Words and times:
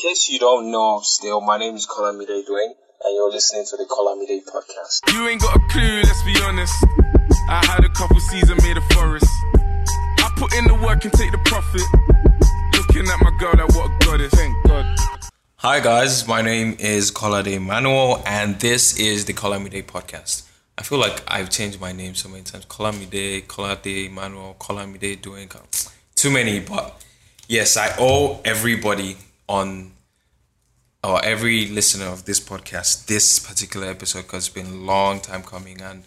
case 0.00 0.28
you 0.28 0.38
don't 0.38 0.70
know 0.70 1.00
still, 1.02 1.40
my 1.40 1.58
name 1.58 1.74
is 1.74 1.84
Kolamide 1.86 2.44
Dwayne, 2.46 2.72
and 3.02 3.14
you're 3.14 3.32
listening 3.32 3.64
to 3.68 3.76
the 3.76 3.84
Kolamide 3.84 4.44
podcast. 4.46 5.12
You 5.12 5.26
ain't 5.26 5.40
got 5.40 5.56
a 5.56 5.58
clue, 5.70 6.02
let's 6.02 6.22
be 6.22 6.36
honest. 6.44 6.72
I 7.48 7.64
had 7.66 7.84
a 7.84 7.88
couple 7.88 8.20
seasons 8.20 8.62
made 8.62 8.76
a 8.76 8.80
forest. 8.94 9.26
I 9.56 10.32
put 10.36 10.54
in 10.54 10.66
the 10.66 10.74
work 10.74 11.04
and 11.04 11.12
take 11.12 11.32
the 11.32 11.38
profit. 11.38 11.82
Looking 12.74 13.10
at 13.10 13.20
my 13.20 13.36
girl, 13.38 13.56
that 13.56 13.74
what 13.74 13.90
a 13.90 14.06
goddess. 14.06 14.32
Thank 14.34 14.54
God. 14.66 14.86
Hi 15.56 15.80
guys, 15.80 16.28
my 16.28 16.42
name 16.42 16.76
is 16.78 17.10
Kolade 17.10 17.60
Manuel, 17.60 18.22
and 18.24 18.60
this 18.60 18.96
is 19.00 19.24
the 19.24 19.32
Kolamide 19.32 19.84
podcast. 19.86 20.46
I 20.76 20.84
feel 20.84 20.98
like 20.98 21.24
I've 21.26 21.50
changed 21.50 21.80
my 21.80 21.90
name 21.90 22.14
so 22.14 22.28
many 22.28 22.44
times. 22.44 22.66
Kolamide, 22.66 23.48
Kolade 23.48 24.12
Manuel, 24.12 24.54
Kolamide 24.60 25.20
Dwayne. 25.20 25.90
Too 26.14 26.30
many, 26.30 26.60
but 26.60 27.02
yes, 27.48 27.76
I 27.76 27.96
owe 27.98 28.40
everybody 28.44 29.16
on 29.48 29.92
or 31.04 31.24
every 31.24 31.66
listener 31.68 32.06
of 32.06 32.24
this 32.24 32.40
podcast 32.40 33.06
this 33.06 33.38
particular 33.38 33.86
episode 33.88 34.22
because 34.22 34.46
it's 34.46 34.54
been 34.54 34.66
a 34.66 34.84
long 34.84 35.20
time 35.20 35.42
coming 35.42 35.80
and 35.80 36.02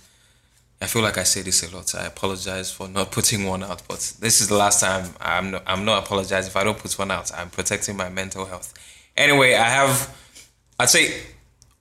I 0.81 0.88
feel 0.88 1.02
like 1.03 1.17
I 1.20 1.23
say 1.23 1.41
this 1.43 1.61
a 1.63 1.75
lot. 1.75 1.93
I 1.93 2.05
apologize 2.07 2.71
for 2.71 2.88
not 2.88 3.11
putting 3.17 3.45
one 3.45 3.63
out, 3.63 3.83
but 3.88 3.99
this 4.19 4.41
is 4.41 4.47
the 4.47 4.55
last 4.55 4.81
time 4.81 5.13
I'm 5.21 5.52
not, 5.52 5.63
I'm 5.67 5.85
not 5.85 6.03
apologizing 6.03 6.49
if 6.49 6.55
I 6.57 6.63
don't 6.63 6.77
put 6.77 6.97
one 6.97 7.11
out. 7.11 7.31
I'm 7.38 7.49
protecting 7.52 7.95
my 7.95 8.09
mental 8.09 8.45
health. 8.45 8.73
Anyway, 9.16 9.53
I 9.53 9.66
have 9.69 10.16
I'd 10.80 10.89
say 10.89 11.21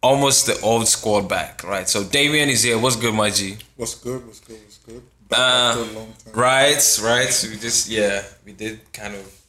almost 0.02 0.46
the 0.46 0.60
old 0.60 0.86
squad 0.86 1.28
back, 1.28 1.64
right? 1.64 1.88
So 1.88 2.04
Damian 2.04 2.48
is 2.50 2.62
here. 2.62 2.78
What's 2.78 2.96
good, 2.96 3.14
my 3.14 3.30
G? 3.30 3.56
What's 3.76 3.94
good? 3.94 4.26
What's 4.26 4.40
good? 4.40 4.60
What's 4.64 4.78
good? 4.78 5.02
Back 5.28 5.38
Uh, 5.38 5.42
after 5.42 5.80
a 5.80 5.98
long 5.98 6.12
time. 6.24 6.34
right, 6.34 7.00
right. 7.02 7.28
So 7.30 7.48
we 7.48 7.56
just 7.56 7.88
yeah, 7.88 8.22
we 8.44 8.52
did 8.52 8.80
kind 8.92 9.14
of. 9.14 9.39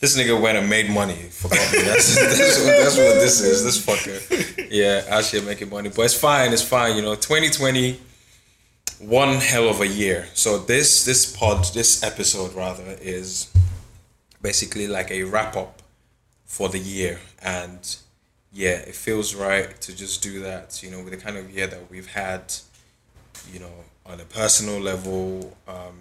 This 0.00 0.16
nigga 0.16 0.40
went 0.40 0.58
and 0.58 0.68
made 0.68 0.90
money. 0.90 1.14
That's 1.14 1.42
that's, 1.42 2.64
what, 2.64 2.66
that's 2.66 2.96
what 2.96 3.14
this 3.20 3.40
is. 3.40 3.64
This 3.64 3.84
fucker. 3.84 4.68
Yeah, 4.70 5.04
out 5.08 5.24
here 5.24 5.42
making 5.42 5.70
money, 5.70 5.88
but 5.88 6.02
it's 6.02 6.14
fine. 6.14 6.52
It's 6.52 6.62
fine. 6.62 6.96
You 6.96 7.02
know, 7.02 7.14
2020, 7.14 7.98
one 9.00 9.36
hell 9.36 9.68
of 9.68 9.80
a 9.80 9.86
year. 9.86 10.28
So 10.34 10.58
this 10.58 11.04
this 11.04 11.34
pod, 11.34 11.64
this 11.72 12.02
episode 12.02 12.54
rather, 12.54 12.96
is 13.00 13.52
basically 14.42 14.86
like 14.86 15.10
a 15.10 15.22
wrap 15.24 15.56
up 15.56 15.82
for 16.44 16.68
the 16.68 16.78
year, 16.78 17.20
and 17.42 17.96
yeah, 18.52 18.76
it 18.76 18.94
feels 18.94 19.34
right 19.34 19.80
to 19.80 19.96
just 19.96 20.22
do 20.22 20.40
that. 20.40 20.82
You 20.82 20.90
know, 20.90 21.02
with 21.02 21.12
the 21.12 21.16
kind 21.16 21.36
of 21.36 21.50
year 21.50 21.66
that 21.66 21.90
we've 21.90 22.12
had 22.12 22.52
you 23.52 23.60
know, 23.60 23.72
on 24.04 24.20
a 24.20 24.24
personal 24.24 24.80
level, 24.80 25.56
um, 25.68 26.00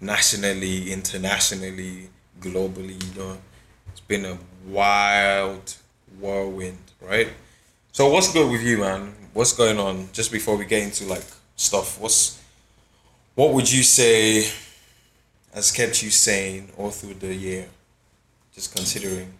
nationally, 0.00 0.92
internationally, 0.92 2.08
globally, 2.40 3.02
you 3.02 3.20
know, 3.20 3.38
it's 3.88 4.00
been 4.00 4.24
a 4.24 4.38
wild 4.66 5.74
whirlwind, 6.20 6.78
right? 7.00 7.28
So 7.92 8.08
what's 8.08 8.32
good 8.32 8.50
with 8.50 8.62
you, 8.62 8.78
man? 8.78 9.14
What's 9.32 9.52
going 9.52 9.78
on? 9.78 10.08
Just 10.12 10.32
before 10.32 10.56
we 10.56 10.64
get 10.64 10.82
into 10.82 11.04
like 11.06 11.24
stuff, 11.56 12.00
what's 12.00 12.42
what 13.34 13.52
would 13.52 13.70
you 13.70 13.82
say 13.82 14.50
has 15.54 15.70
kept 15.72 16.02
you 16.02 16.10
sane 16.10 16.70
all 16.76 16.90
through 16.90 17.14
the 17.14 17.34
year? 17.34 17.66
Just 18.54 18.74
considering. 18.74 19.32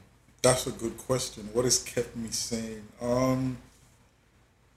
That's 0.43 0.67
a 0.67 0.71
good 0.71 0.97
question. 0.99 1.49
What 1.53 1.65
has 1.65 1.83
kept 1.83 2.15
me 2.15 2.29
sane? 2.31 2.85
Um, 3.01 3.57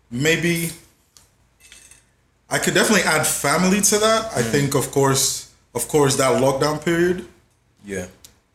maybe 0.09 0.72
I 2.50 2.58
could 2.58 2.73
definitely 2.73 3.03
add 3.03 3.28
family 3.28 3.81
to 3.81 3.97
that. 4.00 4.31
I 4.36 4.42
think, 4.42 4.73
of 4.73 4.92
course, 4.92 5.53
of 5.75 5.88
course, 5.88 6.16
that 6.16 6.42
lockdown 6.42 6.84
period, 6.84 7.28
Yeah. 7.85 8.08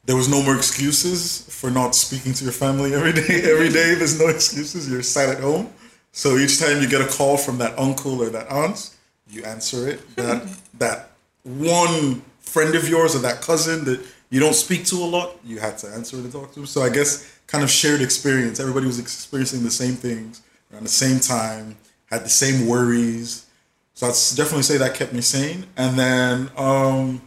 there 0.06 0.16
was 0.16 0.28
no 0.28 0.42
more 0.42 0.56
excuses 0.56 1.46
for 1.48 1.70
not 1.70 1.94
speaking 1.94 2.34
to 2.34 2.44
your 2.44 2.52
family 2.52 2.94
every 2.94 3.12
day. 3.12 3.42
Every 3.52 3.70
day, 3.70 3.94
there's 3.94 4.18
no 4.18 4.28
excuses. 4.28 4.88
You're 4.90 5.02
sat 5.02 5.28
at 5.30 5.40
home. 5.40 5.70
So 6.12 6.36
each 6.36 6.60
time 6.60 6.80
you 6.82 6.88
get 6.88 7.00
a 7.00 7.06
call 7.06 7.36
from 7.36 7.58
that 7.58 7.78
uncle 7.78 8.22
or 8.22 8.28
that 8.30 8.48
aunt, 8.50 8.90
you 9.28 9.44
answer 9.44 9.88
it. 9.88 10.00
That 10.16 10.42
that 10.78 11.10
one 11.42 12.22
friend 12.40 12.74
of 12.74 12.88
yours 12.88 13.16
or 13.16 13.20
that 13.20 13.40
cousin 13.40 13.84
that 13.84 14.00
you 14.30 14.40
don't 14.40 14.54
speak 14.54 14.84
to 14.86 14.96
a 14.96 15.08
lot, 15.16 15.36
you 15.44 15.58
had 15.58 15.78
to 15.78 15.88
answer 15.88 16.16
and 16.16 16.30
talk 16.30 16.52
to. 16.54 16.66
So 16.66 16.82
I 16.82 16.90
guess 16.90 17.38
kind 17.46 17.64
of 17.64 17.70
shared 17.70 18.00
experience. 18.02 18.60
Everybody 18.60 18.86
was 18.86 18.98
experiencing 18.98 19.62
the 19.62 19.70
same 19.70 19.94
things 19.94 20.42
around 20.72 20.84
the 20.84 20.88
same 20.90 21.20
time, 21.20 21.76
had 22.06 22.24
the 22.24 22.28
same 22.30 22.66
worries. 22.66 23.46
So 23.94 24.06
I'd 24.06 24.14
definitely 24.36 24.62
say 24.62 24.76
that 24.78 24.94
kept 24.94 25.12
me 25.12 25.20
sane. 25.20 25.66
And 25.76 25.98
then 25.98 26.50
um, 26.56 27.22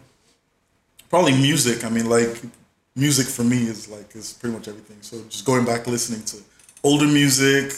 probably 1.10 1.34
music. 1.34 1.84
I 1.84 1.90
mean, 1.90 2.10
like 2.10 2.42
music 2.96 3.28
for 3.28 3.44
me 3.44 3.68
is 3.68 3.88
like 3.90 4.16
is 4.16 4.34
pretty 4.34 4.56
much 4.56 4.68
everything. 4.68 4.98
So 5.02 5.22
just 5.30 5.46
going 5.46 5.66
back 5.66 5.88
listening 5.88 6.24
to 6.26 6.38
older 6.84 7.08
music, 7.08 7.74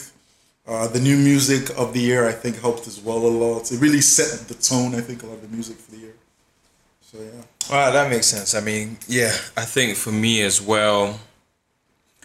uh, 0.66 0.86
the 0.88 1.00
new 1.00 1.16
music 1.16 1.70
of 1.78 1.92
the 1.92 2.00
year, 2.00 2.28
I 2.28 2.32
think 2.32 2.60
helped 2.60 2.86
as 2.86 3.00
well 3.00 3.18
a 3.18 3.28
lot. 3.44 3.70
It 3.72 3.80
really 3.80 4.00
set 4.00 4.48
the 4.48 4.54
tone. 4.54 4.94
I 4.94 5.00
think 5.00 5.22
a 5.22 5.26
lot 5.26 5.34
of 5.34 5.42
the 5.42 5.48
music 5.48 5.76
for 5.76 5.90
the 5.92 5.98
year. 5.98 6.14
So 7.00 7.18
yeah, 7.18 7.42
Well, 7.68 7.92
that 7.92 8.08
makes 8.08 8.26
sense. 8.28 8.54
I 8.54 8.60
mean, 8.60 8.96
yeah, 9.08 9.32
I 9.56 9.64
think 9.64 9.96
for 9.96 10.12
me 10.12 10.42
as 10.42 10.62
well, 10.62 11.18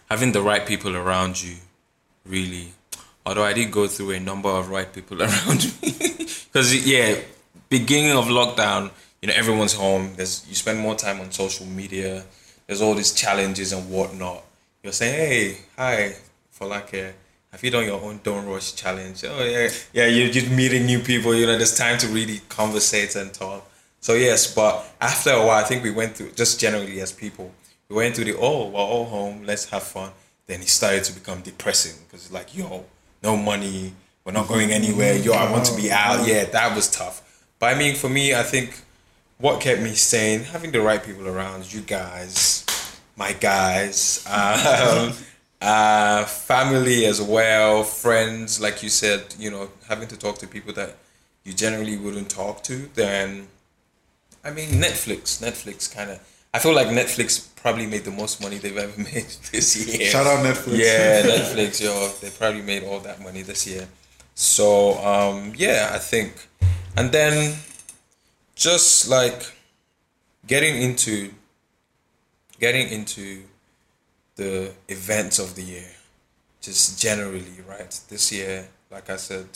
having 0.08 0.30
the 0.30 0.40
right 0.40 0.64
people 0.64 0.96
around 0.96 1.42
you, 1.42 1.56
really. 2.24 2.72
Although 3.24 3.42
I 3.42 3.52
did 3.52 3.72
go 3.72 3.88
through 3.88 4.12
a 4.12 4.20
number 4.20 4.48
of 4.48 4.70
right 4.70 4.92
people 4.92 5.20
around 5.26 5.74
me, 5.82 5.90
because 6.52 6.86
yeah, 6.86 7.16
beginning 7.68 8.12
of 8.16 8.26
lockdown, 8.26 8.92
you 9.26 9.32
know, 9.32 9.38
everyone's 9.38 9.72
home. 9.72 10.12
There's 10.14 10.46
you 10.48 10.54
spend 10.54 10.78
more 10.78 10.94
time 10.94 11.20
on 11.20 11.32
social 11.32 11.66
media. 11.66 12.24
There's 12.66 12.80
all 12.80 12.94
these 12.94 13.12
challenges 13.12 13.72
and 13.72 13.90
whatnot. 13.90 14.44
You're 14.84 14.92
saying, 14.92 15.14
hey, 15.14 15.58
hi, 15.76 16.16
for 16.50 16.68
like 16.68 16.94
a. 16.94 17.12
Have 17.50 17.64
you 17.64 17.70
done 17.70 17.86
your 17.86 18.00
own 18.00 18.20
don't 18.22 18.46
rush 18.46 18.74
challenge? 18.74 19.24
Oh 19.24 19.42
yeah, 19.42 19.68
yeah. 19.92 20.06
You're 20.06 20.30
just 20.30 20.50
meeting 20.50 20.86
new 20.86 21.00
people. 21.00 21.34
You 21.34 21.46
know, 21.46 21.56
there's 21.56 21.76
time 21.76 21.98
to 21.98 22.06
really 22.08 22.40
conversate 22.48 23.16
and 23.16 23.32
talk. 23.32 23.68
So 24.00 24.14
yes, 24.14 24.54
but 24.54 24.84
after 25.00 25.30
a 25.30 25.38
while, 25.38 25.64
I 25.64 25.64
think 25.64 25.82
we 25.82 25.90
went 25.90 26.16
through 26.16 26.32
just 26.32 26.60
generally 26.60 27.00
as 27.00 27.12
people, 27.12 27.52
we 27.88 27.96
went 27.96 28.14
through 28.14 28.26
the 28.26 28.36
oh 28.36 28.68
we're 28.68 28.78
all 28.78 29.06
home, 29.06 29.44
let's 29.44 29.68
have 29.70 29.82
fun. 29.82 30.10
Then 30.46 30.60
it 30.60 30.68
started 30.68 31.02
to 31.04 31.12
become 31.12 31.40
depressing 31.40 31.96
because 32.04 32.26
it's 32.26 32.32
like 32.32 32.56
yo, 32.56 32.84
no 33.24 33.36
money, 33.36 33.92
we're 34.24 34.32
not 34.32 34.46
going 34.46 34.70
anywhere. 34.70 35.16
Yo, 35.16 35.32
I 35.32 35.50
want 35.50 35.64
to 35.66 35.76
be 35.76 35.90
out. 35.90 36.20
Mm-hmm. 36.20 36.28
Yeah, 36.28 36.44
that 36.44 36.76
was 36.76 36.88
tough. 36.88 37.22
But 37.58 37.74
I 37.74 37.78
mean, 37.78 37.96
for 37.96 38.10
me, 38.10 38.34
I 38.34 38.42
think 38.42 38.82
what 39.38 39.60
kept 39.60 39.80
me 39.82 39.94
sane, 39.94 40.40
having 40.40 40.72
the 40.72 40.80
right 40.80 41.02
people 41.02 41.28
around, 41.28 41.72
you 41.72 41.80
guys, 41.80 42.64
my 43.16 43.32
guys, 43.32 44.24
um, 44.26 45.12
uh, 45.60 46.24
family 46.24 47.04
as 47.06 47.20
well, 47.20 47.82
friends, 47.82 48.60
like 48.60 48.82
you 48.82 48.88
said, 48.88 49.34
you 49.38 49.50
know, 49.50 49.70
having 49.88 50.08
to 50.08 50.16
talk 50.16 50.38
to 50.38 50.46
people 50.46 50.72
that 50.74 50.96
you 51.44 51.52
generally 51.52 51.96
wouldn't 51.96 52.30
talk 52.30 52.62
to, 52.64 52.88
then 52.94 53.46
I 54.46 54.52
mean, 54.52 54.68
Netflix. 54.80 55.42
Netflix 55.42 55.92
kind 55.92 56.10
of. 56.10 56.20
I 56.54 56.60
feel 56.60 56.74
like 56.74 56.86
Netflix 56.86 57.48
probably 57.56 57.86
made 57.86 58.04
the 58.04 58.12
most 58.12 58.40
money 58.40 58.58
they've 58.58 58.76
ever 58.76 58.96
made 59.12 59.26
this 59.50 59.76
year. 59.76 60.08
shout 60.08 60.26
out 60.26 60.44
Netflix. 60.44 60.78
Yeah, 60.78 61.22
Netflix, 61.36 61.82
yo, 61.82 62.08
they 62.20 62.30
probably 62.30 62.62
made 62.62 62.84
all 62.84 63.00
that 63.00 63.20
money 63.20 63.42
this 63.42 63.66
year. 63.66 63.88
So, 64.34 64.98
um, 65.04 65.52
yeah, 65.56 65.90
I 65.92 65.98
think, 65.98 66.46
and 66.96 67.10
then 67.10 67.56
just 68.56 69.08
like 69.08 69.52
getting 70.46 70.82
into 70.82 71.30
getting 72.58 72.88
into 72.88 73.42
the 74.36 74.72
events 74.88 75.38
of 75.38 75.54
the 75.54 75.62
year, 75.62 75.90
just 76.60 77.00
generally, 77.00 77.44
right? 77.68 78.00
This 78.08 78.32
year, 78.32 78.66
like 78.90 79.08
I 79.10 79.16
said, 79.16 79.46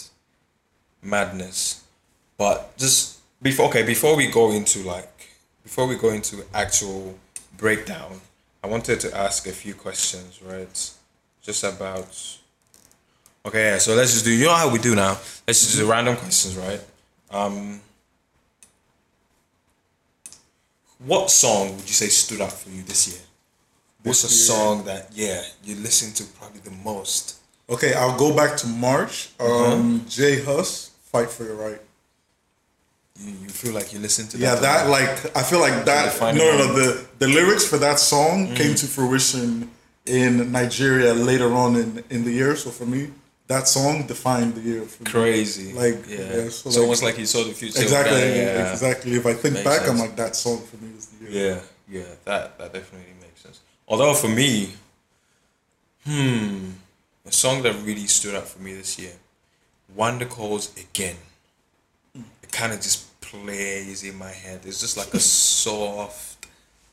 madness. 1.03 1.83
But 2.37 2.77
just 2.77 3.19
before, 3.43 3.69
okay, 3.69 3.83
before 3.83 4.17
we 4.17 4.27
go 4.31 4.53
into 4.53 4.81
like, 4.81 5.29
before 5.63 5.87
we 5.87 5.97
go 5.97 6.11
into 6.11 6.45
actual 6.55 7.19
breakdown, 7.57 8.21
I 8.63 8.67
wanted 8.67 9.01
to 9.01 9.17
ask 9.17 9.47
a 9.47 9.53
few 9.53 9.75
questions, 9.75 10.41
right? 10.43 10.91
Just 11.43 11.65
about. 11.65 12.37
Okay, 13.47 13.79
so 13.79 13.95
let's 13.95 14.13
just 14.13 14.25
do. 14.27 14.33
You 14.33 14.47
know 14.47 14.55
how 14.55 14.71
we 14.71 14.79
do 14.79 14.95
now. 14.95 15.19
Let's 15.47 15.65
just 15.65 15.79
do 15.79 15.91
random 15.91 16.17
questions, 16.17 16.57
right? 16.57 16.81
Um, 17.31 17.81
what 21.05 21.31
song 21.31 21.71
would 21.77 21.83
you 21.89 21.95
say 21.95 22.07
stood 22.09 22.41
out 22.41 22.53
for 22.53 22.71
you 22.71 22.83
this 22.83 23.09
year? 23.09 23.21
What's 24.03 24.25
a 24.25 24.29
year? 24.29 24.37
song 24.57 24.85
that 24.85 25.11
yeah 25.13 25.43
you 25.65 25.77
listen 25.77 26.13
to 26.15 26.25
probably 26.39 26.61
the 26.61 26.71
most? 26.85 27.37
Okay, 27.69 27.95
I'll 27.95 28.19
go 28.19 28.35
back 28.35 28.57
to 28.59 28.67
March. 28.67 29.29
Um, 29.39 30.05
Jay 30.09 30.43
Huss, 30.43 30.91
fight 31.13 31.31
for 31.31 31.45
your 31.45 31.55
right. 31.55 31.81
You, 33.19 33.33
you 33.43 33.49
feel 33.49 33.73
like 33.75 33.93
you 33.93 33.99
listen 33.99 34.27
to 34.29 34.37
that? 34.39 34.43
Yeah, 34.43 34.55
that? 34.57 34.89
like 34.89 35.37
I 35.37 35.43
feel 35.43 35.61
like 35.61 35.85
that. 35.85 36.19
No, 36.21 36.33
no, 36.33 36.59
no. 36.59 36.73
The 36.75 37.07
the 37.19 37.29
lyrics 37.29 37.67
for 37.67 37.79
that 37.79 37.99
song 37.99 38.47
Mm-hmm. 38.47 38.55
came 38.55 38.75
to 38.75 38.87
fruition 38.87 39.71
in 40.07 40.51
Nigeria 40.51 41.13
later 41.15 41.53
on 41.53 41.77
in 41.77 42.05
in 42.11 42.25
the 42.25 42.33
year. 42.33 42.57
So 42.57 42.71
for 42.71 42.87
me, 42.87 43.11
that 43.53 43.67
song 43.69 44.07
defined 44.07 44.55
the 44.55 44.61
year. 44.71 44.83
For 44.83 45.03
me. 45.03 45.11
crazy. 45.11 45.73
Like, 45.83 46.01
yeah, 46.09 46.19
yeah, 46.19 46.47
it's 46.47 46.57
so 46.63 46.69
like- 46.71 46.79
almost 46.85 47.03
like 47.07 47.17
he 47.23 47.27
saw 47.27 47.43
the 47.45 47.53
future. 47.61 47.83
Exactly, 47.83 48.19
Yeah, 48.21 48.73
exactly. 48.73 49.13
If 49.21 49.27
I 49.27 49.35
think 49.41 49.55
Makes 49.55 49.69
back, 49.71 49.83
I'm 49.89 49.99
like 50.05 50.17
that 50.23 50.35
song 50.37 50.59
for 50.69 50.77
me 50.83 50.89
is 50.99 51.07
the 51.07 51.17
year. 51.31 51.63
Yeah, 51.89 51.99
yeah, 51.99 52.11
that 52.29 52.43
that 52.59 52.73
definitely 52.73 53.15
makes 53.21 53.41
sense. 53.43 53.59
Although 53.91 54.15
for 54.15 54.29
me, 54.29 54.51
hmm, 56.07 56.71
A 57.27 57.33
song 57.33 57.63
that 57.65 57.75
really 57.85 58.07
stood 58.07 58.35
out 58.35 58.49
for 58.49 58.61
me 58.63 58.73
this 58.75 58.99
year, 58.99 59.13
Wonder 59.95 60.25
Calls 60.27 60.67
Again. 60.85 61.17
It 62.15 62.51
kind 62.51 62.73
of 62.73 62.81
just 62.81 63.21
plays 63.21 64.03
in 64.03 64.17
my 64.17 64.33
head. 64.45 64.61
It's 64.65 64.81
just 64.81 64.97
like 64.97 65.13
a 65.15 65.21
soft 65.21 66.47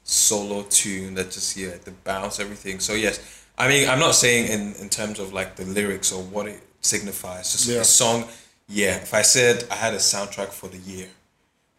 solo 0.03 0.63
tune 0.69 1.13
that 1.15 1.31
just 1.31 1.57
yeah 1.57 1.75
the 1.83 1.91
bounce 1.91 2.39
everything. 2.39 2.79
So 2.79 2.93
yes, 2.93 3.15
I 3.57 3.67
mean 3.67 3.89
I'm 3.89 3.99
not 3.99 4.15
saying 4.15 4.47
in 4.51 4.73
in 4.75 4.89
terms 4.89 5.19
of 5.19 5.33
like 5.33 5.55
the 5.55 5.65
lyrics 5.65 6.11
or 6.11 6.21
what 6.23 6.47
it 6.47 6.61
signifies. 6.81 7.51
Just 7.51 7.67
Yeah. 7.67 7.81
a 7.81 7.85
song. 7.85 8.27
Yeah, 8.69 8.95
if 8.97 9.13
I 9.13 9.21
said 9.23 9.63
I 9.71 9.75
had 9.75 9.93
a 9.93 9.97
soundtrack 9.97 10.49
for 10.49 10.67
the 10.67 10.77
year, 10.77 11.07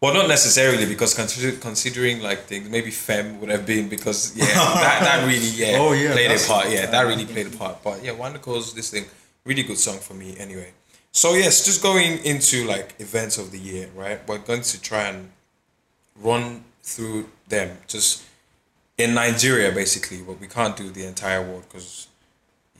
well, 0.01 0.13
not 0.13 0.27
necessarily 0.27 0.85
because 0.87 1.13
consider, 1.13 1.51
considering 1.57 2.21
like 2.21 2.39
things, 2.45 2.67
maybe 2.69 2.89
Fem 2.89 3.39
would 3.39 3.49
have 3.49 3.65
been 3.65 3.89
because 3.89 4.35
yeah, 4.35 4.45
that, 4.85 4.99
that 5.03 5.27
really 5.27 5.47
yeah, 5.49 5.77
Oh, 5.79 5.91
yeah, 5.93 6.13
played 6.13 6.31
a 6.31 6.39
part. 6.47 6.69
Yeah, 6.69 6.85
that 6.87 7.03
really 7.03 7.25
played 7.25 7.47
a 7.53 7.55
part. 7.57 7.83
But 7.83 8.03
yeah, 8.03 8.13
Wonder 8.13 8.39
Calls 8.39 8.73
this 8.73 8.89
thing 8.89 9.05
really 9.45 9.63
good 9.63 9.77
song 9.77 9.99
for 9.99 10.13
me 10.15 10.35
anyway. 10.37 10.71
So 11.11 11.33
yes, 11.33 11.63
just 11.65 11.81
going 11.83 12.23
into 12.23 12.65
like 12.65 12.95
events 12.99 13.37
of 13.37 13.51
the 13.51 13.59
year, 13.59 13.89
right? 13.95 14.19
We're 14.27 14.37
going 14.39 14.61
to 14.61 14.81
try 14.81 15.03
and 15.09 15.31
run 16.15 16.63
through 16.83 17.29
them 17.47 17.77
just 17.87 18.23
in 18.99 19.13
Nigeria 19.13 19.71
basically, 19.71 20.21
but 20.21 20.39
we 20.39 20.47
can't 20.47 20.75
do 20.75 20.91
the 20.91 21.05
entire 21.05 21.41
world 21.41 21.63
because 21.67 22.07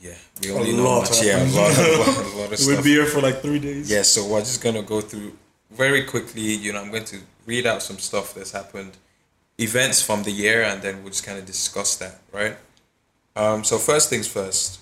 yeah, 0.00 0.14
we 0.42 0.52
only 0.52 0.72
know 0.72 0.84
lot 0.84 1.10
much. 1.10 1.22
Yeah, 1.22 1.42
a 1.42 1.48
lot, 1.50 1.76
a 1.76 1.98
lot, 1.98 2.16
a 2.16 2.36
lot 2.38 2.52
of 2.52 2.66
We'd 2.66 2.84
be 2.84 2.90
here 2.90 3.06
for 3.06 3.20
like 3.20 3.40
three 3.40 3.58
days. 3.58 3.90
Yeah, 3.90 4.02
so 4.02 4.26
we're 4.26 4.40
just 4.40 4.62
gonna 4.62 4.82
go 4.82 5.00
through 5.00 5.32
very 5.70 6.04
quickly. 6.04 6.42
You 6.42 6.72
know, 6.72 6.80
I'm 6.80 6.90
going 6.90 7.04
to 7.06 7.18
read 7.46 7.66
out 7.66 7.82
some 7.82 7.98
stuff 7.98 8.34
that's 8.34 8.52
happened, 8.52 8.92
events 9.58 10.02
from 10.02 10.22
the 10.22 10.30
year, 10.30 10.62
and 10.62 10.80
then 10.82 11.02
we'll 11.02 11.10
just 11.10 11.24
kind 11.24 11.38
of 11.38 11.46
discuss 11.46 11.96
that, 11.96 12.20
right? 12.32 12.56
Um, 13.34 13.64
so 13.64 13.78
first 13.78 14.10
things 14.10 14.28
first. 14.28 14.80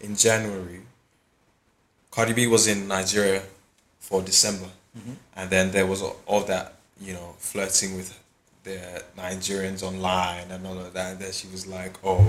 In 0.00 0.16
January, 0.16 0.80
Cardi 2.10 2.32
B 2.32 2.46
was 2.48 2.66
in 2.66 2.88
Nigeria 2.88 3.42
for 4.00 4.20
December, 4.20 4.68
and 5.36 5.48
then 5.48 5.70
there 5.70 5.86
was 5.86 6.02
all 6.02 6.40
that 6.44 6.74
you 7.00 7.12
know 7.12 7.34
flirting 7.38 7.96
with 7.96 8.21
the 8.64 9.02
Nigerians 9.16 9.82
online 9.82 10.50
and 10.50 10.66
all 10.66 10.78
of 10.78 10.92
that. 10.94 11.18
Then 11.18 11.32
she 11.32 11.48
was 11.48 11.66
like, 11.66 11.94
"Oh, 12.04 12.24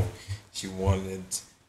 she 0.52 0.68
wanted 0.68 1.24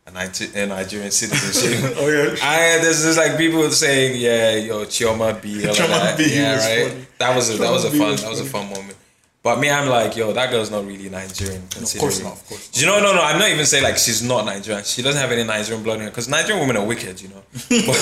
a, 0.06 0.10
Niger- 0.10 0.50
a 0.54 0.66
Nigerian 0.66 1.10
citizenship." 1.10 1.94
Oh 1.98 2.08
yeah. 2.08 2.36
I 2.42 2.78
there's 2.82 3.02
just 3.02 3.18
like 3.18 3.36
people 3.36 3.68
saying, 3.70 4.20
yeah, 4.20 4.56
yo, 4.56 4.84
Chioma 4.84 5.40
B. 5.40 5.62
Chioma 5.62 5.88
that. 5.88 6.18
B 6.18 6.34
yeah, 6.34 6.56
right. 6.56 6.90
funny. 6.92 7.06
That 7.18 7.36
was 7.36 7.50
a, 7.54 7.56
that 7.58 7.70
was 7.70 7.84
a 7.84 7.90
fun 7.90 8.10
was 8.12 8.22
that 8.22 8.30
was 8.30 8.40
a 8.40 8.44
fun 8.44 8.68
moment. 8.70 8.96
But 9.44 9.60
me, 9.60 9.68
I'm 9.70 9.90
like, 9.90 10.16
yo, 10.16 10.32
that 10.32 10.50
girl's 10.50 10.70
not 10.70 10.86
really 10.86 11.10
Nigerian. 11.10 11.60
course 11.68 11.74
considering- 11.92 12.24
not, 12.24 12.32
of 12.32 12.48
course 12.48 12.68
Do 12.68 12.80
you 12.80 12.86
know? 12.86 12.98
No, 12.98 13.12
no, 13.14 13.20
I'm 13.22 13.38
not 13.38 13.50
even 13.50 13.66
saying 13.66 13.84
like 13.84 13.98
she's 13.98 14.22
not 14.22 14.46
Nigerian. 14.46 14.82
She 14.84 15.02
doesn't 15.02 15.20
have 15.20 15.30
any 15.32 15.44
Nigerian 15.44 15.82
blood 15.84 15.96
in 15.98 16.04
her 16.04 16.10
because 16.10 16.28
Nigerian 16.30 16.60
women 16.66 16.78
are 16.80 16.86
wicked, 16.86 17.20
you 17.20 17.28
know. 17.28 17.42
But 17.86 18.00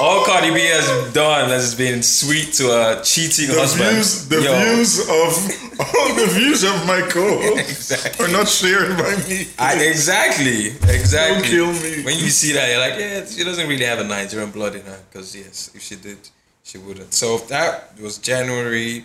all 0.00 0.24
Cardi 0.24 0.50
B 0.54 0.60
has 0.76 1.12
done 1.12 1.48
has 1.50 1.74
been 1.74 2.04
sweet 2.04 2.52
to 2.60 2.64
a 2.70 3.02
cheating 3.02 3.48
The 3.48 3.58
husband. 3.58 3.90
views, 3.96 4.28
the 4.28 4.40
Yo. 4.42 4.54
views 4.62 5.00
of 5.00 5.32
all 5.80 6.14
the 6.22 6.28
views 6.38 6.62
of 6.62 6.76
my 6.86 7.00
co-hosts 7.02 7.90
Exactly. 7.90 8.24
are 8.24 8.28
not 8.30 8.46
shared 8.48 8.96
by 8.96 9.10
me. 9.28 9.48
I, 9.58 9.74
exactly, 9.82 10.68
exactly. 10.88 11.48
kill 11.48 11.72
me. 11.72 12.04
When 12.04 12.14
you 12.16 12.30
see 12.30 12.52
that, 12.52 12.70
you're 12.70 12.78
like, 12.78 12.94
yeah, 13.00 13.24
she 13.26 13.42
doesn't 13.42 13.68
really 13.68 13.84
have 13.86 13.98
a 13.98 14.04
Nigerian 14.04 14.52
blood 14.52 14.76
in 14.76 14.82
her. 14.82 15.00
Because 15.10 15.34
yes, 15.34 15.68
if 15.74 15.82
she 15.82 15.96
did, 15.96 16.18
she 16.62 16.78
wouldn't. 16.78 17.12
So 17.12 17.38
that 17.50 17.98
was 18.00 18.18
January, 18.18 19.04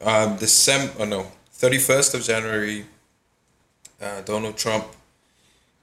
um, 0.00 0.36
December. 0.36 0.92
Oh 1.00 1.04
no, 1.04 1.26
thirty 1.52 1.78
first 1.78 2.14
of 2.14 2.22
January. 2.22 2.86
Uh, 4.00 4.22
Donald 4.22 4.56
Trump 4.56 4.86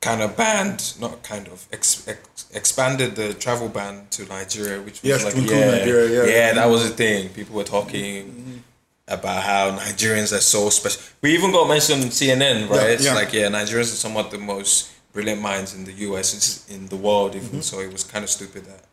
kind 0.02 0.22
of 0.22 0.36
banned, 0.38 0.94
not 1.00 1.22
kind 1.24 1.48
of 1.48 1.68
ex, 1.72 2.08
ex, 2.08 2.48
expanded 2.54 3.16
the 3.16 3.34
travel 3.34 3.70
ban 3.70 4.08
to 4.12 4.26
Nigeria, 4.26 4.82
which 4.82 5.02
was 5.02 5.04
Yes, 5.04 5.24
like 5.24 5.36
yeah, 5.36 5.72
Nigeria, 5.72 6.26
yeah. 6.26 6.34
yeah, 6.34 6.54
that 6.54 6.68
was 6.68 6.90
the 6.90 6.96
thing. 6.96 7.30
People 7.30 7.56
were 7.56 7.64
talking 7.64 8.64
about 9.08 9.44
how 9.44 9.72
Nigerians 9.78 10.36
are 10.36 10.42
so 10.42 10.70
special. 10.70 11.02
We 11.22 11.34
even 11.34 11.52
got 11.52 11.68
mentioned 11.68 12.04
on 12.04 12.10
CNN, 12.10 12.70
right? 12.70 12.82
Yeah, 12.82 12.88
it's 12.88 13.06
yeah. 13.06 13.14
like 13.14 13.34
yeah, 13.34 13.48
Nigerians 13.48 13.94
are 13.94 14.02
somewhat 14.06 14.32
the 14.32 14.38
most 14.38 14.92
brilliant 15.14 15.42
minds 15.42 15.74
in 15.74 15.86
the 15.86 15.94
U.S. 15.94 16.34
just 16.34 16.70
in 16.70 16.88
the 16.88 16.96
world, 16.98 17.36
even. 17.36 17.50
Mm-hmm. 17.50 17.60
So 17.62 17.80
it 17.80 17.92
was 17.92 18.04
kind 18.04 18.24
of 18.24 18.30
stupid 18.30 18.66
that 18.66 18.84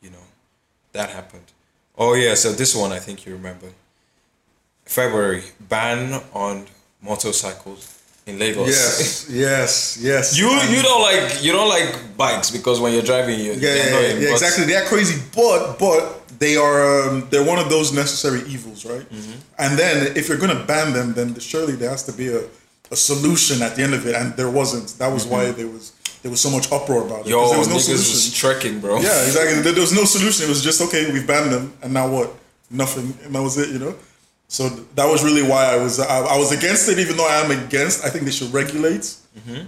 you 0.00 0.10
know 0.10 0.26
that 0.92 1.10
happened. 1.10 1.52
Oh 1.96 2.14
yeah, 2.14 2.34
so 2.34 2.52
this 2.52 2.74
one 2.74 2.92
I 2.92 2.98
think 2.98 3.26
you 3.26 3.32
remember. 3.32 3.68
February 4.84 5.42
ban 5.68 6.22
on 6.32 6.66
motorcycles 7.00 8.02
in 8.26 8.38
Lagos. 8.38 8.68
Yes, 8.68 9.28
yes, 9.30 9.98
yes. 10.00 10.38
You 10.38 10.48
you 10.74 10.82
don't 10.82 11.02
like 11.02 11.42
you 11.42 11.52
don't 11.52 11.68
like 11.68 12.16
bikes 12.16 12.50
because 12.50 12.80
when 12.80 12.92
you're 12.92 13.02
driving 13.02 13.38
you 13.40 13.52
yeah, 13.52 13.58
yeah, 13.58 13.74
yeah, 13.74 13.88
annoying, 13.88 14.22
yeah, 14.22 14.32
exactly. 14.32 14.64
They're 14.64 14.86
crazy, 14.86 15.20
but 15.34 15.78
but 15.78 16.22
they 16.38 16.56
are 16.56 17.08
um, 17.08 17.26
they're 17.30 17.44
one 17.44 17.58
of 17.58 17.68
those 17.68 17.92
necessary 17.92 18.40
evils, 18.48 18.84
right? 18.84 19.08
Mm-hmm. 19.10 19.38
And 19.58 19.78
then 19.78 20.16
if 20.16 20.28
you're 20.28 20.38
gonna 20.38 20.64
ban 20.64 20.92
them, 20.92 21.14
then 21.14 21.38
surely 21.40 21.74
there 21.74 21.90
has 21.90 22.04
to 22.04 22.12
be 22.12 22.28
a, 22.28 22.42
a 22.90 22.96
solution 22.96 23.62
at 23.62 23.76
the 23.76 23.82
end 23.82 23.94
of 23.94 24.06
it, 24.06 24.14
and 24.14 24.34
there 24.34 24.50
wasn't. 24.50 24.98
That 24.98 25.12
was 25.12 25.26
why 25.26 25.50
there 25.50 25.68
was 25.68 25.92
there 26.22 26.30
was 26.30 26.40
so 26.40 26.50
much 26.50 26.70
uproar 26.70 27.06
about 27.06 27.20
it. 27.20 27.30
Mm-hmm. 27.30 27.30
Yo, 27.30 27.48
there 27.48 27.58
was 27.58 27.68
no 27.68 27.78
solution. 27.78 28.12
was 28.12 28.34
trekking, 28.34 28.80
bro. 28.80 29.00
Yeah, 29.00 29.26
exactly. 29.26 29.62
There, 29.62 29.72
there 29.72 29.82
was 29.82 29.94
no 29.94 30.04
solution. 30.04 30.46
It 30.46 30.48
was 30.48 30.62
just 30.62 30.80
okay. 30.82 31.10
We've 31.12 31.26
banned 31.26 31.52
them, 31.52 31.72
and 31.82 31.92
now 31.92 32.08
what? 32.08 32.30
Nothing, 32.70 33.16
and 33.24 33.34
that 33.34 33.42
was 33.42 33.58
it. 33.58 33.70
You 33.70 33.80
know. 33.80 33.94
So 34.52 34.68
that 34.68 35.06
was 35.06 35.24
really 35.24 35.42
why 35.42 35.64
I 35.64 35.76
was 35.76 35.98
I, 35.98 36.20
I 36.20 36.36
was 36.36 36.52
against 36.52 36.86
it, 36.90 36.98
even 36.98 37.16
though 37.16 37.26
I 37.26 37.36
am 37.36 37.50
against. 37.50 38.04
I 38.04 38.10
think 38.10 38.26
they 38.26 38.30
should 38.30 38.52
regulate 38.52 39.00
mm-hmm. 39.00 39.64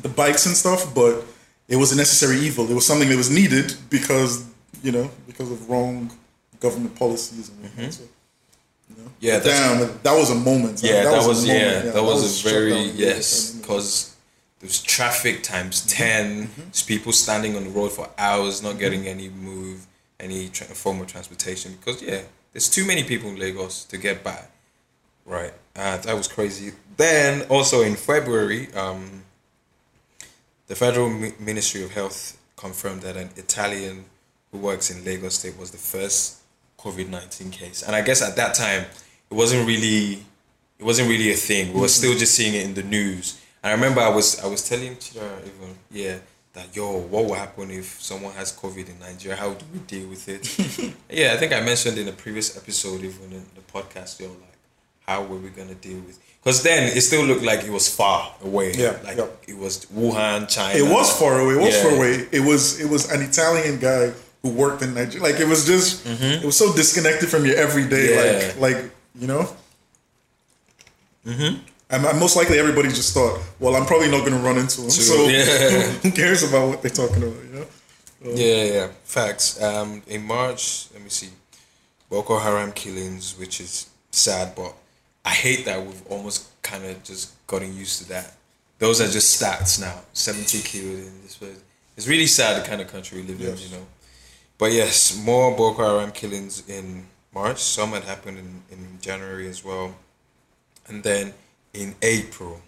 the 0.00 0.08
bikes 0.08 0.46
and 0.46 0.56
stuff, 0.56 0.94
but 0.94 1.24
it 1.66 1.74
was 1.74 1.90
a 1.90 1.96
necessary 1.96 2.36
evil. 2.36 2.70
It 2.70 2.74
was 2.74 2.86
something 2.86 3.08
that 3.08 3.16
was 3.16 3.30
needed 3.30 3.74
because 3.90 4.46
you 4.80 4.92
know 4.92 5.10
because 5.26 5.50
of 5.50 5.68
wrong 5.68 6.12
government 6.60 6.94
policies 6.94 7.48
and 7.48 7.58
mm-hmm. 7.58 7.76
whatnot. 7.78 7.94
So, 7.94 8.04
you 8.90 9.02
know. 9.02 9.10
Yeah, 9.18 9.40
damn, 9.40 9.98
that 10.04 10.14
was 10.16 10.30
a 10.30 10.36
moment. 10.36 10.80
Yeah, 10.84 11.02
that, 11.02 11.26
was, 11.26 11.42
a 11.42 11.46
yeah, 11.48 11.54
moment. 11.54 11.94
that, 11.94 12.02
was, 12.04 12.46
a 12.46 12.48
very 12.48 12.80
yes, 12.90 13.56
because 13.56 14.14
there's 14.60 14.80
traffic 14.80 15.42
times 15.42 15.84
mm-hmm. 15.84 16.46
10 16.46 16.50
There's 16.56 16.84
people 16.84 17.10
standing 17.10 17.56
on 17.56 17.64
the 17.64 17.70
road 17.70 17.90
for 17.90 18.08
hours, 18.16 18.62
not 18.62 18.78
getting 18.78 19.08
any 19.08 19.30
move, 19.30 19.84
any 20.20 20.48
tra- 20.48 20.66
form 20.66 21.00
of 21.00 21.08
transportation. 21.08 21.72
Because 21.72 22.00
yeah, 22.00 22.22
there's 22.52 22.68
too 22.68 22.86
many 22.86 23.02
people 23.04 23.30
in 23.30 23.38
Lagos 23.38 23.84
to 23.86 23.96
get 23.96 24.22
by. 24.22 24.44
Right, 25.24 25.52
uh, 25.76 25.98
that 25.98 26.16
was 26.16 26.28
crazy. 26.28 26.72
Then 26.96 27.46
also 27.48 27.82
in 27.82 27.96
February, 27.96 28.72
um, 28.74 29.22
the 30.66 30.74
Federal 30.74 31.10
Mi- 31.10 31.34
Ministry 31.38 31.82
of 31.84 31.92
Health 31.92 32.38
confirmed 32.56 33.02
that 33.02 33.16
an 33.16 33.30
Italian 33.36 34.04
who 34.50 34.58
works 34.58 34.90
in 34.90 35.04
Lagos 35.04 35.38
State 35.38 35.56
was 35.58 35.70
the 35.70 35.78
first 35.78 36.38
COVID 36.78 37.08
nineteen 37.08 37.50
case, 37.50 37.82
and 37.82 37.94
I 37.94 38.02
guess 38.02 38.20
at 38.22 38.36
that 38.36 38.54
time 38.54 38.82
it 39.30 39.34
wasn't 39.34 39.66
really, 39.66 40.24
it 40.78 40.84
wasn't 40.84 41.08
really 41.08 41.30
a 41.30 41.36
thing. 41.36 41.72
We 41.72 41.80
were 41.80 41.88
still 41.88 42.18
just 42.18 42.34
seeing 42.34 42.54
it 42.54 42.64
in 42.64 42.74
the 42.74 42.82
news. 42.82 43.40
And 43.62 43.70
I 43.70 43.74
remember 43.74 44.00
I 44.00 44.08
was 44.08 44.40
I 44.40 44.46
was 44.48 44.68
telling 44.68 44.96
Chira 44.96 45.38
even 45.40 45.76
yeah 45.90 46.18
that 46.54 46.74
yo 46.76 46.98
what 46.98 47.24
will 47.24 47.34
happen 47.34 47.70
if 47.70 48.00
someone 48.00 48.32
has 48.34 48.52
COVID 48.52 48.88
in 48.88 48.98
Nigeria? 48.98 49.36
How 49.36 49.54
do 49.54 49.64
we 49.72 49.78
deal 49.80 50.08
with 50.08 50.28
it? 50.28 50.94
yeah, 51.10 51.32
I 51.32 51.36
think 51.36 51.52
I 51.52 51.60
mentioned 51.60 51.98
in 51.98 52.08
a 52.08 52.12
previous 52.12 52.56
episode 52.56 53.02
even 53.02 53.32
in 53.32 53.44
the 53.54 53.62
podcast 53.72 54.20
yo 54.20 54.28
like 54.28 54.58
how 55.06 55.22
were 55.22 55.36
we 55.38 55.48
gonna 55.50 55.74
deal 55.74 56.00
with 56.00 56.18
because 56.42 56.62
then 56.62 56.96
it 56.96 57.00
still 57.02 57.24
looked 57.24 57.42
like 57.42 57.62
it 57.64 57.70
was 57.70 57.88
far 57.94 58.34
away. 58.42 58.72
Yeah, 58.74 58.96
like 59.04 59.16
yeah. 59.16 59.26
it 59.46 59.56
was 59.56 59.86
Wuhan, 59.86 60.48
China. 60.48 60.76
It 60.78 60.82
was 60.90 61.16
far 61.18 61.38
away. 61.40 61.54
It 61.54 61.60
was 61.60 61.74
Yeah. 61.76 61.82
far 61.82 61.92
away. 61.96 62.28
It 62.32 62.40
was 62.40 62.80
it 62.80 62.88
was 62.88 63.10
an 63.12 63.22
Italian 63.22 63.78
guy 63.78 64.12
who 64.42 64.50
worked 64.50 64.82
in 64.82 64.92
Nigeria. 64.94 65.22
Like 65.22 65.38
it 65.40 65.46
was 65.46 65.64
just 65.66 66.04
it 66.06 66.44
was 66.44 66.56
so 66.56 66.74
disconnected 66.74 67.28
from 67.28 67.46
your 67.46 67.56
everyday. 67.56 68.08
Mm-hmm. 68.08 68.60
Yeah. 68.60 68.62
Like 68.66 68.74
like 68.82 68.90
you 69.14 69.26
know. 69.28 69.48
Mm-hmm. 71.26 71.62
And 71.92 72.02
most 72.18 72.36
likely 72.36 72.58
everybody 72.58 72.88
just 72.88 73.12
thought, 73.12 73.38
well, 73.60 73.76
I'm 73.76 73.84
probably 73.84 74.10
not 74.10 74.20
going 74.20 74.32
to 74.32 74.38
run 74.38 74.56
into 74.56 74.80
him. 74.80 74.90
So 74.90 75.28
yeah. 75.28 75.44
who 76.02 76.10
cares 76.10 76.42
about 76.42 76.68
what 76.68 76.80
they're 76.80 76.90
talking 76.90 77.22
about? 77.22 77.36
You 77.44 77.50
know. 77.52 77.66
Yeah, 78.34 78.64
yeah, 78.64 78.88
facts. 79.04 79.60
Um, 79.62 80.00
in 80.06 80.24
March, 80.24 80.86
let 80.94 81.02
me 81.02 81.10
see, 81.10 81.28
Boko 82.08 82.38
Haram 82.38 82.72
killings, 82.72 83.36
which 83.38 83.60
is 83.60 83.90
sad, 84.10 84.54
but 84.54 84.72
I 85.24 85.30
hate 85.30 85.64
that 85.66 85.84
we've 85.84 86.06
almost 86.08 86.48
kind 86.62 86.84
of 86.84 87.02
just 87.02 87.34
gotten 87.46 87.76
used 87.76 88.00
to 88.02 88.08
that. 88.10 88.34
Those 88.78 89.00
are 89.00 89.08
just 89.08 89.40
stats 89.40 89.80
now. 89.80 90.00
Seventy 90.12 90.60
killed 90.60 90.98
in 91.06 91.22
this 91.22 91.36
place. 91.36 91.62
It's 91.96 92.08
really 92.08 92.26
sad 92.26 92.62
the 92.62 92.66
kind 92.66 92.80
of 92.80 92.88
country 92.88 93.20
we 93.20 93.28
live 93.28 93.40
Yes. 93.40 93.64
in, 93.66 93.70
you 93.70 93.76
know. 93.76 93.86
But 94.56 94.72
yes, 94.72 95.20
more 95.22 95.54
Boko 95.56 95.82
Haram 95.82 96.10
killings 96.12 96.62
in 96.68 97.06
March. 97.34 97.58
Some 97.58 97.90
had 97.90 98.04
happened 98.04 98.38
in, 98.38 98.62
in 98.70 98.98
January 99.00 99.48
as 99.48 99.64
well, 99.64 99.94
and 100.88 101.02
then 101.02 101.34
in 101.74 101.94
April, 102.02 102.60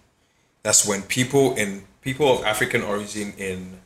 that's 0.63 0.87
when 0.87 1.01
people 1.03 1.55
in 1.55 1.83
people 2.01 2.31
of 2.31 2.43
African 2.43 2.81
origin 2.81 3.33
in 3.37 3.79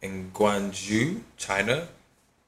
in 0.00 0.30
Guangzhou, 0.32 1.20
China, 1.36 1.88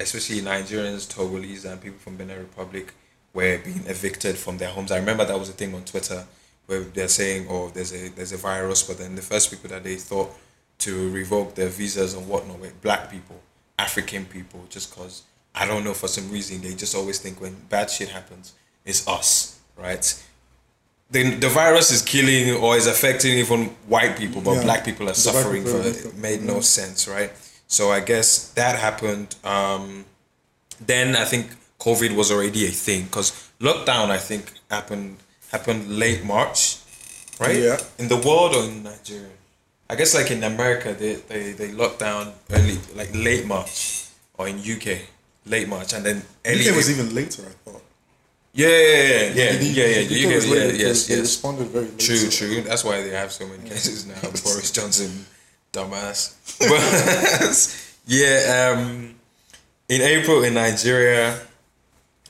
especially 0.00 0.40
Nigerians, 0.40 1.06
Togolese, 1.06 1.70
and 1.70 1.80
people 1.80 1.98
from 1.98 2.16
Benin 2.16 2.38
Republic 2.38 2.92
were 3.32 3.58
being 3.58 3.84
evicted 3.86 4.36
from 4.36 4.58
their 4.58 4.70
homes. 4.70 4.90
I 4.90 4.98
remember 4.98 5.24
that 5.24 5.38
was 5.38 5.48
a 5.48 5.52
thing 5.52 5.74
on 5.74 5.84
Twitter 5.84 6.26
where 6.66 6.80
they're 6.80 7.08
saying, 7.08 7.46
"Oh, 7.48 7.68
there's 7.68 7.92
a 7.92 8.08
there's 8.08 8.32
a 8.32 8.36
virus," 8.36 8.82
but 8.82 8.98
then 8.98 9.14
the 9.14 9.22
first 9.22 9.50
people 9.50 9.68
that 9.70 9.84
they 9.84 9.96
thought 9.96 10.34
to 10.78 11.10
revoke 11.10 11.54
their 11.54 11.68
visas 11.68 12.14
and 12.14 12.28
whatnot 12.28 12.58
were 12.58 12.70
black 12.82 13.10
people, 13.10 13.40
African 13.78 14.24
people, 14.26 14.64
just 14.68 14.90
because 14.90 15.22
I 15.54 15.66
don't 15.66 15.84
know 15.84 15.94
for 15.94 16.08
some 16.08 16.30
reason 16.30 16.60
they 16.62 16.74
just 16.74 16.94
always 16.94 17.18
think 17.18 17.40
when 17.40 17.54
bad 17.68 17.90
shit 17.90 18.08
happens, 18.08 18.54
it's 18.84 19.06
us, 19.06 19.60
right? 19.76 20.22
The, 21.14 21.22
the 21.44 21.48
virus 21.48 21.88
is 21.92 22.02
killing 22.02 22.46
or 22.62 22.76
is 22.76 22.86
affecting 22.94 23.32
even 23.38 23.60
white 23.94 24.14
people, 24.18 24.40
but 24.46 24.54
Yeah. 24.54 24.62
black 24.68 24.82
people 24.84 25.06
are 25.10 25.12
The 25.14 25.20
suffering 25.30 25.62
people 25.64 25.80
for 25.82 25.88
are 25.88 26.08
it. 26.10 26.16
Made 26.28 26.42
no 26.42 26.58
sense, 26.60 26.98
right? 27.16 27.30
So 27.76 27.82
I 27.98 28.00
guess 28.00 28.28
that 28.60 28.74
happened. 28.86 29.28
Um, 29.44 30.04
then 30.92 31.14
I 31.16 31.24
think 31.32 31.44
COVID 31.78 32.14
was 32.20 32.28
already 32.34 32.62
a 32.66 32.70
thing 32.86 33.00
because 33.04 33.28
lockdown 33.60 34.10
I 34.10 34.18
think 34.18 34.42
happened 34.70 35.16
happened 35.54 35.82
late 36.02 36.24
March, 36.24 36.60
right? 37.38 37.58
Yeah. 37.68 37.78
In 38.02 38.08
the 38.08 38.16
world 38.26 38.50
or 38.56 38.64
in 38.64 38.82
Nigeria, 38.82 39.34
I 39.88 39.94
guess 39.98 40.14
like 40.18 40.30
in 40.36 40.42
America 40.42 40.88
they 41.02 41.12
they, 41.30 41.52
they 41.60 41.70
locked 41.80 42.00
down 42.00 42.32
early 42.50 42.78
like 43.00 43.10
late 43.14 43.46
March 43.46 44.06
or 44.38 44.48
in 44.48 44.56
UK 44.58 44.86
late 45.46 45.68
March 45.68 45.92
and 45.94 46.02
then 46.04 46.18
early. 46.44 46.68
UK 46.68 46.74
was 46.74 46.88
even 46.90 47.14
later. 47.14 47.44
Yeah 48.54 48.68
yeah 48.68 48.76
yeah 48.76 48.86
yeah 48.86 49.34
yeah 49.34 49.50
yeah, 49.50 49.86
yeah, 49.86 50.08
the 50.08 50.14
the 50.14 50.26
UK 50.26 50.34
was 50.34 50.44
UK, 50.46 50.50
later 50.50 50.76
yeah 50.76 50.86
yes 50.86 51.08
yes 51.10 51.18
responded 51.20 51.66
very 51.68 51.84
late. 51.86 51.98
True, 51.98 52.28
true. 52.30 52.60
That's 52.62 52.84
why 52.84 53.02
they 53.02 53.10
have 53.10 53.32
so 53.32 53.46
many 53.48 53.68
cases 53.68 54.06
now. 54.06 54.20
Boris 54.44 54.70
Johnson, 54.70 55.26
dumbass. 55.72 56.34
But 56.70 57.94
yeah, 58.06 58.74
um, 58.76 59.14
in 59.88 60.00
April 60.02 60.44
in 60.44 60.54
Nigeria, 60.54 61.38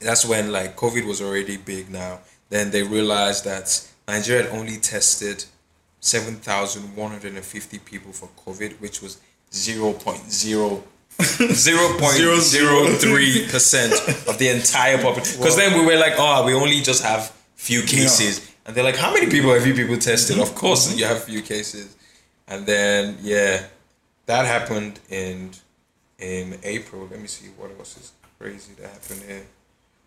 that's 0.00 0.24
when 0.24 0.50
like 0.50 0.76
COVID 0.76 1.06
was 1.06 1.20
already 1.20 1.56
big 1.56 1.90
now. 1.90 2.20
Then 2.48 2.70
they 2.70 2.82
realized 2.82 3.44
that 3.44 3.66
Nigeria 4.08 4.44
had 4.44 4.52
only 4.52 4.78
tested 4.78 5.44
seven 6.00 6.36
thousand 6.36 6.96
one 6.96 7.10
hundred 7.10 7.34
and 7.34 7.44
fifty 7.44 7.78
people 7.78 8.12
for 8.12 8.28
COVID, 8.44 8.80
which 8.80 9.02
was 9.02 9.18
zero 9.52 9.92
point 9.92 10.30
zero. 10.30 10.84
Zero 11.22 11.96
point 11.98 12.14
zero 12.40 12.86
three 12.96 13.46
percent 13.48 13.92
of 14.28 14.36
the 14.38 14.48
entire 14.48 14.98
population. 14.98 15.38
Because 15.40 15.56
then 15.56 15.78
we 15.78 15.86
were 15.86 15.96
like, 15.98 16.14
oh, 16.18 16.44
we 16.44 16.54
only 16.54 16.80
just 16.80 17.02
have 17.04 17.32
few 17.54 17.82
cases, 17.82 18.50
and 18.66 18.74
they're 18.74 18.84
like, 18.84 18.96
how 18.96 19.12
many 19.12 19.26
people 19.30 19.52
have 19.54 19.66
you 19.66 19.74
people 19.74 19.96
tested? 19.96 20.38
Of 20.38 20.54
course, 20.54 20.96
you 20.96 21.04
have 21.04 21.22
few 21.24 21.42
cases, 21.42 21.96
and 22.48 22.66
then 22.66 23.16
yeah, 23.22 23.62
that 24.26 24.44
happened 24.46 24.98
in 25.08 25.50
in 26.18 26.58
April. 26.62 27.06
Let 27.10 27.20
me 27.20 27.28
see 27.28 27.46
what 27.56 27.70
else 27.78 27.96
is 27.96 28.12
crazy 28.38 28.72
that 28.80 28.90
happened 28.90 29.22
here. 29.26 29.46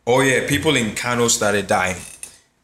Oh 0.05 0.21
yeah, 0.21 0.47
people 0.47 0.75
in 0.75 0.93
Kano 0.95 1.27
started 1.29 1.67
dying. 1.67 1.97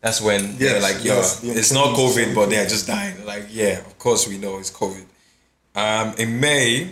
That's 0.01 0.21
when 0.21 0.57
they're 0.57 0.79
Yes, 0.79 0.83
like, 0.83 1.03
yo, 1.05 1.15
yes, 1.15 1.39
the 1.39 1.51
it's 1.51 1.71
not 1.71 1.95
COVID, 1.95 2.35
but 2.35 2.49
they're 2.49 2.67
just 2.67 2.87
dying. 2.87 3.25
Like, 3.25 3.45
yeah, 3.49 3.79
of 3.79 3.97
course 3.97 4.27
we 4.27 4.37
know 4.37 4.59
it's 4.59 4.69
COVID. 4.69 5.05
Um, 5.75 6.13
in 6.17 6.39
May, 6.41 6.89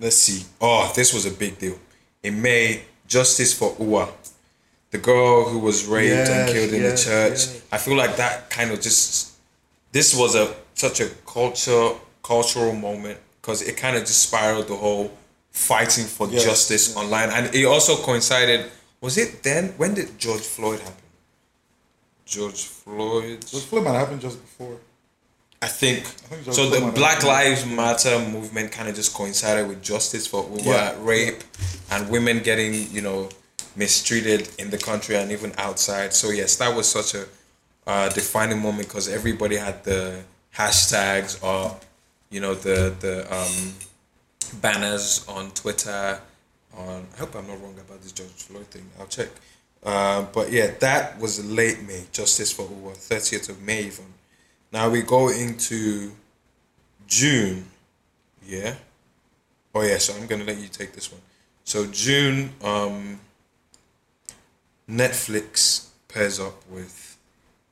let's 0.00 0.16
see. 0.16 0.44
Oh, 0.60 0.90
this 0.94 1.12
was 1.12 1.26
a 1.26 1.30
big 1.30 1.58
deal. 1.58 1.78
In 2.22 2.40
May, 2.42 2.82
justice 3.06 3.56
for 3.58 3.72
Uwa, 3.76 4.10
the 4.90 4.98
girl 4.98 5.44
who 5.48 5.58
was 5.58 5.86
raped 5.86 6.28
and 6.28 6.50
killed 6.52 6.72
in 6.72 6.82
yes, 6.82 7.04
the 7.04 7.10
church. 7.10 7.30
yes. 7.32 7.62
I 7.72 7.78
feel 7.78 7.96
like 7.96 8.16
that 8.16 8.50
kind 8.50 8.70
of 8.70 8.80
just 8.80 9.32
this 9.92 10.14
was 10.16 10.34
a 10.34 10.54
such 10.74 11.00
a 11.00 11.08
culture 11.26 11.90
cultural 12.22 12.74
moment 12.74 13.18
because 13.40 13.62
it 13.62 13.76
kind 13.76 13.96
of 13.96 14.02
just 14.04 14.22
spiraled 14.22 14.68
the 14.68 14.76
whole 14.76 15.10
fighting 15.50 16.04
for 16.04 16.28
Yes, 16.28 16.44
justice 16.44 16.88
yes. 16.88 16.96
online, 16.96 17.30
and 17.30 17.54
it 17.54 17.64
also 17.64 17.96
coincided. 17.96 18.70
Was 19.00 19.16
it 19.16 19.42
then? 19.44 19.68
When 19.76 19.94
did 19.94 20.18
George 20.18 20.40
Floyd 20.42 20.80
happen? 20.80 21.04
George 22.26 22.64
Floyd. 22.64 23.40
The 23.42 23.58
Floyd 23.58 23.84
might 23.84 23.94
happen 23.94 24.18
just 24.18 24.40
before. 24.40 24.76
I 25.60 25.66
think, 25.66 26.04
think 26.04 26.54
so. 26.54 26.70
The 26.70 26.92
Black 26.92 27.24
Lives 27.24 27.66
Matter 27.66 28.18
movement 28.30 28.70
kind 28.70 28.88
of 28.88 28.94
just 28.94 29.12
coincided 29.14 29.66
with 29.68 29.82
justice 29.82 30.26
for 30.26 30.44
Uwa 30.44 30.64
Yeah. 30.64 30.94
rape 31.00 31.42
and 31.90 32.08
women 32.08 32.40
getting, 32.44 32.88
you 32.92 33.00
know, 33.00 33.28
mistreated 33.74 34.48
in 34.58 34.70
the 34.70 34.78
country 34.78 35.16
and 35.16 35.32
even 35.32 35.52
outside. 35.58 36.14
So 36.14 36.30
yes, 36.30 36.56
that 36.56 36.74
was 36.76 36.88
such 36.88 37.14
a 37.14 37.26
uh, 37.88 38.08
defining 38.10 38.60
moment 38.60 38.86
because 38.88 39.08
everybody 39.08 39.56
had 39.56 39.82
the 39.82 40.22
hashtags 40.54 41.42
or, 41.42 41.76
you 42.30 42.40
know, 42.40 42.54
the 42.54 42.94
the 43.00 43.14
um, 43.34 43.74
banners 44.60 45.24
on 45.28 45.50
Twitter. 45.52 46.20
On 46.76 47.04
I 47.14 47.18
hope 47.18 47.34
I'm 47.34 47.46
not 47.48 47.60
wrong 47.62 47.74
about 47.78 48.00
this 48.02 48.12
George 48.12 48.30
Floyd 48.30 48.66
thing. 48.66 48.86
I'll 49.00 49.06
check. 49.06 49.28
Uh, 49.82 50.22
but 50.32 50.52
yeah, 50.52 50.70
that 50.80 51.18
was 51.18 51.44
late 51.44 51.82
May. 51.86 52.04
Justice 52.12 52.52
for 52.52 52.62
Uwa, 52.66 52.94
thirtieth 52.96 53.48
of 53.48 53.60
May 53.62 53.84
even. 53.84 54.04
Now 54.72 54.88
we 54.90 55.02
go 55.02 55.28
into 55.30 56.12
June. 57.06 57.66
Yeah. 58.46 58.74
Oh 59.74 59.82
yeah, 59.82 59.98
so 59.98 60.14
I'm 60.14 60.26
gonna 60.26 60.44
let 60.44 60.58
you 60.58 60.68
take 60.68 60.92
this 60.92 61.10
one. 61.12 61.20
So 61.64 61.86
June, 61.86 62.52
um, 62.62 63.20
Netflix 64.88 65.86
pairs 66.08 66.40
up 66.40 66.56
with 66.70 67.16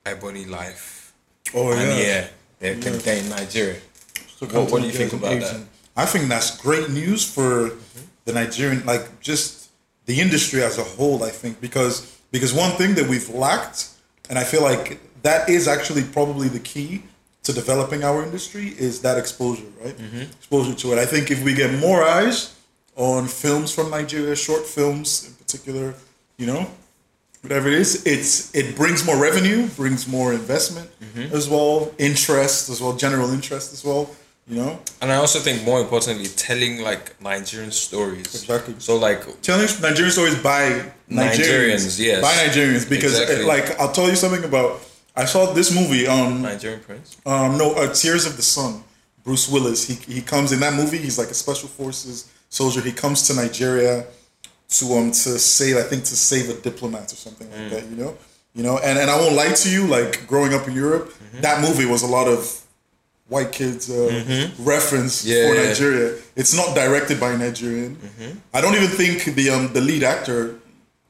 EbonyLife. 0.05 1.11
Oh 1.55 1.73
and 1.73 1.81
yeah. 1.81 1.97
yeah, 2.07 2.27
they're, 2.59 2.75
Yeah. 2.75 3.13
in 3.23 3.29
Nigeria. 3.31 3.81
So 4.39 4.47
What- 4.47 4.71
what 4.71 4.83
do 4.83 4.89
you 4.89 4.93
think 4.93 5.13
about 5.13 5.41
that? 5.41 5.61
I 5.97 6.05
think 6.05 6.29
that's 6.29 6.57
great 6.59 6.91
news 6.91 7.25
for 7.25 7.73
the 8.27 8.33
Nigerian, 8.33 8.85
like 8.85 9.21
just 9.21 9.69
the 10.05 10.21
industry 10.21 10.63
as 10.63 10.77
a 10.79 10.85
whole. 10.85 11.23
I 11.25 11.31
think 11.31 11.61
because 11.61 12.07
because 12.31 12.53
one 12.53 12.73
thing 12.77 12.95
that 12.97 13.09
we've 13.09 13.31
lacked, 13.31 13.89
and 14.29 14.39
I 14.39 14.45
feel 14.45 14.63
like 14.63 14.99
that 15.29 15.49
is 15.57 15.63
actually 15.77 16.05
probably 16.19 16.49
the 16.59 16.65
key 16.73 16.91
to 17.47 17.51
developing 17.63 18.01
our 18.11 18.21
industry 18.29 18.67
is 18.89 18.95
that 19.07 19.17
exposure, 19.23 19.71
right? 19.83 19.97
Mm-hmm. 20.05 20.23
Exposure 20.41 20.75
to 20.83 20.87
it. 20.93 20.99
I 20.99 21.07
think 21.13 21.25
if 21.37 21.41
we 21.47 21.53
get 21.63 21.71
more 21.89 22.01
eyes 22.19 22.37
on 22.97 23.21
films 23.45 23.69
from 23.77 23.87
Nigeria, 23.99 24.35
short 24.49 24.65
films 24.77 25.09
in 25.29 25.33
particular, 25.43 25.87
you 26.41 26.47
know, 26.51 26.63
whatever 27.43 27.67
it 27.73 27.79
is, 27.85 27.91
it's 28.15 28.33
it 28.61 28.69
brings 28.81 29.01
more 29.09 29.19
revenue, 29.29 29.61
brings 29.83 30.03
more 30.17 30.29
investment 30.43 30.89
Mm-hmm. 31.07 31.35
as 31.39 31.45
well, 31.55 31.75
interest 32.09 32.69
as 32.73 32.79
well, 32.83 32.95
general 33.05 33.29
interest 33.39 33.67
as 33.77 33.83
well. 33.89 34.03
You 34.49 34.57
know, 34.63 34.73
And 35.01 35.09
I 35.15 35.17
also 35.25 35.39
think 35.47 35.57
more 35.71 35.81
importantly, 35.87 36.29
telling 36.49 36.75
like 36.91 37.05
Nigerian 37.31 37.73
stories. 37.87 38.29
Exactly. 38.41 38.75
So 38.79 38.93
like 39.09 39.21
telling 39.49 39.67
Nigerian 39.87 40.13
stories 40.19 40.39
by 40.53 40.63
Nigerians, 41.11 41.83
Nigerians, 41.83 41.99
yes. 42.09 42.19
by 42.29 42.35
Nigerians, 42.45 42.85
because 42.95 43.15
Exactly. 43.19 43.45
uh, 43.45 43.55
like 43.55 43.67
I'll 43.81 43.95
tell 43.99 44.09
you 44.13 44.19
something 44.25 44.45
about. 44.53 44.71
I 45.17 45.25
saw 45.25 45.53
this 45.53 45.75
movie. 45.75 46.07
Um, 46.07 46.43
Nigerian 46.43 46.81
Prince. 46.81 47.17
um, 47.25 47.57
no, 47.59 47.73
uh, 47.75 47.93
Tears 47.93 48.27
of 48.27 48.37
the 48.37 48.43
Sun. 48.43 48.83
Bruce 49.25 49.49
Willis. 49.49 49.87
He 49.89 49.95
he 50.15 50.23
comes 50.23 50.53
in 50.53 50.61
that 50.61 50.75
movie. 50.75 50.99
He's 50.99 51.19
like 51.19 51.31
a 51.31 51.35
special 51.35 51.69
forces 51.69 52.31
soldier. 52.49 52.81
He 52.81 52.93
comes 52.93 53.27
to 53.27 53.35
Nigeria 53.35 54.05
to 54.69 54.85
um 54.97 55.11
to 55.11 55.39
save. 55.39 55.77
I 55.77 55.83
think 55.83 56.05
to 56.05 56.17
save 56.17 56.49
a 56.51 56.55
diplomat 56.69 57.13
or 57.13 57.17
something 57.17 57.49
Mm. 57.49 57.59
like 57.61 57.71
that. 57.73 57.85
You 57.91 57.97
know, 57.97 58.17
you 58.55 58.63
know. 58.63 58.79
And 58.79 58.97
and 58.99 59.11
I 59.11 59.17
won't 59.19 59.35
lie 59.35 59.53
to 59.53 59.69
you. 59.71 59.87
Like 59.89 60.27
growing 60.29 60.55
up 60.55 60.69
in 60.69 60.75
Europe, 60.75 61.07
Mm-hmm. 61.13 61.41
that 61.41 61.61
movie 61.61 61.87
was 61.87 62.03
a 62.03 62.07
lot 62.19 62.29
of 62.29 62.41
white 63.29 63.51
kids 63.51 63.91
uh, 63.91 63.97
reference 64.61 65.15
Mm-hmm. 65.25 65.31
Yeah, 65.33 65.49
for 65.49 65.55
yeah. 65.55 65.61
Mm-hmm. 65.61 65.69
Nigeria. 65.71 66.09
It's 66.37 66.55
not 66.55 66.69
directed 66.77 67.19
by 67.19 67.31
a 67.33 67.39
Nigerian. 67.39 67.97
I 68.55 68.61
don't 68.61 68.77
even 68.77 68.89
think 69.01 69.25
the 69.39 69.51
um 69.51 69.73
the 69.73 69.81
lead 69.81 70.05
actor. 70.05 70.55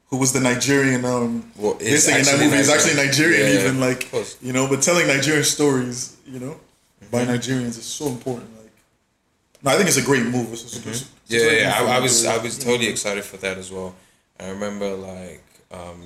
Who 0.09 0.17
was 0.17 0.31
the 0.31 0.39
Nigerian? 0.39 1.03
Um, 1.05 1.51
Well, 1.57 1.77
is 1.79 2.05
this 2.05 2.05
thing 2.05 2.19
in 2.19 2.25
that 2.25 2.39
movie 2.39 2.57
is 2.57 2.69
actually 2.69 2.95
Nigerian. 2.95 3.41
Nigerian. 3.41 3.53
Yeah, 3.53 3.61
even 3.69 3.79
like 3.79 4.11
you 4.41 4.53
know, 4.53 4.67
but 4.67 4.81
telling 4.81 5.07
Nigerian 5.07 5.43
stories, 5.43 6.17
you 6.25 6.39
know, 6.39 6.59
by 7.11 7.23
Mm-hmm. 7.25 7.31
Nigerians 7.31 7.77
is 7.77 7.85
so 7.85 8.07
important. 8.07 8.49
Like, 8.57 8.71
no, 9.63 9.71
I 9.71 9.75
think 9.75 9.87
it's 9.89 9.97
a 9.97 10.03
great 10.03 10.25
move. 10.25 10.51
It's, 10.53 10.63
it's, 10.63 10.77
it's, 10.77 10.87
it's 10.87 11.03
Mm-hmm. 11.03 11.13
Yeah, 11.33 11.51
yeah, 11.51 11.79
move 11.81 11.89
I, 11.89 11.97
I 11.97 11.99
was 11.99 12.25
I 12.25 12.37
was 12.37 12.57
totally 12.57 12.87
excited 12.87 13.23
for 13.25 13.37
that 13.37 13.57
as 13.57 13.69
well. 13.71 13.95
I 14.39 14.49
remember 14.49 14.89
like 14.95 15.43
um, 15.71 16.01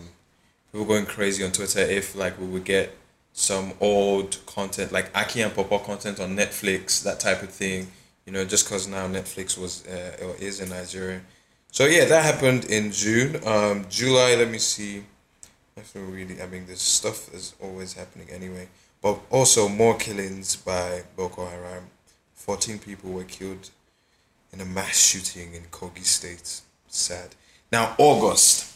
were 0.80 0.86
going 0.86 1.06
crazy 1.06 1.44
on 1.44 1.52
Twitter 1.52 1.80
if 1.82 2.16
like 2.16 2.40
we 2.40 2.48
would 2.48 2.64
get 2.64 2.98
some 3.34 3.74
old 3.80 4.38
content 4.46 4.92
like 4.92 5.16
Aki 5.16 5.42
and 5.42 5.54
Pawpaw 5.54 5.80
content 5.80 6.20
on 6.20 6.36
Netflix, 6.36 7.04
that 7.04 7.20
type 7.20 7.44
of 7.44 7.50
thing. 7.50 7.88
You 8.26 8.34
know, 8.34 8.46
just 8.46 8.66
because 8.66 8.88
now 8.88 9.08
Netflix 9.08 9.58
was 9.58 9.86
uh, 9.86 10.26
or 10.26 10.36
is 10.40 10.60
in 10.60 10.70
Nigeria. 10.70 11.22
So 11.72 11.86
yeah, 11.86 12.04
that 12.06 12.26
happened 12.26 12.66
in 12.66 12.92
June. 12.92 13.40
Um, 13.46 13.86
July, 13.90 14.36
let 14.36 14.50
me 14.50 14.58
see. 14.58 15.04
Nothing 15.78 16.12
really. 16.12 16.42
I 16.42 16.46
mean, 16.46 16.66
this 16.66 16.82
stuff 16.82 17.34
is 17.34 17.56
always 17.62 17.94
happening 17.94 18.28
anyway. 18.30 18.68
But 19.02 19.20
also 19.30 19.70
more 19.70 19.96
killings 19.96 20.58
by 20.58 21.04
Boko 21.16 21.46
Haram. 21.46 21.86
Fourteen 22.36 22.78
people 22.78 23.12
were 23.12 23.24
killed 23.24 23.70
in 24.52 24.60
a 24.60 24.66
mass 24.66 25.00
shooting 25.00 25.54
in 25.54 25.64
Kogi 25.72 26.04
State. 26.04 26.62
Sad. 26.88 27.36
Now, 27.72 27.96
August 27.98 28.76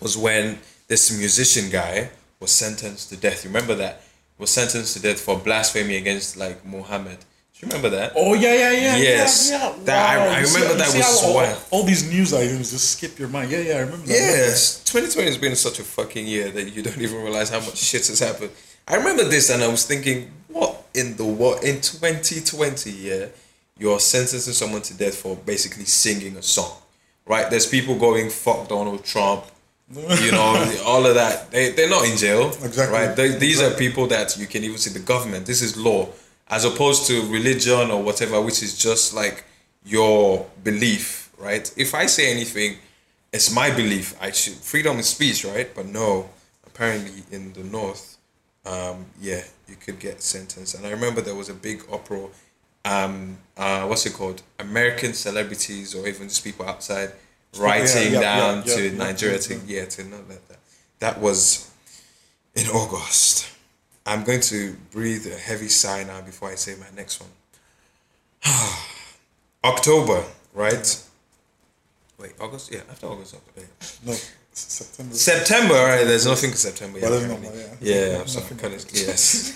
was 0.00 0.16
when 0.16 0.60
this 0.86 1.10
musician 1.18 1.68
guy 1.68 2.10
was 2.38 2.52
sentenced 2.52 3.08
to 3.08 3.16
death. 3.16 3.44
Remember 3.44 3.74
that? 3.74 4.02
Was 4.38 4.50
sentenced 4.50 4.94
to 4.94 5.02
death 5.02 5.20
for 5.20 5.36
blasphemy 5.36 5.96
against 5.96 6.36
like 6.36 6.64
Muhammad. 6.64 7.18
Remember 7.66 7.90
that? 7.90 8.12
Oh 8.16 8.34
yeah, 8.34 8.54
yeah, 8.54 8.72
yeah. 8.72 8.96
Yes. 8.96 9.50
yeah, 9.50 9.58
yeah. 9.68 9.74
That- 9.84 10.18
I- 10.18 10.36
I 10.36 10.40
You 10.40 10.46
see- 10.46 10.60
remember 10.60 10.78
that 10.84 10.94
was 10.96 11.24
all, 11.24 11.56
all 11.80 11.82
these 11.84 12.08
news 12.08 12.32
items 12.34 12.70
just 12.70 12.92
skip 12.96 13.18
your 13.18 13.28
mind. 13.28 13.50
Yeah, 13.50 13.58
yeah, 13.60 13.74
I 13.76 13.80
remember. 13.80 14.06
that. 14.06 14.12
Yes, 14.14 14.80
2020 14.84 15.26
has 15.28 15.38
been 15.38 15.56
such 15.56 15.78
a 15.78 15.82
fucking 15.84 16.26
year 16.26 16.50
that 16.50 16.74
you 16.74 16.82
don't 16.82 17.00
even 17.00 17.22
realize 17.22 17.50
how 17.50 17.60
much 17.60 17.76
shit 17.76 18.06
has 18.06 18.18
happened. 18.20 18.50
I 18.86 18.96
remember 18.96 19.24
this 19.24 19.50
and 19.50 19.62
I 19.62 19.68
was 19.68 19.84
thinking, 19.86 20.30
what? 20.48 20.82
in 20.94 21.16
the 21.16 21.24
world 21.24 21.64
in 21.64 21.80
2020, 21.80 22.90
yeah, 22.90 23.26
you're 23.78 23.98
sentencing 23.98 24.52
someone 24.52 24.82
to 24.82 24.94
death 24.94 25.16
for 25.16 25.34
basically 25.36 25.84
singing 25.86 26.36
a 26.36 26.42
song, 26.42 26.76
right? 27.26 27.50
There's 27.50 27.66
people 27.66 27.98
going 27.98 28.30
fuck 28.30 28.68
Donald 28.68 29.04
Trump, 29.04 29.44
you 30.22 30.30
know, 30.30 30.54
all 30.86 31.04
of 31.04 31.14
that. 31.16 31.50
They 31.50 31.70
they're 31.70 31.88
not 31.90 32.04
in 32.06 32.16
jail, 32.16 32.48
Exactly. 32.62 32.96
right? 32.96 33.16
They, 33.16 33.30
these 33.36 33.60
are 33.60 33.70
people 33.70 34.06
that 34.08 34.36
you 34.38 34.46
can 34.46 34.62
even 34.64 34.78
see 34.78 34.90
the 34.90 35.04
government. 35.04 35.46
This 35.46 35.62
is 35.62 35.76
law, 35.76 36.08
as 36.48 36.64
opposed 36.64 37.06
to 37.06 37.22
religion 37.32 37.90
or 37.90 38.02
whatever, 38.02 38.40
which 38.40 38.62
is 38.62 38.76
just 38.76 39.14
like 39.14 39.44
your 39.84 40.46
belief, 40.62 41.32
right? 41.38 41.72
If 41.76 41.94
I 41.94 42.06
say 42.06 42.30
anything, 42.30 42.76
it's 43.32 43.52
my 43.52 43.70
belief. 43.70 44.16
I 44.20 44.30
should 44.30 44.54
freedom 44.54 44.98
of 44.98 45.04
speech, 45.04 45.44
right? 45.44 45.74
But 45.74 45.86
no, 45.86 46.30
apparently 46.66 47.22
in 47.30 47.52
the 47.52 47.64
north, 47.64 48.16
um, 48.64 49.06
yeah, 49.20 49.42
you 49.68 49.76
could 49.76 49.98
get 49.98 50.22
sentenced. 50.22 50.74
And 50.74 50.86
I 50.86 50.90
remember 50.90 51.20
there 51.20 51.34
was 51.34 51.48
a 51.48 51.54
big 51.54 51.82
uproar. 51.92 52.30
Um, 52.84 53.38
uh, 53.56 53.86
what's 53.86 54.06
it 54.06 54.12
called? 54.12 54.42
American 54.58 55.14
celebrities 55.14 55.94
or 55.94 56.06
even 56.06 56.28
just 56.28 56.44
people 56.44 56.66
outside 56.66 57.12
writing 57.58 58.12
yeah, 58.12 58.20
yeah, 58.20 58.20
down 58.20 58.62
yeah, 58.66 58.74
to 58.76 58.90
Nigeria 58.92 59.36
yeah, 59.36 59.40
to 59.40 59.60
yeah 59.66 59.84
to 59.86 60.04
not 60.04 60.28
let 60.28 60.46
that. 60.48 60.58
That 61.00 61.20
was 61.20 61.70
in 62.54 62.66
August. 62.68 63.50
I'm 64.06 64.22
going 64.24 64.40
to 64.42 64.76
breathe 64.90 65.26
a 65.26 65.36
heavy 65.36 65.68
sigh 65.68 66.04
now 66.04 66.20
before 66.20 66.50
I 66.50 66.56
say 66.56 66.74
my 66.78 66.86
next 66.94 67.20
one. 67.20 67.30
October, 69.64 70.24
right? 70.52 71.02
Wait, 72.18 72.32
August? 72.40 72.70
Yeah, 72.72 72.80
after 72.90 73.06
August. 73.06 73.34
October. 73.34 73.66
No, 74.04 74.14
September. 74.52 75.14
September, 75.14 75.74
right? 75.74 76.04
There's 76.04 76.26
nothing 76.26 76.50
in 76.50 76.56
September. 76.56 76.98
Well, 77.00 77.20
Yeah, 77.20 77.26
not, 77.26 77.40
yeah, 77.42 78.06
yeah. 78.10 78.20
I'm 78.20 78.26
sorry, 78.28 78.56
kind 78.56 78.74
of, 78.74 78.84
yes. 78.92 79.54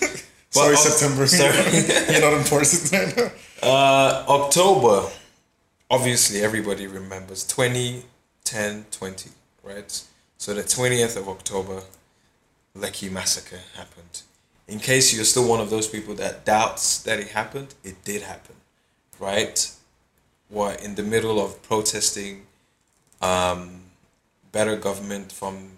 sorry, 0.49 0.73
But 0.73 0.77
September. 0.77 1.27
Sorry. 1.27 2.11
You're 2.19 2.21
not 2.21 2.33
important. 2.39 3.33
Uh, 3.61 4.23
October, 4.29 5.09
obviously 5.91 6.41
everybody 6.41 6.87
remembers 6.87 7.43
2010 7.43 8.85
20, 8.89 9.29
right? 9.63 10.03
So 10.37 10.53
the 10.53 10.61
20th 10.63 11.17
of 11.17 11.27
October, 11.27 11.81
Lekki 12.73 13.11
massacre 13.11 13.59
happened. 13.75 14.21
In 14.69 14.79
case 14.79 15.13
you're 15.13 15.25
still 15.25 15.47
one 15.47 15.59
of 15.59 15.69
those 15.69 15.87
people 15.87 16.13
that 16.15 16.45
doubts 16.45 17.01
that 17.03 17.19
it 17.19 17.29
happened, 17.29 17.73
it 17.83 18.03
did 18.03 18.21
happen, 18.21 18.55
right? 19.19 19.57
What 20.49 20.83
in 20.83 20.95
the 20.95 21.03
middle 21.03 21.43
of 21.43 21.61
protesting 21.63 22.45
um, 23.21 23.81
better 24.51 24.75
government 24.75 25.31
from 25.31 25.71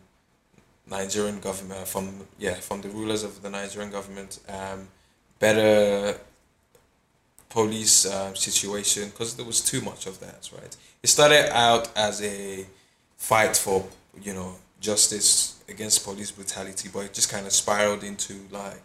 Nigerian 0.89 1.39
government, 1.39 1.87
from 1.87 2.27
yeah, 2.37 2.55
from 2.55 2.81
the 2.81 2.89
rulers 2.89 3.23
of 3.23 3.41
the 3.41 3.49
Nigerian 3.49 3.91
government, 3.91 4.39
um, 4.49 4.89
better 5.39 6.17
police 7.49 8.05
um, 8.05 8.35
situation 8.35 9.09
because 9.09 9.35
there 9.35 9.45
was 9.45 9.61
too 9.61 9.81
much 9.81 10.05
of 10.05 10.19
that, 10.19 10.49
right? 10.53 10.75
It 11.01 11.07
started 11.07 11.55
out 11.55 11.89
as 11.95 12.21
a 12.21 12.65
fight 13.17 13.55
for 13.55 13.87
you 14.21 14.33
know 14.33 14.55
justice 14.81 15.60
against 15.71 16.03
police 16.03 16.29
brutality, 16.31 16.89
but 16.93 17.05
it 17.05 17.13
just 17.13 17.31
kind 17.31 17.45
of 17.47 17.53
spiraled 17.53 18.03
into 18.03 18.35
like 18.51 18.83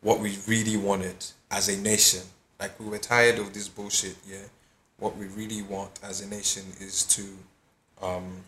what 0.00 0.20
we 0.20 0.38
really 0.46 0.76
wanted 0.76 1.16
as 1.50 1.68
a 1.68 1.76
nation. 1.80 2.20
Like 2.60 2.78
we 2.78 2.86
were 2.86 2.98
tired 2.98 3.38
of 3.38 3.52
this 3.52 3.68
bullshit, 3.68 4.16
yeah. 4.26 4.36
What 4.98 5.16
we 5.16 5.26
really 5.26 5.62
want 5.62 5.98
as 6.04 6.20
a 6.20 6.28
nation 6.28 6.62
is 6.80 7.02
to 7.16 7.22
um 8.00 8.44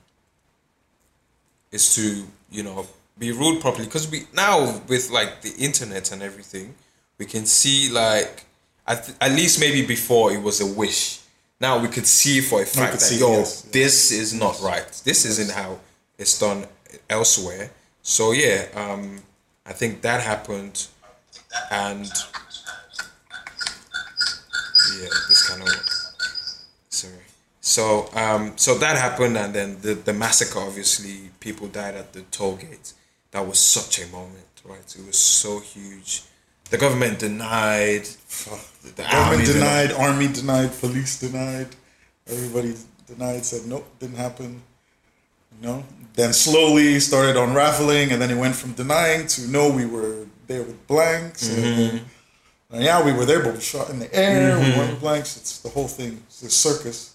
is 1.73 1.95
to, 1.97 2.25
you 2.51 2.63
know, 2.63 2.87
be 3.19 3.33
ruled 3.33 3.61
properly 3.61 3.87
because 3.87 4.09
we 4.11 4.27
now 4.35 4.81
with 4.87 5.11
like 5.11 5.43
the 5.43 5.55
internet 5.59 6.13
and 6.13 6.23
everything, 6.23 6.75
we 7.19 7.27
can 7.27 7.47
see 7.47 7.91
like 7.91 8.45
at, 8.87 9.13
at 9.21 9.33
least 9.33 9.59
maybe 9.59 9.85
before 9.85 10.33
it 10.33 10.43
was 10.43 10.61
a 10.61 10.67
wish. 10.67 11.21
Now 11.61 11.79
we 11.79 11.89
could 11.89 12.07
see 12.07 12.41
for 12.43 12.63
a 12.63 12.67
fact 12.67 12.93
that 12.93 13.01
see, 13.01 13.19
yo, 13.19 13.31
yes, 13.31 13.63
yes. 13.65 13.73
this 13.73 14.13
is 14.13 14.35
not 14.35 14.61
right. 14.61 14.87
This 15.05 15.25
isn't 15.25 15.51
how 15.51 15.79
it's 16.19 16.39
done 16.39 16.67
elsewhere. 17.09 17.71
So 18.03 18.33
yeah, 18.33 18.67
um, 18.75 19.23
I 19.65 19.73
think 19.73 20.03
that 20.03 20.23
happened, 20.23 20.87
and 21.71 22.05
yeah, 24.99 25.09
this 25.29 25.49
kind 25.49 25.63
of 25.63 25.69
sorry. 26.89 27.15
So 27.61 28.09
um, 28.15 28.53
so 28.57 28.79
that 28.79 28.97
happened, 28.97 29.37
and 29.37 29.53
then 29.55 29.79
the 29.83 29.95
the 29.95 30.13
massacre. 30.13 30.61
Obviously, 30.61 31.31
people 31.41 31.69
died 31.69 31.95
at 31.95 32.13
the 32.13 32.23
toll 32.31 32.57
gate. 32.57 32.93
That 33.33 33.47
was 33.47 33.59
such 33.59 34.01
a 34.01 34.07
moment, 34.09 34.63
right? 34.65 34.97
It 34.99 35.07
was 35.07 35.19
so 35.19 35.59
huge. 35.61 36.23
The 36.71 36.79
government 36.79 37.19
denied. 37.19 38.05
The, 38.05 38.93
the 38.95 39.03
Government 39.03 39.33
army 39.33 39.45
denied, 39.45 39.93
army 39.93 40.29
denied, 40.33 40.71
police 40.79 41.19
denied, 41.21 41.69
everybody 42.27 42.75
denied, 43.07 43.45
said 43.45 43.67
nope, 43.67 43.87
didn't 43.99 44.17
happen. 44.17 44.63
You 45.61 45.67
know, 45.67 45.85
then 46.15 46.33
slowly 46.33 46.99
started 47.01 47.37
unraveling, 47.37 48.13
and 48.13 48.21
then 48.21 48.31
it 48.31 48.37
went 48.37 48.57
from 48.57 48.73
denying 48.73 49.27
to 49.29 49.49
no, 49.49 49.71
we 49.71 49.87
were 49.87 50.27
there 50.47 50.63
with 50.63 50.87
blanks. 50.87 51.49
Mm-hmm. 51.49 51.97
And, 51.97 52.01
and 52.71 52.83
yeah, 52.83 53.05
we 53.05 53.13
were 53.13 53.25
there, 53.25 53.43
but 53.43 53.55
we 53.55 53.61
shot 53.61 53.91
in 53.91 53.99
the 53.99 54.13
air. 54.15 54.57
We 54.59 54.77
went 54.77 54.91
with 54.93 55.01
blanks. 55.01 55.37
It's 55.37 55.59
the 55.61 55.69
whole 55.69 55.89
thing. 55.89 56.23
It's 56.27 56.43
a 56.43 56.51
circus. 56.51 57.15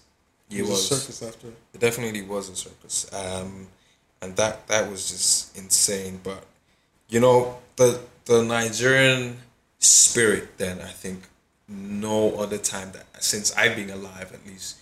It 0.50 0.62
was, 0.62 0.70
was. 0.70 0.90
a 0.90 0.94
circus 0.96 1.22
after. 1.22 1.48
It 1.74 1.80
definitely 1.80 2.22
was 2.22 2.48
a 2.48 2.56
circus, 2.56 3.10
um, 3.12 3.68
and 4.20 4.36
that 4.36 4.66
that 4.68 4.90
was 4.90 5.08
just 5.08 5.56
insane. 5.56 6.20
But 6.22 6.44
you 7.08 7.20
know, 7.20 7.58
the 7.76 8.00
the 8.26 8.42
Nigerian 8.42 9.38
spirit. 9.78 10.58
Then 10.58 10.80
I 10.80 10.90
think 10.90 11.28
no 11.68 12.34
other 12.36 12.58
time 12.58 12.92
that 12.92 13.06
since 13.22 13.54
I've 13.56 13.76
been 13.76 13.90
alive, 13.90 14.32
at 14.32 14.46
least, 14.46 14.78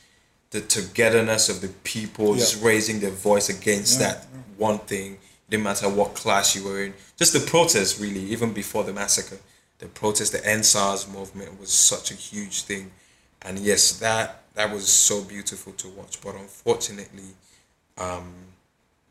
the 0.51 0.61
togetherness 0.61 1.49
of 1.49 1.61
the 1.61 1.69
people 1.85 2.35
just 2.35 2.63
raising 2.63 3.01
their 3.01 3.11
voice 3.11 3.49
against 3.49 4.01
Yeah, 4.01 4.13
that 4.15 4.27
one 4.59 4.79
thing. 4.79 5.19
Didn't 5.49 5.65
matter 5.65 5.89
what 5.89 6.15
class 6.15 6.55
you 6.55 6.65
were 6.65 6.83
in. 6.85 6.95
Just 7.17 7.33
the 7.33 7.41
protest, 7.41 8.01
really, 8.01 8.21
even 8.21 8.53
before 8.53 8.85
the 8.85 8.93
massacre, 8.93 9.39
the 9.79 9.87
protest, 9.87 10.33
the 10.33 10.39
EndSARS 10.39 11.09
movement 11.13 11.59
was 11.61 11.73
such 11.73 12.11
a 12.11 12.15
huge 12.15 12.63
thing, 12.63 12.91
and 13.43 13.59
yes, 13.59 13.99
that 13.99 14.43
that 14.55 14.73
was 14.73 14.89
so 14.89 15.23
beautiful 15.25 15.73
to 15.75 15.89
watch. 15.89 16.21
But 16.21 16.35
unfortunately, 16.37 17.31
um, 17.99 18.33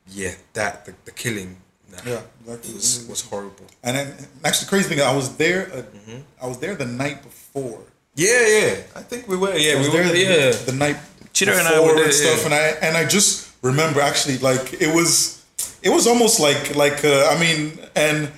yeah, 0.07 0.33
that 0.53 0.85
the, 0.85 0.93
the 1.05 1.11
killing, 1.11 1.57
nah, 1.91 1.97
Yeah, 2.05 2.21
exactly. 2.41 2.73
was 2.73 3.05
was 3.09 3.21
horrible. 3.21 3.65
And 3.83 3.97
then, 3.97 4.07
actually, 4.45 4.65
the 4.65 4.69
crazy 4.69 4.89
thing, 4.89 5.01
I 5.01 5.15
was 5.15 5.35
there. 5.37 5.63
Uh, 5.73 5.81
Mm-hmm. 5.81 6.19
I 6.41 6.47
was 6.47 6.57
there 6.59 6.75
the 6.75 6.85
night 6.85 7.21
before. 7.23 7.81
Yeah, 8.15 8.45
yeah, 8.47 8.69
I 8.95 9.01
think 9.01 9.27
we 9.27 9.37
were. 9.37 9.55
Yeah, 9.55 9.81
we 9.81 9.89
were. 9.89 10.03
the, 10.03 10.17
Yeah, 10.17 10.51
the 10.65 10.73
night 10.73 10.97
Chidera 11.33 11.59
and 11.59 11.67
I 11.67 11.79
were 11.79 11.95
there, 11.95 12.05
and 12.05 12.13
stuff, 12.13 12.39
yeah. 12.39 12.45
and 12.45 12.53
I 12.53 12.65
and 12.87 12.97
I 12.97 13.05
just 13.05 13.49
remember 13.61 14.01
actually 14.01 14.37
like 14.39 14.73
it 14.81 14.93
was 14.93 15.43
it 15.83 15.89
was 15.89 16.07
almost 16.07 16.39
like 16.39 16.75
like 16.75 17.05
uh, 17.05 17.27
I 17.33 17.39
mean, 17.39 17.79
and 17.95 18.29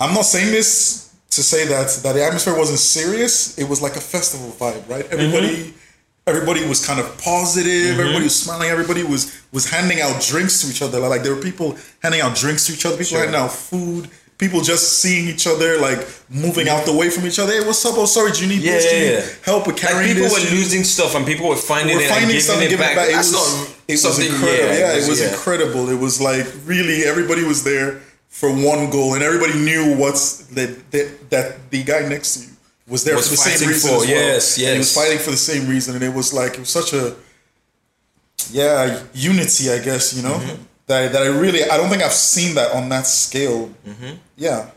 I'm 0.00 0.14
not 0.14 0.26
saying 0.26 0.50
this 0.52 1.14
to 1.30 1.42
say 1.42 1.66
that 1.66 1.88
that 2.02 2.12
the 2.12 2.24
atmosphere 2.24 2.56
wasn't 2.56 2.78
serious. 2.78 3.56
It 3.58 3.68
was 3.68 3.80
like 3.80 3.96
a 3.96 4.00
festival 4.00 4.50
vibe, 4.50 4.88
right? 4.88 5.06
Everybody. 5.10 5.48
Mm-hmm. 5.56 5.78
Everybody 6.24 6.64
was 6.68 6.86
kind 6.86 7.00
of 7.00 7.18
positive. 7.18 7.98
Everybody 7.98 8.24
was 8.24 8.36
smiling. 8.40 8.68
Everybody 8.70 9.02
was 9.02 9.42
was 9.50 9.68
handing 9.68 10.00
out 10.00 10.22
drinks 10.22 10.60
to 10.62 10.68
each 10.70 10.80
other. 10.80 11.00
Like 11.00 11.24
there 11.24 11.34
were 11.34 11.42
people 11.42 11.76
handing 12.00 12.20
out 12.20 12.36
drinks 12.36 12.66
to 12.66 12.72
each 12.74 12.86
other. 12.86 12.94
People 12.96 13.06
Sure. 13.06 13.18
handing 13.24 13.40
out 13.40 13.50
food. 13.50 14.08
People 14.42 14.60
just 14.60 14.98
seeing 14.98 15.28
each 15.28 15.46
other, 15.46 15.78
like 15.78 16.00
moving 16.28 16.66
out 16.68 16.84
the 16.84 16.92
way 16.92 17.08
from 17.10 17.24
each 17.26 17.38
other. 17.38 17.52
Hey, 17.52 17.64
what's 17.64 17.84
up? 17.86 17.94
Oh, 17.96 18.06
sorry, 18.06 18.32
do 18.32 18.42
you 18.42 18.48
need 18.48 18.62
Yeah, 18.62 18.72
this? 18.72 18.90
Do 18.90 18.96
you 18.98 19.04
need 19.14 19.24
help 19.44 19.66
with 19.68 19.76
like 19.78 19.86
carrying 19.86 20.08
people 20.16 20.22
this? 20.24 20.32
were 20.34 20.40
you 20.40 20.50
need- 20.50 20.58
losing 20.58 20.82
stuff 20.82 21.14
and 21.14 21.24
people 21.24 21.46
were 21.48 21.54
finding 21.54 21.94
we're 21.96 22.02
it 22.02 22.10
finding 22.10 22.30
and 22.34 22.42
stuff 22.42 22.58
giving 22.58 22.66
it 22.66 22.70
giving 22.74 22.86
back. 22.86 22.92
it 22.94 22.96
back. 22.96 23.08
It 23.10 23.12
That's 23.22 23.32
was, 23.32 23.54
not 23.54 23.76
it 23.86 23.98
was 24.02 24.18
incredible. 24.18 24.74
Yeah, 24.82 24.98
it 24.98 25.08
was 25.08 25.20
yeah. 25.20 25.28
incredible. 25.30 25.88
It 25.94 26.00
was 26.06 26.20
like 26.20 26.46
really 26.66 27.04
everybody 27.04 27.44
was 27.44 27.62
there 27.62 28.00
for 28.28 28.50
one 28.50 28.90
goal, 28.90 29.14
and 29.14 29.22
everybody 29.22 29.54
knew 29.68 29.94
what's 29.96 30.38
that 30.58 30.90
that, 30.90 31.30
that 31.30 31.70
the 31.70 31.84
guy 31.84 32.00
next 32.08 32.34
to 32.34 32.38
you 32.42 32.52
was 32.88 33.04
there 33.04 33.14
Was 33.14 33.28
for 33.30 33.36
the 33.38 33.46
same 33.46 33.68
reason 33.68 33.90
for. 33.90 33.98
well. 33.98 34.08
Yes, 34.08 34.58
And 34.58 34.72
he 34.72 34.78
was 34.78 34.92
fighting 34.92 35.18
for 35.18 35.30
the 35.30 35.36
same 35.50 35.68
reason, 35.68 35.94
and 35.94 36.02
it 36.02 36.12
was 36.12 36.34
like 36.34 36.54
it 36.54 36.60
was 36.66 36.68
such 36.80 36.92
a 36.94 37.14
yeah 38.50 39.02
unity, 39.14 39.70
I 39.70 39.78
guess 39.78 40.14
you 40.16 40.22
know 40.26 40.34
Mm-hmm. 40.42 40.62
That 40.92 41.12
that 41.12 41.22
I 41.22 41.26
really 41.26 41.64
I 41.64 41.76
don't 41.76 41.90
think 41.90 42.02
I've 42.02 42.12
seen 42.12 42.54
that 42.54 42.72
on 42.72 42.88
that 42.90 43.06
scale. 43.06 43.68
Mm-hmm. 43.86 44.14
Yeah. 44.36 44.70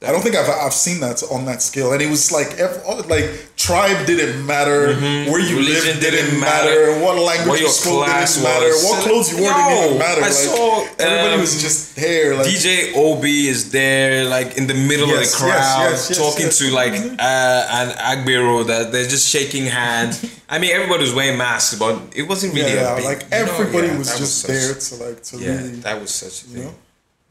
I 0.00 0.12
don't 0.12 0.22
think 0.22 0.36
I've, 0.36 0.48
I've 0.48 0.72
seen 0.72 1.00
that 1.00 1.24
on 1.28 1.44
that 1.46 1.60
scale, 1.60 1.92
and 1.92 2.00
it 2.00 2.08
was 2.08 2.30
like 2.30 2.54
ev- 2.54 2.86
like 3.10 3.26
tribe 3.56 4.06
didn't 4.06 4.46
matter, 4.46 4.94
where 4.94 5.40
you 5.42 5.56
Mm-hmm. 5.58 5.58
Religion 5.58 5.64
lived 5.66 6.00
didn't, 6.00 6.26
didn't 6.30 6.38
matter, 6.40 6.70
matter, 6.94 7.04
what 7.04 7.16
language 7.18 7.60
you 7.62 7.68
spoke 7.68 8.06
didn't 8.06 8.42
matter, 8.44 8.66
was. 8.78 8.84
what 8.86 9.02
clothes 9.02 9.28
you 9.32 9.42
wore 9.42 9.50
Yo, 9.50 9.58
didn't 9.58 9.84
even 9.86 9.98
matter. 9.98 10.20
I 10.22 10.24
like 10.30 10.32
saw, 10.32 10.86
everybody 11.02 11.34
um, 11.34 11.40
was 11.40 11.60
just 11.60 11.96
there. 11.96 12.36
Like 12.36 12.46
DJ 12.46 12.94
Obi 12.94 13.48
is 13.48 13.72
there, 13.72 14.24
like 14.24 14.56
in 14.56 14.68
the 14.68 14.74
middle 14.74 15.08
Yes, 15.08 15.34
of 15.34 15.40
the 15.40 15.46
crowd, 15.50 15.90
yes, 15.90 16.10
yes, 16.10 16.18
talking 16.18 16.46
yes. 16.46 16.58
to 16.58 16.70
like 16.70 16.94
uh, 17.18 17.66
an 17.80 17.88
Agbero 17.98 18.64
that 18.68 18.92
they're 18.92 19.08
just 19.08 19.28
shaking 19.28 19.66
hands. 19.66 20.22
I 20.48 20.60
mean, 20.60 20.70
everybody 20.70 21.02
was 21.02 21.12
wearing 21.12 21.36
masks, 21.38 21.76
but 21.76 21.98
it 22.14 22.22
wasn't 22.22 22.54
really 22.54 22.72
yeah, 22.72 22.92
a 22.92 22.96
big. 22.96 23.04
like 23.04 23.22
you 23.24 23.30
know, 23.30 23.36
everybody 23.50 23.88
yeah, 23.88 23.98
was 23.98 24.12
that 24.12 24.18
just 24.18 24.42
such- 24.42 24.48
there 24.48 24.74
to 24.74 24.94
like 25.04 25.22
to 25.24 25.38
Yeah, 25.38 25.56
really, 25.56 25.68
that 25.82 26.00
was 26.00 26.14
such 26.14 26.44
a 26.44 26.46
you 26.50 26.54
thing. 26.54 26.64
know, 26.66 26.74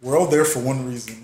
we're 0.02 0.18
all 0.20 0.28
there 0.28 0.44
for 0.44 0.60
one 0.60 0.86
reason. 0.86 1.24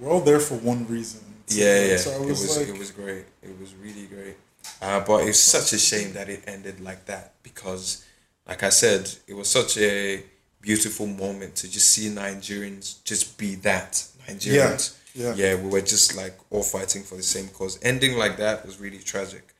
We're 0.00 0.10
all 0.10 0.20
there 0.20 0.40
for 0.40 0.54
one 0.54 0.86
reason 0.88 1.20
Yeah, 1.48 1.84
yeah. 1.84 1.96
So 1.98 2.10
it 2.22 2.26
was, 2.26 2.56
like, 2.56 2.68
it 2.68 2.78
was 2.78 2.90
great. 2.90 3.24
It 3.42 3.58
was 3.60 3.74
really 3.74 4.06
great. 4.06 4.36
Uh, 4.80 5.00
but 5.00 5.26
it's 5.26 5.38
such 5.38 5.72
a 5.72 5.78
shame 5.78 6.12
that 6.14 6.28
it 6.28 6.42
ended 6.46 6.80
like 6.80 7.04
that 7.06 7.34
because, 7.42 8.04
like 8.48 8.62
I 8.62 8.70
said, 8.70 9.10
it 9.26 9.34
was 9.34 9.48
such 9.48 9.76
a 9.78 10.22
beautiful 10.60 11.06
moment 11.06 11.56
to 11.56 11.70
just 11.70 11.90
see 11.90 12.08
Nigerians 12.08 13.02
just 13.04 13.36
be 13.36 13.56
that 13.56 13.92
Nigerians. 14.26 14.96
Yeah, 15.14 15.34
yeah. 15.34 15.54
we 15.56 15.68
were 15.68 15.80
just 15.80 16.16
like 16.16 16.38
all 16.50 16.62
fighting 16.62 17.02
for 17.02 17.16
the 17.16 17.22
same 17.22 17.48
cause. 17.48 17.78
Ending 17.82 18.16
like 18.16 18.36
that 18.36 18.64
was 18.64 18.80
really 18.80 18.98
tragic. 18.98 19.54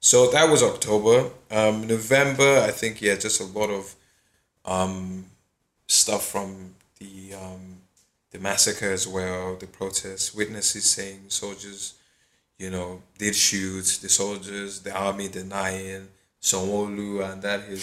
So 0.00 0.30
that 0.30 0.50
was 0.50 0.62
October. 0.62 1.30
Um, 1.50 1.86
November, 1.86 2.60
I 2.60 2.70
think, 2.70 3.00
yeah, 3.00 3.16
just 3.16 3.40
a 3.40 3.44
lot 3.44 3.70
of 3.70 3.94
um, 4.64 5.26
stuff 5.86 6.26
from 6.26 6.74
the 6.98 7.34
um, 7.34 7.65
the 8.36 8.42
massacre 8.42 8.90
as 8.92 9.08
well, 9.08 9.56
the 9.56 9.66
protests, 9.66 10.34
witnesses 10.34 10.84
saying 10.84 11.20
soldiers, 11.28 11.94
you 12.58 12.70
know, 12.70 13.00
did 13.18 13.34
shoot 13.34 13.86
the 14.02 14.08
soldiers, 14.10 14.80
the 14.80 14.94
army 14.94 15.28
denying 15.28 16.08
Sanwo-Olu 16.42 17.32
and 17.32 17.40
that 17.42 17.60
his 17.62 17.82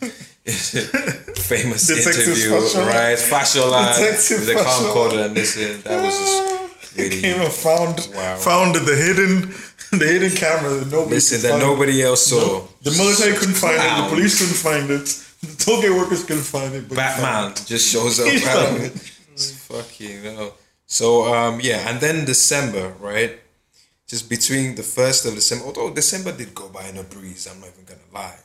um, 0.00 0.08
famous 1.34 1.86
Detective 1.88 2.28
interview, 2.28 2.50
Fashola. 2.50 2.86
right? 2.86 3.18
Fashola, 3.18 3.80
Detective 3.98 4.46
the 4.46 4.54
code 4.94 5.14
and 5.14 5.36
this 5.36 5.56
and 5.56 5.82
that 5.82 6.02
was 6.04 6.16
just 6.16 6.96
really 6.96 7.20
came 7.20 7.40
and 7.40 7.52
found 7.52 8.08
Wow. 8.14 8.36
found 8.36 8.74
the 8.76 8.96
hidden 9.04 9.52
the 9.98 10.06
hidden 10.06 10.30
camera 10.30 10.70
that 10.78 10.90
nobody 10.92 11.14
listen 11.16 11.42
that 11.42 11.58
nobody 11.58 12.02
else 12.02 12.26
saw. 12.26 12.62
The 12.82 12.92
military 12.92 13.34
couldn't 13.36 13.54
find 13.54 13.74
it. 13.86 14.02
The 14.02 14.08
police 14.14 14.38
couldn't 14.38 14.60
find 14.68 14.90
it. 14.90 15.06
The 15.40 15.54
tollgate 15.64 15.96
workers 15.98 16.24
couldn't 16.24 16.44
find 16.44 16.74
it. 16.74 16.88
But 16.88 16.96
he 16.98 17.00
found 17.00 17.22
Batman 17.22 17.50
it. 17.52 17.64
just 17.66 17.90
shows 17.92 18.20
up. 18.20 18.28
Fucking 19.38 20.22
hell. 20.24 20.54
So 20.86 21.32
um 21.34 21.60
yeah, 21.60 21.88
and 21.88 22.00
then 22.00 22.24
December, 22.24 22.94
right? 23.00 23.38
Just 24.06 24.28
between 24.30 24.74
the 24.74 24.82
first 24.82 25.26
of 25.26 25.34
December, 25.34 25.66
although 25.66 25.90
December 25.92 26.32
did 26.32 26.54
go 26.54 26.68
by 26.68 26.84
in 26.88 26.96
a 26.96 27.02
breeze, 27.02 27.46
I'm 27.50 27.60
not 27.60 27.68
even 27.72 27.84
gonna 27.84 28.00
lie. 28.12 28.38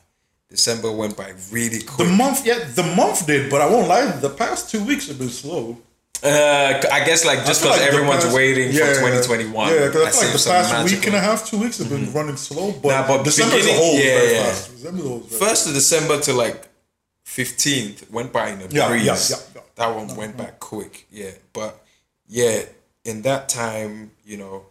December 0.50 0.92
went 0.92 1.16
by 1.18 1.34
really 1.52 1.80
The 1.80 2.04
month, 2.06 2.46
yeah, 2.46 2.60
the 2.76 2.84
month 2.84 3.26
did, 3.26 3.50
but 3.50 3.62
I 3.62 3.68
won't 3.70 3.88
lie. 3.88 4.06
The 4.12 4.30
past 4.30 4.70
two 4.70 4.84
weeks 4.84 5.08
have 5.08 5.18
been 5.18 5.30
slow. 5.30 5.78
Uh, 6.22 6.80
I 6.92 7.04
guess 7.04 7.26
like 7.26 7.40
just 7.46 7.64
because 7.64 7.80
like 7.80 7.88
everyone's 7.92 8.24
past- 8.24 8.36
waiting 8.36 8.72
yeah, 8.72 8.94
for 8.94 9.10
2021. 9.12 9.68
Yeah, 9.74 9.88
because 9.88 10.06
I 10.08 10.12
feel 10.12 10.30
like 10.30 10.38
the 10.40 10.50
past 10.50 10.92
week 10.94 11.08
and 11.08 11.16
a 11.16 11.20
half, 11.20 11.46
two 11.50 11.58
weeks 11.60 11.80
have 11.80 11.90
been 11.90 12.12
running 12.14 12.38
slow. 12.38 12.72
But, 12.72 12.90
Nah, 12.90 13.08
but 13.08 13.24
December 13.24 13.56
as 13.58 13.68
a 13.68 13.74
whole 13.74 13.96
yeah, 13.96 14.02
very 14.20 14.32
yeah. 14.34 14.44
fast. 14.44 14.72
December 14.76 15.00
as 15.00 15.06
a 15.06 15.08
whole 15.10 15.18
was 15.20 15.28
very 15.28 15.40
First 15.50 15.68
of 15.68 15.74
December 15.74 16.20
to 16.22 16.34
like 16.34 16.70
15th 17.26 18.10
went 18.12 18.32
by 18.32 18.50
in 18.50 18.56
a 18.62 18.68
breeze. 18.68 18.74
yeah, 18.74 18.94
yeah, 18.94 19.04
yeah. 19.30 19.53
That 19.76 19.96
one 19.96 20.16
went 20.16 20.38
back 20.38 20.60
quick, 20.60 21.08
yeah. 21.12 21.32
But 21.52 21.84
yeah, 22.28 22.64
in 23.04 23.22
that 23.24 23.50
time, 23.50 24.12
you 24.26 24.38
know, 24.38 24.66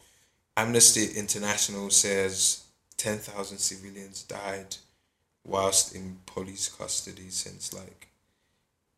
Amnesty 0.56 1.18
International 1.18 1.90
says 1.90 2.64
10,000 2.96 3.58
civilians 3.58 4.22
died 4.22 4.76
whilst 5.44 5.94
in 5.94 6.18
police 6.26 6.68
custody 6.68 7.28
since 7.30 7.72
like 7.72 8.08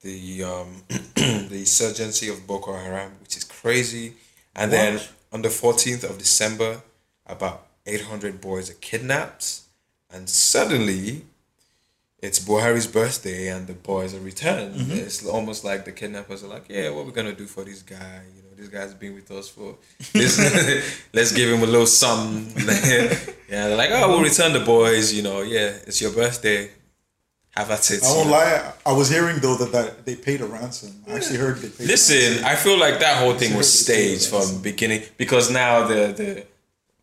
the 0.02 0.44
um 0.44 0.82
the 1.14 1.48
insurgency 1.50 2.28
of 2.28 2.46
Boko 2.46 2.74
Haram, 2.76 3.12
which 3.22 3.36
is 3.36 3.44
crazy. 3.44 4.14
And 4.54 4.70
then 4.70 5.00
on 5.32 5.42
the 5.42 5.48
14th 5.48 6.04
of 6.08 6.18
December, 6.18 6.82
about 7.26 7.66
800 7.86 8.40
boys 8.40 8.70
are 8.70 8.74
kidnapped. 8.74 9.60
And 10.12 10.28
suddenly, 10.28 11.24
it's 12.24 12.38
Buhari's 12.38 12.86
birthday 12.86 13.48
and 13.48 13.66
the 13.66 13.74
boys 13.74 14.14
are 14.14 14.20
returned. 14.20 14.74
Mm-hmm. 14.74 14.92
It's 14.92 15.26
almost 15.26 15.62
like 15.62 15.84
the 15.84 15.92
kidnappers 15.92 16.42
are 16.42 16.48
like, 16.48 16.64
yeah, 16.70 16.88
what 16.88 17.04
we're 17.04 17.12
gonna 17.12 17.34
do 17.34 17.46
for 17.46 17.64
this 17.64 17.82
guy? 17.82 18.22
You 18.34 18.42
know, 18.42 18.56
this 18.56 18.68
guy's 18.68 18.94
been 18.94 19.14
with 19.14 19.30
us 19.30 19.48
for 19.50 19.76
this. 20.14 20.38
let's 21.12 21.32
give 21.32 21.50
him 21.50 21.62
a 21.62 21.66
little 21.66 21.86
sum. 21.86 22.48
yeah, 22.56 23.14
they're 23.48 23.76
like, 23.76 23.90
oh, 23.92 24.08
we'll 24.08 24.22
return 24.22 24.54
the 24.54 24.60
boys. 24.60 25.12
You 25.12 25.22
know, 25.22 25.42
yeah, 25.42 25.76
it's 25.86 26.00
your 26.00 26.12
birthday. 26.12 26.70
Have 27.50 27.70
at 27.70 27.88
it. 27.90 28.02
I 28.02 28.08
won't 28.08 28.26
know. 28.26 28.32
lie. 28.32 28.72
I 28.84 28.92
was 28.92 29.08
hearing 29.10 29.38
though 29.38 29.56
that, 29.56 29.70
that 29.72 30.06
they 30.06 30.16
paid 30.16 30.40
a 30.40 30.46
ransom. 30.46 31.04
I 31.06 31.12
actually 31.12 31.38
heard 31.38 31.56
they 31.58 31.68
paid. 31.68 31.84
a 31.84 31.88
ransom. 31.88 32.16
Listen, 32.16 32.44
I 32.44 32.56
feel 32.56 32.80
like 32.80 32.98
that 33.00 33.22
whole 33.22 33.34
thing 33.34 33.54
was 33.56 33.70
staged 33.70 34.32
yes. 34.32 34.50
from 34.50 34.62
beginning 34.62 35.02
because 35.18 35.52
now 35.52 35.86
the 35.86 36.12
the 36.20 36.46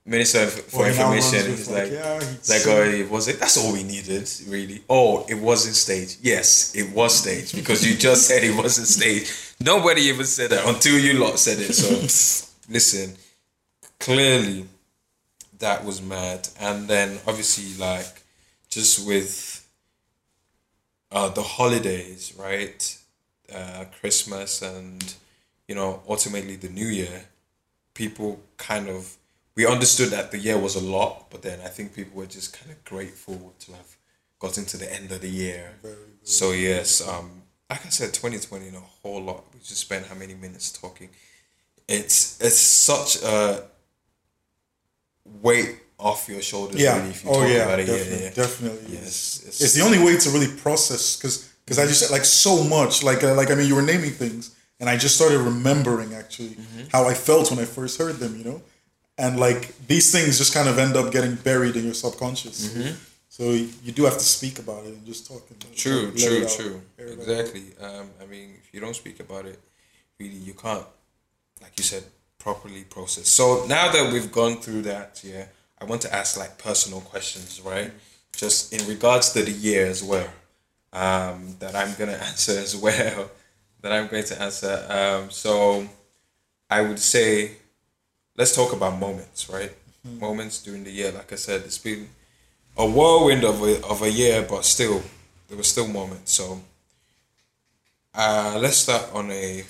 minister 0.05 0.47
for 0.47 0.79
Well, 0.79 0.91
he 0.91 0.97
now 0.97 1.09
runs 1.09 1.33
information 1.33 1.53
is 1.53 1.69
like, 1.69 1.83
like, 1.83 1.91
yeah, 1.91 2.13
like, 2.49 2.67
oh, 2.67 3.07
was 3.11 3.27
it? 3.27 3.39
That's 3.39 3.57
all 3.57 3.73
we 3.73 3.83
needed, 3.83 4.29
really. 4.47 4.83
Oh, 4.89 5.25
it 5.29 5.35
wasn't 5.35 5.75
staged. 5.75 6.19
Yes, 6.21 6.75
it 6.75 6.93
was 6.95 7.19
staged 7.19 7.55
because 7.55 7.87
you 7.87 7.95
just 7.95 8.27
said 8.27 8.43
it 8.43 8.55
wasn't 8.55 8.87
staged. 8.87 9.31
Nobody 9.59 10.03
even 10.03 10.25
said 10.25 10.49
that 10.51 10.67
until 10.67 10.97
you 10.97 11.19
lot 11.19 11.39
said 11.39 11.59
it. 11.59 11.73
So, 11.73 11.89
listen, 12.69 13.15
clearly, 13.99 14.65
that 15.59 15.85
was 15.85 16.01
mad, 16.01 16.49
and 16.59 16.87
then 16.87 17.19
obviously, 17.27 17.77
like, 17.79 18.23
just 18.69 19.07
with 19.07 19.67
uh, 21.11 21.29
the 21.29 21.43
holidays, 21.43 22.33
right? 22.37 22.97
Uh, 23.53 23.83
Christmas 23.99 24.61
and 24.61 25.13
you 25.67 25.75
know 25.75 26.01
ultimately 26.07 26.55
the 26.55 26.69
New 26.69 26.87
Year, 26.87 27.25
people 27.93 28.39
kind 28.57 28.87
of 28.87 29.17
we 29.55 29.65
understood 29.65 30.09
that 30.11 30.31
the 30.31 30.37
year 30.39 30.57
was 30.57 30.75
a 30.75 30.81
lot, 30.81 31.29
but 31.29 31.41
then 31.41 31.59
I 31.59 31.67
think 31.69 31.93
people 31.93 32.17
were 32.19 32.25
just 32.25 32.57
kind 32.57 32.71
of 32.71 32.83
grateful 32.85 33.53
to 33.59 33.71
have 33.73 33.97
gotten 34.39 34.65
to 34.65 34.77
the 34.77 34.91
end 34.93 35.11
of 35.11 35.21
the 35.21 35.29
year. 35.29 35.73
so 36.23 36.51
yes, 36.51 37.07
um, 37.07 37.43
like 37.69 37.85
I 37.85 37.89
said, 37.89 38.13
twenty 38.13 38.39
twenty 38.39 38.67
in 38.69 38.75
a 38.75 38.79
whole 38.79 39.21
lot. 39.21 39.43
We 39.53 39.59
just 39.59 39.81
spent 39.81 40.07
how 40.07 40.15
many 40.15 40.35
minutes 40.35 40.71
talking. 40.71 41.09
It's 41.87 42.39
it's 42.41 42.59
such 42.59 43.21
a 43.23 43.63
weight 45.41 45.75
off 45.99 46.27
your 46.29 46.41
shoulders. 46.41 46.81
Yeah. 46.81 46.97
really, 46.97 47.09
if 47.09 47.23
you 47.23 47.29
oh 47.31 47.45
yeah. 47.45 47.63
about 47.65 47.79
it. 47.79 47.85
Definitely. 47.85 48.17
yeah, 48.17 48.23
yeah. 48.23 48.33
Definitely. 48.33 48.93
Yes, 48.93 49.43
It's, 49.47 49.61
it's 49.61 49.73
the 49.73 49.81
only 49.83 49.99
way 49.99 50.17
to 50.17 50.29
really 50.29 50.47
process 50.57 51.15
because 51.17 51.49
because 51.65 51.79
I 51.79 51.85
just 51.85 52.11
like 52.11 52.25
so 52.25 52.63
much. 52.63 53.03
Like 53.03 53.23
uh, 53.23 53.35
like 53.35 53.51
I 53.51 53.55
mean, 53.55 53.67
you 53.67 53.75
were 53.75 53.81
naming 53.81 54.11
things, 54.11 54.55
and 54.79 54.89
I 54.89 54.97
just 54.97 55.15
started 55.15 55.39
remembering 55.39 56.13
actually 56.13 56.49
Mm-hmm. 56.55 56.87
how 56.91 57.07
I 57.07 57.13
felt 57.13 57.49
when 57.51 57.59
I 57.59 57.65
first 57.65 57.97
heard 57.99 58.15
them. 58.17 58.35
You 58.37 58.43
know, 58.43 58.61
and 59.21 59.39
like 59.39 59.61
these 59.87 60.11
things 60.11 60.37
just 60.37 60.53
kind 60.53 60.67
of 60.67 60.77
end 60.85 60.95
up 60.97 61.11
getting 61.11 61.35
buried 61.35 61.75
in 61.75 61.83
your 61.85 61.93
subconscious. 61.93 62.57
So 63.29 63.43
you 63.85 63.91
do 63.99 64.03
have 64.09 64.17
to 64.17 64.29
speak 64.37 64.59
about 64.59 64.83
it 64.85 64.93
and 64.97 65.05
just 65.05 65.27
talk. 65.27 65.43
And 65.49 65.59
Mm-hmm. 65.59 65.73
True, 65.83 66.05
let 66.11 66.17
true, 66.27 66.43
out, 66.43 66.49
true. 66.59 66.81
air 66.99 67.07
it 67.07 67.11
out. 67.13 67.19
Exactly. 67.19 67.65
Um, 67.85 68.05
I 68.21 68.25
mean, 68.25 68.49
if 68.61 68.73
you 68.73 68.79
don't 68.81 68.95
speak 69.03 69.19
about 69.21 69.45
it, 69.45 69.57
really, 70.19 70.35
you 70.49 70.53
can't, 70.53 70.85
like 71.61 71.73
you 71.77 71.83
said, 71.83 72.03
properly 72.39 72.83
process. 72.83 73.27
So 73.29 73.65
now 73.67 73.91
that 73.91 74.11
we've 74.11 74.31
gone 74.31 74.57
through 74.57 74.81
that, 74.83 75.21
yeah, 75.23 75.45
I 75.79 75.85
want 75.85 76.01
to 76.01 76.13
ask 76.13 76.37
like 76.37 76.57
personal 76.57 76.99
questions, 77.01 77.61
right? 77.61 77.91
Just 78.35 78.73
in 78.73 78.85
regards 78.87 79.31
to 79.33 79.43
the 79.43 79.51
year 79.51 79.85
as 79.85 80.03
well, 80.03 80.29
um, 80.93 81.55
that 81.59 81.73
I'm 81.75 81.93
gonna 81.97 82.11
answer 82.31 82.57
as 82.59 82.75
well. 82.75 83.31
That 83.81 83.91
I'm 83.93 84.07
going 84.07 84.25
to 84.25 84.41
answer. 84.41 84.75
Um, 84.89 85.31
so 85.31 85.87
I 86.69 86.81
would 86.81 86.99
say, 86.99 87.51
let's 88.41 88.55
talk 88.55 88.73
about 88.73 88.97
moments, 88.99 89.47
right? 89.49 89.71
Moments 90.19 90.63
during 90.63 90.83
the 90.83 90.89
year. 90.89 91.11
Like 91.11 91.31
I 91.31 91.35
said, 91.35 91.61
it's 91.61 91.77
been 91.77 92.09
a 92.75 92.87
whirlwind 92.89 93.43
of 93.43 93.61
a, 93.61 93.85
of 93.85 94.01
a 94.01 94.09
year, 94.09 94.43
but 94.49 94.65
still, 94.65 95.03
there 95.47 95.57
were 95.57 95.69
still 95.75 95.87
moments. 95.87 96.31
So, 96.31 96.59
uh, 98.15 98.57
let's 98.59 98.77
start 98.77 99.13
on 99.13 99.29
a. 99.29 99.63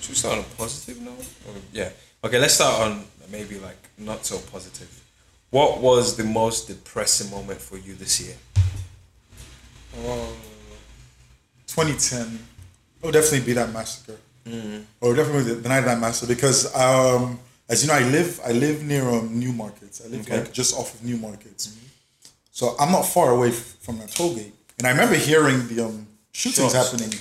Should 0.00 0.10
we 0.10 0.14
start 0.14 0.34
on 0.34 0.40
a 0.40 0.56
positive 0.58 1.00
note? 1.00 1.26
Or, 1.46 1.54
yeah. 1.72 1.88
Okay, 2.22 2.38
let's 2.38 2.54
start 2.54 2.74
on 2.86 3.04
maybe 3.32 3.58
like 3.60 3.82
not 3.96 4.26
so 4.26 4.38
positive. 4.52 4.90
What 5.48 5.80
was 5.80 6.14
the 6.18 6.24
most 6.24 6.68
depressing 6.68 7.30
moment 7.30 7.60
for 7.62 7.78
you 7.78 7.94
this 7.94 8.20
year? 8.20 8.36
Oh, 10.00 10.36
2010. 11.66 12.38
It 13.00 13.06
would 13.06 13.14
definitely 13.14 13.46
be 13.46 13.54
that 13.54 13.72
massacre. 13.72 14.18
Or 15.00 15.14
definitely 15.14 15.54
the, 15.54 15.60
the 15.62 15.68
night 15.70 15.78
of 15.78 15.84
that 15.86 15.98
massacre 15.98 16.34
because, 16.34 16.74
um, 16.76 17.38
as 17.68 17.82
you 17.82 17.88
know, 17.88 17.94
I 17.94 18.04
live 18.08 18.40
I 18.44 18.52
live 18.52 18.82
near 18.82 19.04
um, 19.08 19.38
New 19.38 19.52
Markets. 19.52 20.02
I 20.04 20.08
live 20.08 20.22
Okay. 20.22 20.38
like 20.40 20.52
just 20.52 20.74
off 20.76 20.94
of 20.94 21.04
New 21.04 21.16
Markets, 21.16 21.76
so 22.50 22.74
I'm 22.80 22.92
not 22.92 23.02
far 23.02 23.30
away 23.30 23.48
f- 23.50 23.76
from 23.80 23.98
that 23.98 24.10
toll 24.10 24.34
gate. 24.34 24.54
And 24.78 24.86
I 24.86 24.90
remember 24.90 25.16
hearing 25.16 25.66
the 25.68 25.84
um, 25.86 26.06
shootings 26.32 26.72
Shots. 26.72 26.90
happening, 26.90 27.12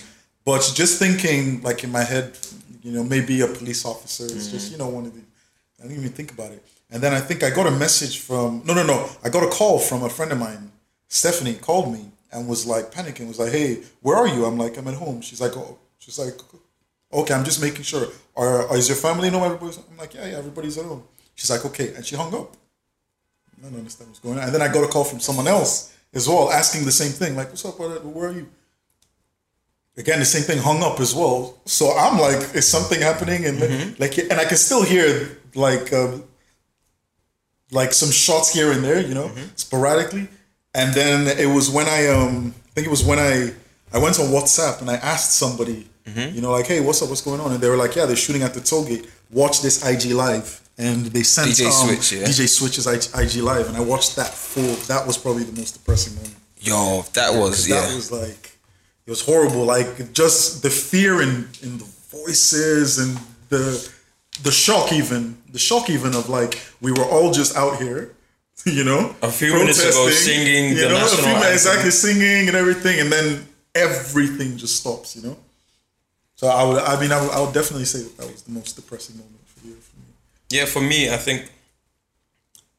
but 0.46 0.62
just 0.76 1.00
thinking 1.00 1.62
like 1.64 1.84
in 1.84 1.92
my 1.92 2.04
head, 2.04 2.38
you 2.84 2.92
know, 2.92 3.04
maybe 3.04 3.42
a 3.42 3.48
police 3.48 3.84
officer. 3.86 4.26
It's 4.26 4.48
just 4.52 4.72
you 4.72 4.78
know 4.78 4.88
one 4.88 5.06
of 5.06 5.14
the. 5.14 5.22
I 5.80 5.84
didn't 5.84 5.98
even 6.04 6.12
think 6.14 6.32
about 6.32 6.52
it. 6.52 6.64
And 6.90 7.04
then 7.04 7.14
I 7.14 7.20
think 7.20 7.44
I 7.44 7.50
got 7.52 7.68
a 7.68 7.72
message 7.72 8.20
from 8.20 8.62
no 8.66 8.74
no 8.74 8.84
no. 8.86 9.10
I 9.24 9.30
got 9.30 9.44
a 9.44 9.50
call 9.50 9.80
from 9.80 10.04
a 10.04 10.10
friend 10.10 10.32
of 10.32 10.40
mine. 10.40 10.72
Stephanie 11.10 11.56
called 11.56 11.92
me 11.94 12.04
and 12.32 12.48
was 12.48 12.66
like 12.66 12.92
panicking. 12.92 13.28
Was 13.28 13.40
like, 13.40 13.52
"Hey, 13.52 13.84
where 14.02 14.16
are 14.16 14.28
you?" 14.28 14.46
I'm 14.46 14.58
like, 14.58 14.78
"I'm 14.78 14.88
at 14.88 14.94
home." 14.96 15.22
She's 15.22 15.42
like, 15.42 15.56
"Oh," 15.58 15.78
she's 16.00 16.18
like, 16.20 16.36
"Okay, 17.12 17.34
I'm 17.34 17.43
just 17.46 17.62
making 17.62 17.84
sure. 17.84 18.08
Are, 18.36 18.76
is 18.78 18.88
your 18.88 18.98
family 18.98 19.30
know 19.30 19.43
everybody's?" 19.43 19.78
I'm 19.78 19.98
like, 19.98 20.13
"Yeah, 20.13 20.26
yeah, 20.28 20.38
everybody's 20.38 20.78
at 20.78 20.86
home." 20.86 21.04
She's 21.36 21.50
like, 21.50 21.65
"Okay," 21.65 21.93
and 21.96 22.06
she 22.06 22.15
hung 22.15 22.34
up. 22.34 22.56
I 23.58 23.62
don't 23.70 23.78
understand 23.78 24.10
what's 24.10 24.20
going 24.20 24.38
on. 24.38 24.43
And 24.46 24.54
then 24.54 24.62
I 24.62 24.67
got 24.72 24.84
a 24.84 24.88
call 24.88 25.04
from 25.04 25.20
someone 25.20 25.48
else 25.48 25.93
as 26.13 26.28
well, 26.28 26.52
asking 26.52 26.86
the 26.86 26.91
same 26.91 27.12
thing. 27.12 27.36
Like, 27.36 27.50
"What's 27.50 27.65
up? 27.65 27.78
brother? 27.78 28.00
Where 28.00 28.30
are 28.30 28.34
you?" 28.34 28.48
Again, 29.98 30.20
the 30.20 30.26
same 30.26 30.43
thing 30.43 30.60
hung 30.60 30.84
up 30.84 31.00
as 31.00 31.15
well. 31.15 31.58
So 31.65 31.91
I'm 31.98 32.20
like, 32.20 32.54
is 32.54 32.67
something 32.67 33.02
happening? 33.02 33.46
And 33.46 33.98
like, 34.00 34.15
and 34.20 34.34
I 34.34 34.46
can 34.46 34.58
still 34.58 34.84
hear 34.84 35.39
like 35.56 35.91
um, 35.91 36.24
like 37.72 37.93
some 37.93 38.12
shots 38.12 38.54
here 38.54 38.72
and 38.72 38.84
there, 38.84 39.02
you 39.02 39.15
know, 39.15 39.30
Mm-hmm. 39.30 39.48
sporadically. 39.56 40.28
And 40.76 40.93
then 40.93 41.28
it 41.39 41.48
was 41.48 41.70
when 41.72 41.88
I 41.88 42.08
um 42.08 42.54
I 42.67 42.72
think 42.76 42.88
it 42.88 42.91
was 42.91 43.04
when 43.04 43.17
I 43.17 43.54
I 43.91 43.98
went 43.98 44.20
on 44.20 44.28
WhatsApp 44.28 44.82
and 44.82 44.89
I 44.91 44.98
asked 44.98 45.32
somebody, 45.34 45.88
Mm-hmm. 46.08 46.36
you 46.36 46.41
know, 46.41 46.52
like, 46.52 46.67
hey, 46.67 46.80
what's 46.80 47.02
up, 47.02 47.10
what's 47.10 47.22
going 47.22 47.41
on? 47.41 47.52
And 47.52 47.62
they 47.62 47.70
were 47.70 47.76
like, 47.76 47.96
yeah, 47.96 48.06
they're 48.06 48.15
shooting 48.15 48.41
at 48.43 48.54
the 48.54 48.62
toll 48.62 48.86
gate. 48.86 49.08
Watch 49.30 49.62
this 49.62 49.86
IG 49.86 50.12
live. 50.13 50.62
And 50.78 51.08
they 51.08 51.24
sent 51.24 51.50
DJ 51.50 51.65
um, 51.65 51.72
Switch, 51.88 52.12
yeah. 52.13 52.28
DJ 52.28 52.48
Switch's 52.48 52.86
IG, 52.88 53.10
IG 53.20 53.41
live, 53.41 53.67
and 53.67 53.76
I 53.76 53.82
watched 53.82 54.15
that 54.15 54.28
full. 54.30 54.76
That 54.88 55.06
was 55.08 55.17
probably 55.17 55.43
the 55.43 55.60
most 55.60 55.72
depressing 55.72 56.15
moment. 56.15 56.36
Yo, 56.60 57.04
that 57.13 57.34
was 57.34 57.67
yeah. 57.67 57.82
That 57.82 57.96
was 57.96 58.12
like 58.12 58.58
it 59.06 59.10
was 59.10 59.22
horrible. 59.26 59.65
Like 59.65 60.13
just 60.13 60.62
the 60.62 60.70
fear 60.70 61.22
in 61.22 61.50
in 61.63 61.80
the 61.80 61.88
voices 62.10 63.00
and 63.00 63.20
the 63.50 63.89
the 64.43 64.52
shock 64.52 64.93
even 64.93 65.38
the 65.52 65.60
shock 65.60 65.89
even 65.89 66.13
of 66.13 66.30
like 66.30 66.60
we 66.82 66.91
were 66.91 67.06
all 67.06 67.32
just 67.32 67.56
out 67.58 67.82
here, 67.82 68.13
you 68.65 68.84
know, 68.84 69.15
A 69.24 69.32
few 69.32 69.54
minutes 69.54 69.84
ago 69.84 70.10
singing 70.10 70.78
you 70.78 70.88
know, 70.89 71.04
a 71.04 71.08
few 71.08 71.26
anthem. 71.26 71.52
exactly 71.54 71.91
singing 71.91 72.48
and 72.48 72.56
everything, 72.56 73.00
and 73.00 73.12
then 73.12 73.48
everything 73.74 74.58
just 74.58 74.76
stops, 74.78 75.15
you 75.15 75.24
know. 75.24 75.38
So 76.38 76.47
I 76.47 76.63
would, 76.63 76.78
I 76.78 77.00
mean, 77.02 77.12
I 77.12 77.19
would, 77.19 77.32
I 77.32 77.41
would 77.41 77.54
definitely 77.54 77.86
say 77.86 78.04
that 78.04 78.17
that 78.17 78.32
was 78.32 78.43
the 78.43 78.52
most 78.52 78.76
depressing 78.76 79.17
moment 79.17 79.47
for 79.47 79.60
the 79.62 79.67
year 79.69 79.78
for 79.78 79.97
me. 79.97 80.06
Yeah, 80.52 80.65
for 80.65 80.82
me, 80.82 81.12
I 81.12 81.17
think 81.17 81.52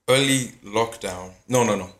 early 0.09 0.53
lockdown. 0.65 1.33
No, 1.49 1.65
no, 1.65 1.75
no. 1.77 1.91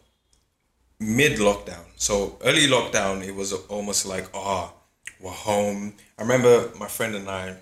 Mid 1.01 1.39
lockdown. 1.39 1.85
So 1.97 2.39
early 2.45 2.69
lockdown, 2.69 3.27
it 3.27 3.35
was 3.35 3.53
almost 3.53 4.07
like, 4.07 4.27
ah, 4.35 4.73
we're 5.21 5.33
home. 5.33 5.95
I 6.17 6.23
remember 6.23 6.71
my 6.79 6.87
friend 6.87 7.17
and 7.17 7.29
I, 7.29 7.57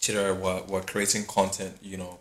Chidera, 0.00 0.34
were, 0.38 0.62
were 0.66 0.80
creating 0.80 1.26
content, 1.26 1.76
you 1.82 1.98
know, 1.98 2.18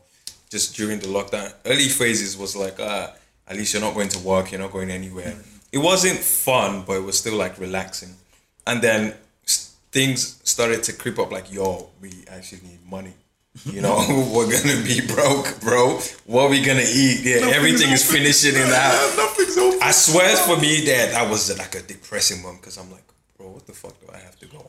just 0.49 0.75
during 0.75 0.99
the 0.99 1.07
lockdown. 1.07 1.53
Early 1.65 1.87
phases 1.87 2.37
was 2.37 2.57
like, 2.57 2.77
ah, 2.79 3.15
at 3.47 3.55
least 3.55 3.73
you're 3.73 3.81
not 3.81 3.93
going 3.93 4.09
to 4.09 4.19
work, 4.19 4.51
you're 4.51 4.59
not 4.59 4.73
going 4.73 4.91
anywhere. 4.91 5.33
It 5.71 5.77
wasn't 5.77 6.19
fun, 6.19 6.83
but 6.85 6.97
it 6.97 7.03
was 7.03 7.17
still 7.17 7.37
like 7.37 7.57
relaxing. 7.57 8.15
And 8.67 8.81
then 8.81 9.13
things 9.91 10.39
started 10.43 10.83
to 10.83 10.93
creep 10.93 11.19
up 11.19 11.31
like, 11.31 11.51
yo, 11.51 11.89
we 12.01 12.11
actually 12.29 12.61
need 12.67 12.85
money. 12.89 13.13
You 13.65 13.81
know, 13.81 13.97
we're 14.33 14.51
gonna 14.51 14.83
be 14.83 15.01
broke, 15.01 15.59
bro. 15.61 15.99
What 16.25 16.43
are 16.43 16.49
we 16.49 16.63
gonna 16.63 16.81
eat? 16.81 17.21
Yeah, 17.23 17.47
everything 17.47 17.91
is 17.91 18.09
finishing 18.09 18.55
in 18.55 18.69
that. 18.69 19.13
Nothing's 19.17 19.57
open. 19.57 19.79
I 19.81 19.91
swear 19.91 20.35
for 20.37 20.57
me 20.61 20.85
that 20.85 21.11
that 21.11 21.29
was 21.29 21.57
like 21.57 21.75
a 21.75 21.81
depressing 21.81 22.43
one 22.43 22.57
because 22.57 22.77
I'm 22.77 22.91
like, 22.91 23.03
bro, 23.37 23.49
what 23.49 23.65
the 23.65 23.73
fuck 23.73 23.99
do 23.99 24.07
I 24.13 24.17
have 24.17 24.37
to 24.39 24.45
go 24.45 24.59
on? 24.59 24.65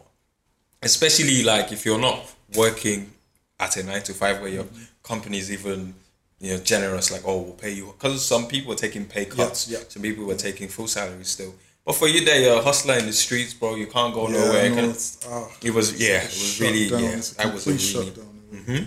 Especially 0.82 1.44
like 1.44 1.72
if 1.72 1.84
you're 1.84 2.00
not 2.00 2.34
working 2.56 3.12
at 3.60 3.76
a 3.76 3.82
nine 3.82 4.02
to 4.04 4.14
five 4.14 4.40
where 4.40 4.50
your 4.50 4.64
mm-hmm. 4.64 4.82
company 5.02 5.38
is 5.38 5.52
even 5.52 5.94
you 6.40 6.56
know 6.56 6.62
generous, 6.62 7.12
like 7.12 7.22
oh 7.26 7.42
we'll 7.42 7.52
pay 7.52 7.72
you 7.72 7.94
because 7.98 8.24
some 8.24 8.48
people 8.48 8.72
are 8.72 8.76
taking 8.76 9.04
pay 9.04 9.26
cuts, 9.26 9.68
yeah. 9.68 9.78
some 9.88 10.02
people 10.02 10.24
were 10.24 10.34
taking 10.34 10.68
full 10.68 10.88
salaries 10.88 11.28
still. 11.28 11.54
But 11.84 11.94
for 11.96 12.06
you, 12.08 12.24
that 12.26 12.40
you're 12.40 12.58
a 12.58 12.62
hustler 12.62 12.94
in 12.98 13.06
the 13.06 13.12
streets, 13.12 13.54
bro, 13.54 13.74
you 13.74 13.86
can't 13.86 14.14
go 14.14 14.28
Yeah, 14.28 14.34
nowhere. 14.38 14.60
I 14.60 14.64
you 14.64 14.70
know, 14.70 14.76
can- 14.76 14.90
it's- 14.90 15.18
ah, 15.28 15.48
it 15.62 15.70
was 15.72 15.92
yeah, 16.00 16.22
it 16.22 16.24
was 16.28 16.60
really 16.60 16.88
down. 16.90 17.02
yeah, 17.02 17.10
that 17.38 17.52
was 17.54 17.66
a 17.66 17.70
really 17.70 17.82
shutdown. 17.82 18.26
Like, 18.68 18.86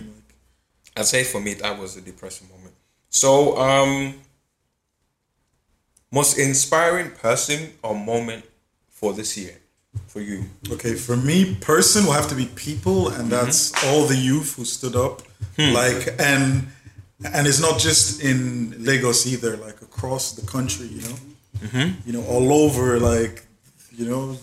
I'd 0.98 1.06
say 1.08 1.24
for 1.24 1.42
me 1.42 1.56
that 1.56 1.80
was 1.80 1.98
a 1.98 2.02
depressing 2.02 2.48
moment. 2.50 2.76
So, 3.10 3.58
um, 3.58 4.16
most 6.12 6.38
inspiring 6.38 7.12
person 7.12 7.74
or 7.82 7.96
moment 7.96 8.46
for 8.90 9.14
this 9.14 9.36
year 9.38 9.58
for 10.08 10.22
you? 10.22 10.46
Okay, 10.72 10.96
for 10.96 11.18
me, 11.18 11.56
person 11.56 12.06
will 12.06 12.14
have 12.14 12.28
to 12.30 12.36
be 12.36 12.46
people, 12.46 13.10
and 13.10 13.30
that's 13.32 13.72
all 13.86 14.06
the 14.06 14.16
youth 14.18 14.56
who 14.56 14.66
stood 14.66 14.96
up. 14.96 15.22
Like, 15.58 16.16
and 16.20 16.68
and 17.34 17.48
it's 17.48 17.60
not 17.60 17.80
just 17.80 18.22
in 18.22 18.76
Lagos 18.84 19.26
either. 19.28 19.58
Like 19.58 19.82
across 19.82 20.34
the 20.34 20.46
country, 20.46 20.88
you 20.88 21.02
know, 21.02 21.16
you 22.06 22.14
know, 22.14 22.24
all 22.26 22.52
over. 22.54 23.00
Like, 23.00 23.46
you 23.92 24.06
know, 24.10 24.38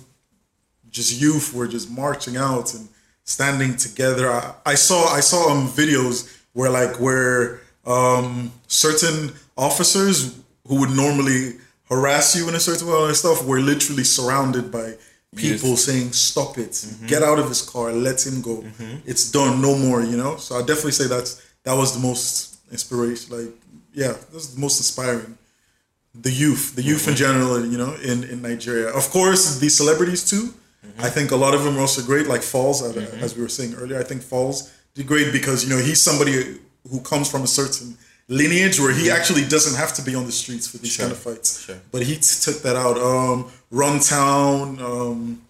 just 0.91 1.21
youth 1.21 1.53
were 1.55 1.69
just 1.69 1.91
marching 1.91 2.37
out 2.37 2.75
and 2.75 2.89
standing 3.25 3.77
together. 3.77 4.31
I, 4.31 4.55
I 4.67 4.75
saw 4.75 5.07
I 5.15 5.21
saw 5.21 5.51
um 5.51 5.69
videos 5.69 6.29
where 6.53 6.71
like 6.71 6.99
where 7.01 7.61
um 7.87 8.53
certain 8.67 9.33
officers 9.57 10.39
who 10.67 10.81
would 10.81 10.91
normally 10.91 11.55
harass 11.89 12.37
you 12.37 12.49
in 12.49 12.55
a 12.55 12.61
certain 12.61 12.87
way 12.89 13.07
and 13.07 13.17
stuff 13.17 13.45
were 13.45 13.61
literally 13.61 14.05
surrounded 14.05 14.71
by 14.71 14.95
people 15.37 15.77
saying 15.77 16.13
stop 16.13 16.59
it. 16.59 16.85
Get 17.07 17.23
out 17.23 17.39
of 17.39 17.49
his 17.49 17.63
car. 17.63 17.93
Let 17.93 18.25
him 18.27 18.41
go. 18.43 18.65
It's 19.07 19.31
done. 19.31 19.61
No 19.61 19.77
more 19.77 20.03
you 20.03 20.17
know? 20.17 20.37
So 20.37 20.57
i 20.57 20.61
definitely 20.61 20.93
say 20.93 21.07
that's 21.07 21.41
that 21.65 21.75
was 21.75 21.93
the 21.95 22.01
most 22.01 22.57
inspiration 22.73 23.37
like 23.37 23.53
yeah 23.93 24.15
that's 24.33 24.49
the 24.55 24.61
most 24.61 24.79
inspiring 24.79 25.37
the 26.15 26.31
youth, 26.31 26.75
the 26.75 26.83
youth 26.83 27.07
in 27.09 27.15
general, 27.15 27.65
you 27.65 27.79
know, 27.79 27.95
in, 28.03 28.25
in 28.25 28.43
Nigeria. 28.43 28.89
Of 28.89 29.11
course, 29.11 29.59
the 29.59 29.69
celebrities 29.69 30.29
too. 30.29 30.55
I 30.99 31.09
think 31.09 31.31
a 31.31 31.37
lot 31.37 31.55
of 31.55 31.63
them 31.65 31.77
are 31.77 31.81
also 31.81 32.03
great, 32.03 32.27
like 32.27 32.41
Falz, 32.41 32.83
uh, 32.83 32.99
as 33.25 33.37
we 33.37 33.43
were 33.43 33.49
saying 33.49 33.75
earlier. 33.75 33.99
I 33.99 34.03
think 34.03 34.23
Falz 34.23 34.71
did 34.95 35.07
great 35.07 35.33
because, 35.33 35.63
you 35.65 35.71
know, 35.71 35.81
he's 35.81 36.01
somebody 36.01 36.59
who 36.91 37.01
comes 37.01 37.31
from 37.31 37.43
a 37.43 37.47
certain 37.47 37.97
lineage 38.29 38.81
where 38.81 38.93
he 38.93 39.11
actually 39.11 39.45
doesn't 39.47 39.79
have 39.79 39.93
to 39.95 40.03
be 40.03 40.15
on 40.15 40.25
the 40.25 40.33
streets 40.33 40.67
for 40.69 40.79
these 40.79 40.97
kind 40.97 41.13
of 41.13 41.19
fights. 41.19 41.65
Sure. 41.65 41.77
But 41.93 42.03
he 42.03 42.17
t- 42.17 42.21
took 42.21 42.63
that 42.63 42.77
out. 42.77 42.97
Um, 42.97 43.51
Runtown, 43.73 44.81
um, 44.81 45.43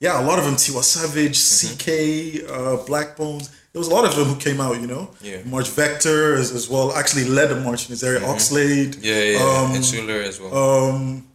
yeah, 0.00 0.20
a 0.20 0.24
lot 0.24 0.38
of 0.38 0.44
them, 0.44 0.54
Tiwa 0.54 0.82
Savage, 0.82 1.38
CK, 1.38 2.48
uh, 2.50 2.84
Blaqbonez. 2.86 3.50
There 3.72 3.80
was 3.80 3.88
a 3.88 3.94
lot 3.94 4.04
of 4.06 4.16
them 4.16 4.26
who 4.28 4.36
came 4.36 4.60
out, 4.60 4.80
you 4.80 4.86
know. 4.86 5.10
Yeah. 5.20 5.38
March 5.44 5.68
Vector 5.68 6.34
as, 6.34 6.50
as 6.52 6.68
well, 6.68 6.92
actually 6.94 7.24
led 7.24 7.50
a 7.50 7.60
march 7.60 7.84
in 7.86 7.90
his 7.90 8.02
area. 8.02 8.20
Oxlade. 8.20 8.98
Yeah, 9.02 9.22
yeah, 9.22 9.38
Um, 9.64 9.74
Insular 9.74 10.20
as 10.22 10.40
well. 10.40 10.54
um, 10.56 11.26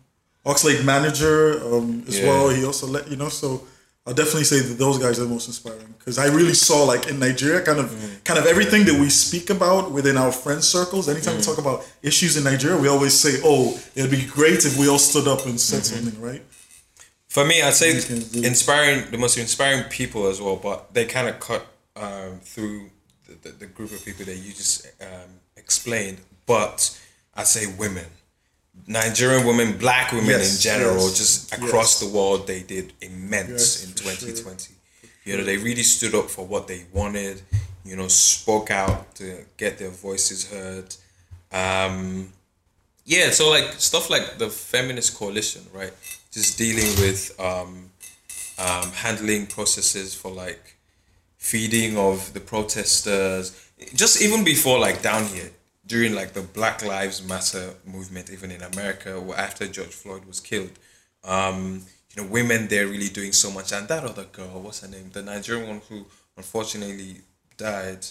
Oxlade 0.45 0.83
manager 0.83 1.63
um, 1.73 2.03
as 2.07 2.17
Yeah. 2.17 2.27
well. 2.27 2.49
He 2.49 2.65
also 2.65 2.87
let 2.87 3.09
you 3.11 3.15
know. 3.15 3.29
So 3.29 3.67
I'll 4.07 4.15
definitely 4.15 4.45
say 4.45 4.59
that 4.59 4.79
those 4.79 4.97
guys 4.97 5.19
are 5.19 5.23
the 5.25 5.29
most 5.29 5.47
inspiring 5.47 5.93
because 5.99 6.17
I 6.17 6.25
really 6.27 6.55
saw 6.55 6.83
like 6.83 7.07
in 7.07 7.19
Nigeria, 7.19 7.61
kind 7.61 7.77
of, 7.79 7.91
Mm. 7.91 8.23
kind 8.23 8.39
of 8.39 8.47
everything 8.47 8.85
that 8.85 8.95
we 8.99 9.09
speak 9.11 9.51
about 9.51 9.91
within 9.91 10.17
our 10.17 10.31
friend 10.31 10.63
circles. 10.63 11.07
Anytime 11.07 11.35
Mm. 11.35 11.37
we 11.37 11.43
talk 11.43 11.59
about 11.59 11.85
issues 12.01 12.35
in 12.37 12.43
Nigeria, 12.43 12.77
we 12.77 12.87
always 12.87 13.13
say, 13.13 13.39
"Oh, 13.43 13.79
it'd 13.95 14.09
be 14.09 14.23
great 14.25 14.65
if 14.65 14.77
we 14.77 14.87
all 14.87 14.97
stood 14.97 15.27
up 15.27 15.45
and 15.45 15.61
said 15.61 15.81
Mm-hmm. 15.83 15.93
something." 16.05 16.21
Right? 16.21 16.41
For 17.31 17.45
me, 17.45 17.61
I'd 17.61 17.73
say 17.73 17.91
inspiring 18.43 19.09
the 19.09 19.17
most 19.17 19.37
inspiring 19.37 19.85
people 19.85 20.27
as 20.27 20.41
well, 20.41 20.57
but 20.57 20.93
they 20.93 21.05
kind 21.05 21.29
of 21.29 21.39
cut 21.39 21.65
um, 21.95 22.41
through 22.41 22.89
the, 23.25 23.35
the, 23.35 23.49
the 23.55 23.65
group 23.67 23.93
of 23.93 24.03
people 24.03 24.25
that 24.25 24.35
you 24.35 24.51
just 24.51 24.85
um, 24.99 25.39
explained. 25.55 26.17
But 26.45 27.01
I'd 27.33 27.47
say 27.47 27.73
women, 27.79 28.03
Nigerian 28.85 29.47
women, 29.47 29.77
black 29.77 30.11
women 30.11 30.27
Yes, 30.27 30.57
in 30.57 30.61
general, 30.61 31.05
yes, 31.05 31.17
just 31.17 31.53
across 31.53 32.01
yes. 32.01 32.11
the 32.11 32.17
world, 32.17 32.47
they 32.47 32.63
did 32.63 32.91
immense 32.99 33.85
in 33.85 33.91
for 33.91 34.09
sure. 34.09 34.27
2020. 34.27 34.73
You 35.23 35.37
know, 35.37 35.45
they 35.45 35.55
really 35.55 35.83
stood 35.83 36.13
up 36.13 36.29
for 36.29 36.45
what 36.45 36.67
they 36.67 36.83
wanted. 36.91 37.43
You 37.85 37.95
know, 37.95 38.09
spoke 38.09 38.71
out 38.71 39.15
to 39.15 39.45
get 39.55 39.77
their 39.77 39.91
voices 39.91 40.51
heard. 40.51 40.93
Um, 41.53 42.33
yeah, 43.05 43.29
so 43.29 43.49
like 43.49 43.71
stuff 43.77 44.09
like 44.09 44.37
the 44.37 44.49
feminist 44.49 45.17
coalition, 45.17 45.61
right? 45.73 45.93
Just 46.31 46.57
dealing 46.57 46.89
with 47.01 47.35
um, 47.39 47.91
um, 48.57 48.91
handling 48.91 49.47
processes 49.47 50.13
for 50.15 50.31
like 50.31 50.77
feeding 51.37 51.97
of 51.97 52.33
the 52.33 52.39
protesters. 52.39 53.69
Just 53.93 54.21
even 54.21 54.43
before 54.43 54.79
like 54.79 55.01
down 55.01 55.25
here 55.25 55.51
during 55.85 56.13
like 56.13 56.33
the 56.33 56.41
Black 56.41 56.85
Lives 56.85 57.27
Matter 57.27 57.73
movement, 57.85 58.29
even 58.29 58.51
in 58.51 58.61
America, 58.61 59.15
or 59.15 59.35
after 59.37 59.67
George 59.67 59.89
Floyd 59.89 60.25
was 60.25 60.39
killed. 60.39 60.71
Um, 61.23 61.81
you 62.15 62.21
know, 62.21 62.29
women 62.29 62.67
they're 62.67 62.87
really 62.87 63.09
doing 63.09 63.33
so 63.33 63.51
much, 63.51 63.71
and 63.71 63.87
that 63.87 64.03
other 64.03 64.25
girl, 64.25 64.61
what's 64.61 64.81
her 64.81 64.87
name? 64.87 65.09
The 65.11 65.21
Nigerian 65.21 65.67
one 65.67 65.81
who 65.89 66.05
unfortunately 66.37 67.17
died. 67.57 68.05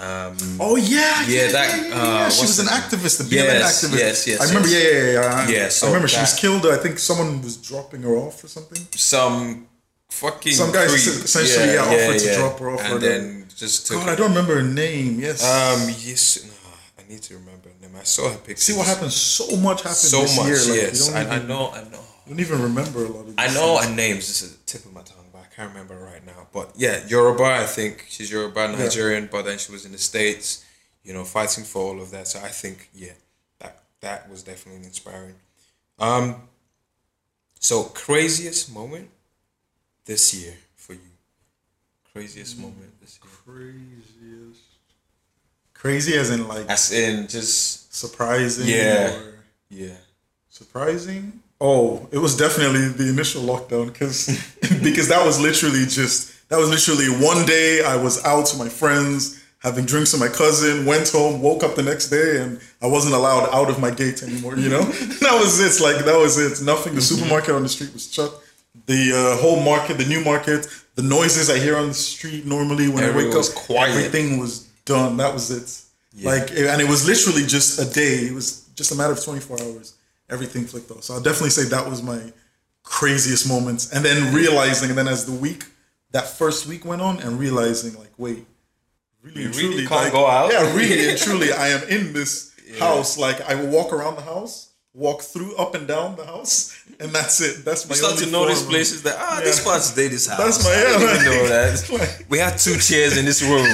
Um, 0.00 0.36
Oh 0.58 0.76
yeah, 0.76 1.26
Yeah, 1.28 1.48
that, 1.52 1.68
yeah, 1.76 1.88
yeah, 1.88 2.26
uh. 2.26 2.30
She 2.30 2.42
was 2.42 2.58
an 2.58 2.66
activist, 2.78 3.18
the 3.18 3.24
BLM 3.24 3.60
Yes, 3.60 3.84
activist. 3.84 3.98
yes, 3.98 4.26
yes, 4.26 4.40
I 4.40 4.44
remember. 4.48 4.68
yes. 4.68 4.82
Yeah, 4.82 4.90
yeah, 4.90 5.12
yeah. 5.12 5.48
yeah. 5.48 5.56
Yeah, 5.64 5.68
so 5.68 5.86
I 5.86 5.90
remember 5.90 6.08
she 6.08 6.20
was 6.20 6.34
killed. 6.42 6.64
I 6.66 6.78
think 6.84 6.98
someone 6.98 7.42
was 7.42 7.56
dropping 7.58 8.02
her 8.08 8.14
off 8.16 8.42
or 8.44 8.48
something. 8.48 8.82
some 8.96 9.66
fucking 10.08 10.52
Some 10.54 10.72
guy 10.72 10.84
essentially, 10.84 11.74
yeah, 11.74 11.82
offered 11.84 12.18
to 12.18 12.34
drop 12.34 12.58
her 12.60 12.70
off 12.70 12.80
or 12.80 12.84
and 12.84 12.94
the- 13.02 13.08
then 13.08 13.46
just 13.62 13.86
took 13.86 13.98
God, 14.00 14.08
I 14.08 14.14
don't 14.16 14.30
remember 14.30 14.54
her 14.54 14.62
name. 14.84 15.20
Yes. 15.20 15.44
um 15.44 15.80
yes 16.10 16.44
no, 16.46 16.54
I 16.98 17.02
need 17.12 17.22
to 17.28 17.34
remember 17.34 17.68
her 17.68 17.78
name 17.86 17.94
I 18.00 18.04
saw 18.04 18.30
her 18.32 18.38
picture 18.38 18.62
See 18.62 18.72
what 18.78 18.86
happened. 18.86 19.12
So 19.12 19.44
much 19.58 19.82
happened 19.82 19.96
so 20.14 20.22
this 20.22 20.36
much 20.38 20.46
year. 20.46 20.56
Like, 20.56 20.82
yes 20.82 21.12
I, 21.12 21.24
don't, 21.24 21.32
I 21.32 21.36
even, 21.36 21.48
know 21.48 21.64
I 21.78 21.82
know 21.92 22.02
you 22.24 22.30
don't 22.34 22.40
even 22.40 22.62
remember 22.62 23.04
a 23.04 23.08
lot 23.08 23.28
of. 23.28 23.34
I 23.36 23.48
know 23.52 23.76
things. 23.76 23.86
her 23.90 23.94
names 23.96 24.24
this 24.28 24.40
is 24.42 24.56
the 24.56 24.62
tip 24.64 24.84
of 24.86 24.92
my 24.94 25.02
tongue 25.02 25.18
I 25.19 25.19
can't 25.60 25.72
remember 25.72 25.98
right 25.98 26.24
now 26.24 26.46
but 26.52 26.72
yeah 26.76 27.00
Yoruba 27.06 27.44
I 27.44 27.66
think 27.66 28.06
she's 28.08 28.30
Yoruba 28.30 28.68
Nigerian 28.68 29.28
but 29.30 29.44
then 29.44 29.58
she 29.58 29.72
was 29.72 29.84
in 29.84 29.92
the 29.92 29.98
States 29.98 30.64
you 31.04 31.12
know 31.12 31.24
fighting 31.24 31.64
for 31.64 31.82
all 31.82 32.00
of 32.00 32.10
that 32.12 32.28
so 32.28 32.40
I 32.40 32.48
think 32.48 32.88
yeah 32.94 33.12
that 33.58 33.82
that 34.00 34.30
was 34.30 34.42
definitely 34.42 34.84
inspiring 34.84 35.34
um 35.98 36.36
so 37.58 37.84
craziest 37.84 38.72
moment 38.72 39.10
this 40.06 40.32
year 40.34 40.54
for 40.76 40.94
you 40.94 41.12
craziest 42.12 42.58
moment 42.58 42.98
this 43.00 43.18
year 43.22 43.32
craziest, 43.44 44.60
Crazy 45.80 46.14
as 46.14 46.28
in 46.28 46.46
like 46.46 46.68
As 46.68 46.92
in 46.92 47.26
just 47.26 47.94
surprising. 47.94 48.68
Yeah. 48.68 49.14
Or 49.16 49.34
yeah. 49.70 49.96
surprising. 50.50 51.40
Oh, 51.60 52.08
it 52.10 52.18
was 52.18 52.36
definitely 52.36 52.88
the 52.88 53.08
initial 53.08 53.42
lockdown 53.42 53.92
because 53.92 54.26
because 54.82 55.08
that 55.08 55.24
was 55.24 55.40
literally 55.40 55.84
just 55.86 56.48
that 56.48 56.58
was 56.58 56.70
literally 56.70 57.08
one 57.24 57.44
day 57.46 57.84
I 57.84 57.96
was 57.96 58.24
out 58.24 58.50
with 58.52 58.58
my 58.58 58.68
friends 58.68 59.40
having 59.60 59.84
drinks 59.84 60.12
with 60.12 60.20
my 60.20 60.28
cousin, 60.28 60.86
went 60.86 61.08
home, 61.10 61.42
woke 61.42 61.62
up 61.62 61.74
the 61.74 61.82
next 61.82 62.08
day, 62.08 62.40
and 62.42 62.60
I 62.82 62.86
wasn't 62.86 63.14
allowed 63.14 63.48
out 63.52 63.68
of 63.68 63.78
my 63.78 63.90
gate 63.90 64.22
anymore. 64.22 64.56
You 64.56 64.70
know, 64.70 64.82
that 65.24 65.38
was 65.40 65.60
it. 65.60 65.82
Like 65.82 66.04
that 66.04 66.16
was 66.18 66.38
it. 66.38 66.64
Nothing. 66.64 66.94
The 66.94 67.02
supermarket 67.02 67.54
on 67.54 67.62
the 67.62 67.68
street 67.68 67.92
was 67.92 68.10
shut. 68.12 68.32
The 68.86 69.12
uh, 69.12 69.42
whole 69.42 69.60
market, 69.62 69.98
the 69.98 70.06
new 70.06 70.24
market, 70.24 70.66
the 70.94 71.02
noises 71.02 71.50
I 71.50 71.58
hear 71.58 71.76
on 71.76 71.88
the 71.88 71.94
street 71.94 72.46
normally 72.46 72.88
when 72.88 73.04
I 73.04 73.14
wake 73.14 73.28
up, 73.28 73.34
was 73.34 73.52
quiet. 73.52 73.90
everything 73.90 74.38
was 74.38 74.68
done. 74.84 75.16
That 75.18 75.32
was 75.34 75.50
it. 75.50 76.24
Like, 76.24 76.50
and 76.50 76.80
it 76.80 76.88
was 76.88 77.06
literally 77.06 77.46
just 77.46 77.78
a 77.78 77.88
day. 77.92 78.26
It 78.26 78.34
was 78.34 78.62
just 78.74 78.92
a 78.92 78.94
matter 78.94 79.12
of 79.12 79.22
twenty 79.22 79.40
four 79.40 79.60
hours. 79.60 79.94
Everything 80.30 80.64
flicked 80.64 80.90
off. 80.90 81.02
So 81.04 81.14
I'll 81.14 81.20
definitely 81.20 81.50
say 81.50 81.64
that 81.64 81.88
was 81.88 82.02
my 82.02 82.32
craziest 82.82 83.48
moments. 83.48 83.92
And 83.92 84.04
then 84.04 84.32
realizing, 84.34 84.88
and 84.90 84.98
then 84.98 85.08
as 85.08 85.26
the 85.26 85.32
week, 85.32 85.64
that 86.12 86.26
first 86.28 86.66
week 86.66 86.84
went 86.84 87.02
on, 87.02 87.20
and 87.20 87.38
realizing, 87.38 87.98
like, 87.98 88.12
wait, 88.18 88.46
really, 89.22 89.44
and 89.44 89.56
really 89.56 89.68
truly, 89.70 89.86
can't 89.86 90.04
like, 90.04 90.12
go 90.12 90.26
out? 90.26 90.52
Yeah, 90.52 90.74
really 90.76 91.10
and 91.10 91.18
truly, 91.26 91.52
I 91.52 91.68
am 91.68 91.82
in 91.88 92.12
this 92.12 92.52
house. 92.78 93.18
Like, 93.18 93.40
I 93.48 93.54
will 93.54 93.68
walk 93.68 93.92
around 93.92 94.16
the 94.16 94.22
house, 94.22 94.70
walk 94.94 95.22
through 95.22 95.54
up 95.56 95.74
and 95.74 95.86
down 95.86 96.16
the 96.16 96.26
house, 96.26 96.76
and 96.98 97.10
that's 97.10 97.40
it. 97.40 97.64
That's 97.64 97.86
my 97.88 97.94
You 97.94 97.98
start 97.98 98.12
only 98.14 98.24
to 98.26 98.30
notice 98.32 98.60
form 98.62 98.70
places 98.72 99.02
that 99.04 99.16
ah, 99.18 99.38
Yeah. 99.38 99.44
this 99.44 99.62
part's 99.64 99.94
day 99.94 100.08
this 100.14 100.26
house. 100.26 100.38
That's 100.38 100.64
my- 100.64 100.70
I 100.70 100.98
didn't 100.98 101.24
yeah, 101.24 101.30
know 101.30 101.42
like- 101.98 102.08
that. 102.18 102.24
we 102.28 102.38
had 102.38 102.56
two 102.58 102.76
chairs 102.78 103.16
in 103.16 103.24
this 103.24 103.42
room. 103.42 103.66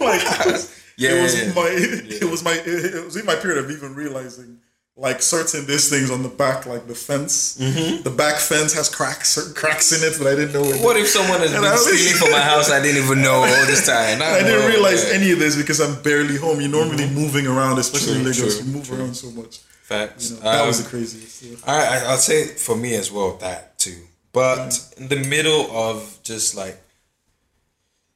like 0.00 0.20
it 0.22 0.46
was, 0.52 0.82
Yeah, 0.96 1.10
it 1.18 1.22
was 1.22 1.38
yeah, 1.38 1.46
yeah. 1.46 1.52
my 1.54 1.68
it 1.70 2.24
was 2.30 2.42
my 2.44 2.60
it 2.64 3.04
was 3.04 3.16
in 3.16 3.24
my 3.26 3.36
period 3.36 3.64
of 3.64 3.70
even 3.70 3.94
realizing 3.94 4.58
like 4.96 5.22
certain 5.22 5.64
these 5.66 5.88
things 5.88 6.10
on 6.10 6.22
the 6.22 6.28
back 6.28 6.66
like 6.66 6.86
the 6.86 6.94
fence 6.94 7.54
the 7.54 8.10
back 8.14 8.36
fence 8.36 8.74
has 8.74 8.90
cracks 8.94 9.30
certain 9.30 9.54
cracks 9.54 9.90
in 9.90 10.06
it 10.06 10.18
but 10.18 10.26
I 10.26 10.34
didn't 10.36 10.52
know. 10.52 10.62
Mm-hmm. 10.62 10.84
what 10.84 10.96
if 10.98 11.08
someone 11.08 11.40
has 11.40 11.50
been 11.50 11.78
stealing 11.78 12.16
from 12.20 12.30
my 12.32 12.40
house? 12.52 12.70
I 12.70 12.80
didn't 12.82 13.02
even 13.02 13.22
know 13.22 13.36
all 13.36 13.66
this 13.66 13.86
time. 13.86 14.20
I 14.20 14.40
didn't 14.42 14.68
realize 14.68 15.08
yeah. 15.08 15.14
any 15.18 15.32
of 15.32 15.38
this 15.38 15.56
because 15.56 15.80
I'm 15.80 16.02
barely 16.02 16.36
home. 16.36 16.60
You're 16.60 16.70
normally 16.70 17.08
moving 17.08 17.46
around, 17.46 17.78
especially 17.78 18.16
in 18.18 18.24
Lagos. 18.24 18.58
true, 18.58 18.66
you 18.66 18.72
move 18.72 18.92
around 18.92 19.14
so 19.14 19.30
much. 19.30 19.58
Facts. 19.58 20.30
You 20.30 20.36
know, 20.36 20.42
that 20.42 20.66
was 20.66 20.78
Um, 20.78 20.84
the 20.84 20.90
craziest. 20.90 21.42
yeah. 21.42 21.56
I, 21.66 21.78
I 21.86 21.96
I'll 22.10 22.18
say 22.18 22.44
for 22.48 22.76
me 22.76 22.94
as 22.94 23.10
well 23.10 23.36
that 23.38 23.78
too. 23.78 23.96
But 24.32 24.78
in 24.98 25.08
the 25.08 25.16
middle 25.16 25.70
of 25.74 26.18
just 26.22 26.54
like 26.54 26.78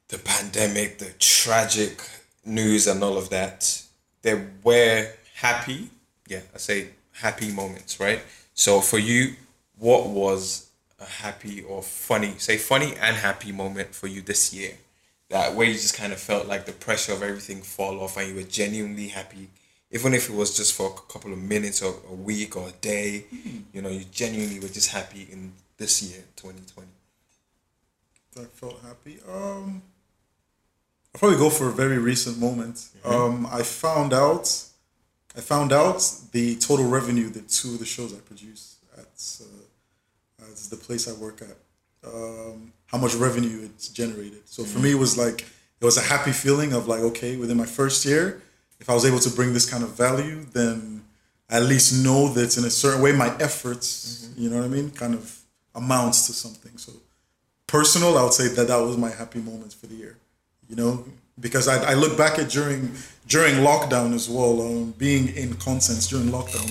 the 0.09 0.19
pandemic, 0.19 0.99
the 0.99 1.11
tragic 1.19 2.01
news 2.45 2.85
and 2.87 3.03
all 3.03 3.17
of 3.17 3.29
that, 3.29 3.81
there 4.21 4.51
were 4.63 5.07
happy, 5.35 5.89
yeah, 6.27 6.41
I 6.53 6.57
say 6.57 6.89
happy 7.13 7.51
moments, 7.51 7.99
right? 7.99 8.21
So 8.53 8.81
for 8.81 8.99
you, 8.99 9.35
what 9.77 10.07
was 10.07 10.69
a 10.99 11.05
happy 11.05 11.61
or 11.61 11.81
funny, 11.81 12.35
say 12.37 12.57
funny 12.57 12.93
and 12.99 13.15
happy 13.15 13.51
moment 13.51 13.93
for 13.93 14.07
you 14.07 14.21
this 14.21 14.53
year? 14.53 14.73
That 15.29 15.55
where 15.55 15.67
you 15.67 15.73
just 15.73 15.97
kind 15.97 16.13
of 16.13 16.19
felt 16.19 16.47
like 16.47 16.65
the 16.65 16.71
pressure 16.71 17.11
of 17.13 17.21
everything 17.21 17.61
fall 17.61 17.99
off 17.99 18.17
and 18.17 18.29
you 18.29 18.35
were 18.35 18.43
genuinely 18.43 19.09
happy, 19.09 19.49
even 19.91 20.13
if 20.13 20.29
it 20.29 20.35
was 20.35 20.55
just 20.55 20.73
for 20.73 20.87
a 20.87 21.11
couple 21.11 21.33
of 21.33 21.39
minutes 21.39 21.81
or 21.81 21.95
a 22.09 22.13
week 22.13 22.55
or 22.55 22.69
a 22.69 22.71
day, 22.71 23.25
you 23.73 23.81
know, 23.81 23.89
you 23.89 24.05
genuinely 24.11 24.59
were 24.59 24.67
just 24.67 24.89
happy 24.91 25.27
in 25.31 25.53
this 25.77 26.01
year, 26.01 26.23
2020. 26.37 26.87
I 28.39 28.43
felt 28.45 28.79
happy. 28.81 29.19
Um, 29.27 29.81
I'll 31.13 31.19
probably 31.19 31.37
go 31.37 31.49
for 31.49 31.69
a 31.69 31.71
very 31.71 31.97
recent 31.97 32.37
moment. 32.37 32.87
Um, 33.03 33.47
I 33.51 33.63
found 33.63 34.13
out, 34.13 34.63
I 35.37 35.41
found 35.41 35.71
out 35.71 36.01
the 36.31 36.55
total 36.55 36.87
revenue 36.87 37.29
that 37.29 37.47
two 37.47 37.75
of 37.75 37.79
the 37.79 37.85
shows 37.85 38.11
I 38.11 38.17
produce 38.17 38.77
at, 38.97 39.39
uh, 39.41 40.43
at 40.43 40.55
the 40.55 40.75
place 40.75 41.07
I 41.07 41.13
work 41.13 41.41
at, 41.41 41.57
um, 42.11 42.73
how 42.87 42.97
much 42.97 43.13
revenue 43.13 43.61
it's 43.63 43.89
generated. 43.89 44.49
So 44.49 44.63
for 44.63 44.79
me, 44.79 44.91
it 44.91 44.99
was 44.99 45.15
like 45.15 45.41
it 45.79 45.85
was 45.85 45.97
a 45.97 46.01
happy 46.01 46.31
feeling 46.31 46.73
of 46.73 46.87
like, 46.87 47.01
okay, 47.01 47.37
within 47.37 47.57
my 47.57 47.67
first 47.67 48.03
year, 48.03 48.41
if 48.79 48.89
I 48.89 48.93
was 48.95 49.05
able 49.05 49.19
to 49.19 49.29
bring 49.29 49.53
this 49.53 49.69
kind 49.69 49.83
of 49.83 49.91
value, 49.91 50.43
then 50.53 51.03
I 51.49 51.57
at 51.57 51.63
least 51.63 52.03
know 52.03 52.29
that 52.29 52.57
in 52.57 52.65
a 52.65 52.69
certain 52.69 53.01
way 53.01 53.11
my 53.11 53.35
efforts, 53.39 54.29
you 54.35 54.49
know 54.49 54.57
what 54.57 54.65
I 54.65 54.69
mean, 54.69 54.89
kind 54.89 55.13
of 55.13 55.39
amounts 55.75 56.25
to 56.27 56.33
something. 56.33 56.77
So 56.77 56.93
personal, 57.67 58.17
I 58.17 58.23
would 58.23 58.33
say 58.33 58.47
that 58.47 58.67
that 58.67 58.77
was 58.77 58.97
my 58.97 59.11
happy 59.11 59.39
moment 59.39 59.73
for 59.73 59.85
the 59.85 59.95
year. 59.95 60.17
You 60.67 60.75
know, 60.75 61.05
because 61.39 61.67
I, 61.67 61.91
I 61.91 61.93
look 61.93 62.17
back 62.17 62.39
at 62.39 62.49
during 62.49 62.91
during 63.27 63.55
lockdown 63.55 64.13
as 64.13 64.29
well. 64.29 64.61
Um, 64.61 64.91
being 64.97 65.35
in 65.35 65.53
content 65.55 66.07
during 66.09 66.27
lockdown 66.27 66.67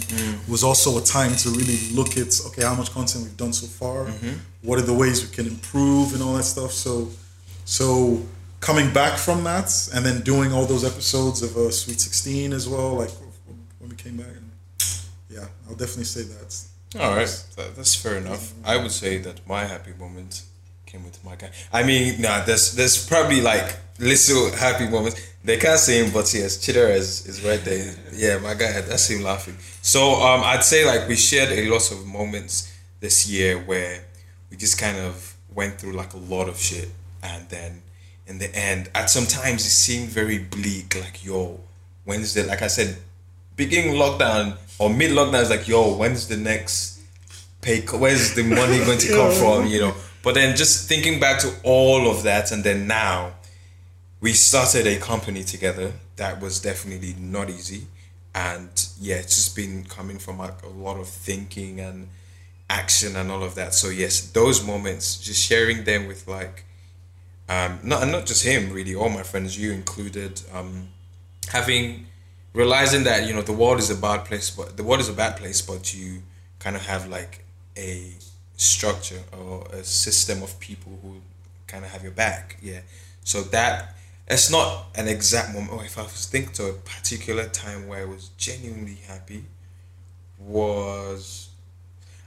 was 0.49 0.65
also 0.65 0.99
a 0.99 1.03
time 1.03 1.35
to 1.37 1.51
really 1.51 1.79
look 1.93 2.17
at 2.17 2.33
okay, 2.47 2.63
how 2.63 2.75
much 2.75 2.91
content 2.93 3.25
we've 3.25 3.37
done 3.37 3.53
so 3.53 3.67
far, 3.67 4.07
what 4.63 4.79
are 4.79 4.87
the 4.93 4.95
ways 4.95 5.23
we 5.23 5.35
can 5.35 5.47
improve 5.47 6.15
and 6.15 6.23
all 6.23 6.35
that 6.35 6.45
stuff. 6.45 6.73
So, 6.73 7.11
so 7.65 8.23
coming 8.61 8.93
back 8.93 9.19
from 9.19 9.45
that 9.45 9.69
and 9.95 10.05
then 10.05 10.23
doing 10.23 10.53
all 10.53 10.67
those 10.67 10.85
episodes 10.85 11.43
of 11.43 11.57
uh, 11.57 11.71
Sweet 11.71 12.01
Sixteen 12.01 12.53
as 12.53 12.69
well, 12.69 12.95
like 12.95 13.11
when 13.79 13.91
we 13.91 13.97
came 13.97 14.17
back. 14.17 14.29
And, 14.29 14.51
yeah, 15.29 15.47
I'll 15.69 15.77
definitely 15.77 16.05
say 16.05 16.23
that. 16.23 16.51
All 16.99 17.15
right, 17.15 17.45
that, 17.57 17.77
that's 17.77 17.95
fair 17.95 18.17
enough. 18.17 18.55
I 18.65 18.77
would 18.77 18.93
say 18.93 19.19
that 19.19 19.47
my 19.47 19.65
happy 19.65 19.93
moment 19.99 20.43
came 20.87 21.05
with 21.05 21.23
my 21.25 21.37
guy. 21.37 21.51
I 21.73 21.83
mean, 21.83 22.23
nah, 22.23 22.45
there's 22.45 22.73
there's 22.75 23.07
probably 23.07 23.41
like 23.41 23.77
little 23.99 24.51
happy 24.53 24.89
moments. 24.89 25.21
They 25.45 25.59
can't 25.59 25.79
see 25.79 26.01
him, 26.01 26.13
but 26.13 26.33
yes, 26.35 26.59
Chitter 26.59 26.89
is, 26.89 27.27
is 27.27 27.45
right 27.45 27.63
there. 27.65 27.95
Yeah, 28.13 28.39
my 28.39 28.55
guy, 28.55 28.81
that's 28.81 29.09
him 29.09 29.23
laughing. 29.23 29.57
So 29.81 30.15
um, 30.15 30.43
I'd 30.45 30.65
say 30.65 30.85
like 30.85 31.09
we 31.09 31.17
shared 31.17 31.53
a 31.53 31.71
lot 31.71 31.91
of 31.93 32.05
moments 32.05 32.77
this 33.01 33.29
year 33.29 33.59
where 33.59 34.05
we 34.51 34.57
just 34.57 34.79
kind 34.79 34.99
of 34.99 35.37
went 35.55 35.79
through 35.79 35.93
like 35.93 36.15
a 36.15 36.19
lot 36.19 36.49
of 36.49 36.59
shit, 36.59 36.89
and 37.23 37.49
then 37.49 37.83
in 38.27 38.39
the 38.39 38.53
end, 38.57 38.91
at 38.95 39.09
sometimes 39.09 39.65
it 39.65 39.71
seemed 39.71 40.09
very 40.09 40.39
bleak. 40.39 41.01
Like 41.01 41.25
yo, 41.25 41.61
when's 42.05 42.35
the 42.35 42.43
like 42.43 42.63
I 42.63 42.67
said, 42.67 42.97
beginning 43.55 43.95
lockdown 43.95 44.57
or 44.79 44.91
mid 44.91 45.13
lockdown 45.13 45.43
is 45.43 45.51
like 45.51 45.69
yo, 45.69 45.97
when's 45.97 46.27
the 46.27 46.37
next 46.37 47.01
pay? 47.63 47.83
Where's 47.83 48.35
the 48.35 48.43
money 48.43 48.79
going 48.85 48.99
to 48.99 49.09
come 49.13 49.33
from? 49.41 49.67
You 49.69 49.81
know. 49.81 49.95
But 50.25 50.35
then 50.35 50.57
just 50.57 50.89
thinking 50.89 51.21
back 51.21 51.39
to 51.43 51.55
all 51.63 52.11
of 52.11 52.25
that, 52.25 52.51
and 52.51 52.65
then 52.65 52.89
now 52.89 53.36
we 54.27 54.33
started 54.33 54.89
a 54.89 54.97
company 54.99 55.45
together 55.45 55.93
that 56.17 56.41
was 56.41 56.59
definitely 56.59 57.15
not 57.17 57.49
easy. 57.49 57.83
And 58.35 58.75
yeah 58.99 59.19
it's 59.23 59.37
just 59.37 59.55
been 59.55 59.85
coming 59.85 60.19
from 60.19 60.39
like 60.39 60.65
a 60.65 60.69
lot 60.69 60.97
of 60.99 61.09
thinking 61.09 61.79
and 61.79 62.09
action 62.69 63.15
and 63.15 63.31
all 63.31 63.45
of 63.45 63.55
that. 63.55 63.73
So 63.73 63.89
yes 63.89 64.15
those 64.41 64.67
moments 64.67 65.05
just 65.19 65.41
sharing 65.49 65.85
them 65.85 66.09
with 66.09 66.27
like 66.27 66.65
um 67.49 67.79
not 67.85 68.09
not 68.09 68.27
just 68.27 68.43
him 68.43 68.73
really 68.73 68.97
all 68.97 69.11
my 69.11 69.23
friends 69.23 69.57
you 69.61 69.71
included 69.71 70.43
um 70.53 70.89
having 71.57 72.07
realizing 72.53 73.05
that 73.05 73.29
you 73.29 73.33
know 73.33 73.43
the 73.43 73.59
world 73.63 73.79
is 73.79 73.91
a 73.91 74.01
bad 74.09 74.25
place 74.25 74.51
but 74.51 74.77
the 74.77 74.83
world 74.83 75.01
is 75.07 75.09
a 75.09 75.19
bad 75.25 75.37
place 75.37 75.63
but 75.63 75.95
you 75.95 76.21
kind 76.59 76.75
of 76.75 76.85
have 76.93 77.07
like 77.19 77.45
a 77.77 78.11
structure 78.57 79.23
or 79.41 79.65
a 79.73 79.85
system 79.85 80.43
of 80.43 80.59
people 80.59 80.99
who 81.03 81.13
kind 81.69 81.85
of 81.85 81.93
have 81.93 82.03
your 82.03 82.17
back. 82.27 82.57
Yeah. 82.61 82.81
So 83.23 83.43
that 83.59 83.96
it's 84.29 84.51
not 84.51 84.87
an 84.97 85.07
exact 85.09 85.53
moment 85.55 85.73
or 85.73 85.85
if 85.85 85.99
i 85.99 86.03
was 86.03 86.27
think 86.27 86.53
to 86.53 86.67
a 86.67 86.73
particular 86.73 87.47
time 87.49 87.87
where 87.89 88.01
i 88.01 88.05
was 88.05 88.31
genuinely 88.37 88.99
happy 89.07 89.45
was 90.39 91.49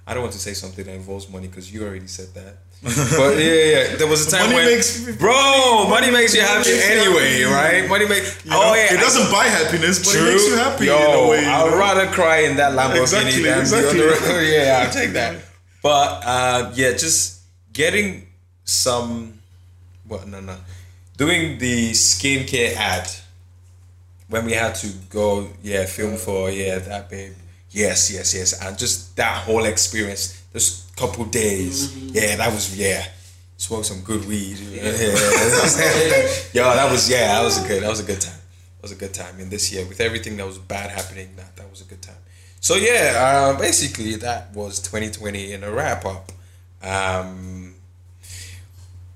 i 0.07 0.13
don't 0.13 0.23
want 0.23 0.33
to 0.33 0.39
say 0.39 0.53
something 0.53 0.85
that 0.85 0.93
involves 0.93 1.29
money 1.29 1.47
because 1.47 1.71
you 1.73 1.83
already 1.85 2.07
said 2.07 2.27
that 2.33 2.55
but 2.83 3.35
yeah, 3.37 3.89
yeah, 3.91 3.95
there 3.97 4.07
was 4.07 4.25
a 4.25 4.31
time 4.31 4.43
Money 4.43 4.55
when 4.55 4.65
makes- 4.75 5.17
bro 5.17 5.85
money 5.89 6.09
makes 6.11 6.33
you 6.33 6.39
happy 6.41 6.71
makes 6.71 6.87
you 6.89 6.95
anyway 7.01 7.41
happy. 7.41 7.53
right 7.53 7.89
money 7.89 8.07
makes 8.07 8.45
You 8.45 8.51
know, 8.51 8.61
oh 8.63 8.73
yeah 8.73 8.93
it 8.93 8.99
doesn't 9.01 9.29
buy 9.29 9.45
happiness, 9.45 9.99
but 9.99 10.13
True. 10.13 10.27
it 10.27 10.31
makes 10.31 10.47
you 10.47 10.55
happy 10.55 10.85
Yo, 10.85 10.95
in 10.95 11.25
a 11.27 11.29
way. 11.29 11.45
I'd 11.45 11.69
know? 11.71 11.77
rather 11.77 12.07
cry 12.07 12.37
in 12.47 12.55
that 12.55 12.71
Lamborghini 12.79 13.01
Exactly, 13.01 13.41
than 13.43 13.59
exactly. 13.59 13.99
be 13.99 14.07
on 14.07 14.23
the. 14.37 14.45
Yeah, 14.55 14.83
I'll 14.85 14.93
take 14.93 15.11
that. 15.11 15.41
But 15.83 16.23
uh, 16.25 16.71
yeah, 16.75 16.91
just 16.91 17.41
getting 17.73 18.27
some. 18.63 19.39
What? 20.07 20.25
No, 20.27 20.39
no. 20.39 20.55
Doing 21.19 21.57
the 21.57 21.91
skincare 21.91 22.73
ad 22.77 23.09
when 24.29 24.45
we 24.45 24.53
had 24.53 24.73
to 24.75 24.87
go, 25.09 25.49
yeah, 25.61 25.85
film 25.85 26.15
for 26.15 26.49
yeah 26.49 26.79
that 26.79 27.09
babe. 27.09 27.33
Yes, 27.71 28.09
yes, 28.09 28.33
yes, 28.33 28.53
and 28.63 28.77
just 28.77 29.17
that 29.17 29.43
whole 29.43 29.65
experience, 29.65 30.41
those 30.53 30.89
couple 30.95 31.25
days, 31.25 31.93
yeah, 32.13 32.37
that 32.37 32.53
was 32.53 32.77
yeah. 32.79 33.05
Smoked 33.57 33.87
some 33.87 33.99
good 33.99 34.25
weed. 34.25 34.57
Yeah, 34.57 34.83
Yo, 36.53 36.63
that 36.63 36.87
was 36.89 37.09
yeah, 37.09 37.27
that 37.33 37.43
was 37.43 37.61
a 37.61 37.67
good, 37.67 37.83
that 37.83 37.89
was 37.89 37.99
a 37.99 38.03
good 38.03 38.21
time. 38.21 38.39
That 38.77 38.83
was 38.83 38.91
a 38.93 38.95
good 38.95 39.13
time 39.13 39.37
And 39.41 39.51
this 39.51 39.73
year 39.73 39.85
with 39.85 39.99
everything 39.99 40.37
that 40.37 40.45
was 40.45 40.57
bad 40.57 40.89
happening. 40.89 41.35
That 41.35 41.57
that 41.57 41.69
was 41.69 41.81
a 41.81 41.83
good 41.83 42.01
time. 42.01 42.15
So 42.61 42.75
yeah, 42.75 43.51
uh, 43.53 43.59
basically 43.59 44.15
that 44.15 44.53
was 44.55 44.79
2020 44.79 45.51
in 45.51 45.65
a 45.65 45.71
wrap 45.71 46.05
up. 46.05 46.31
Um, 46.81 47.75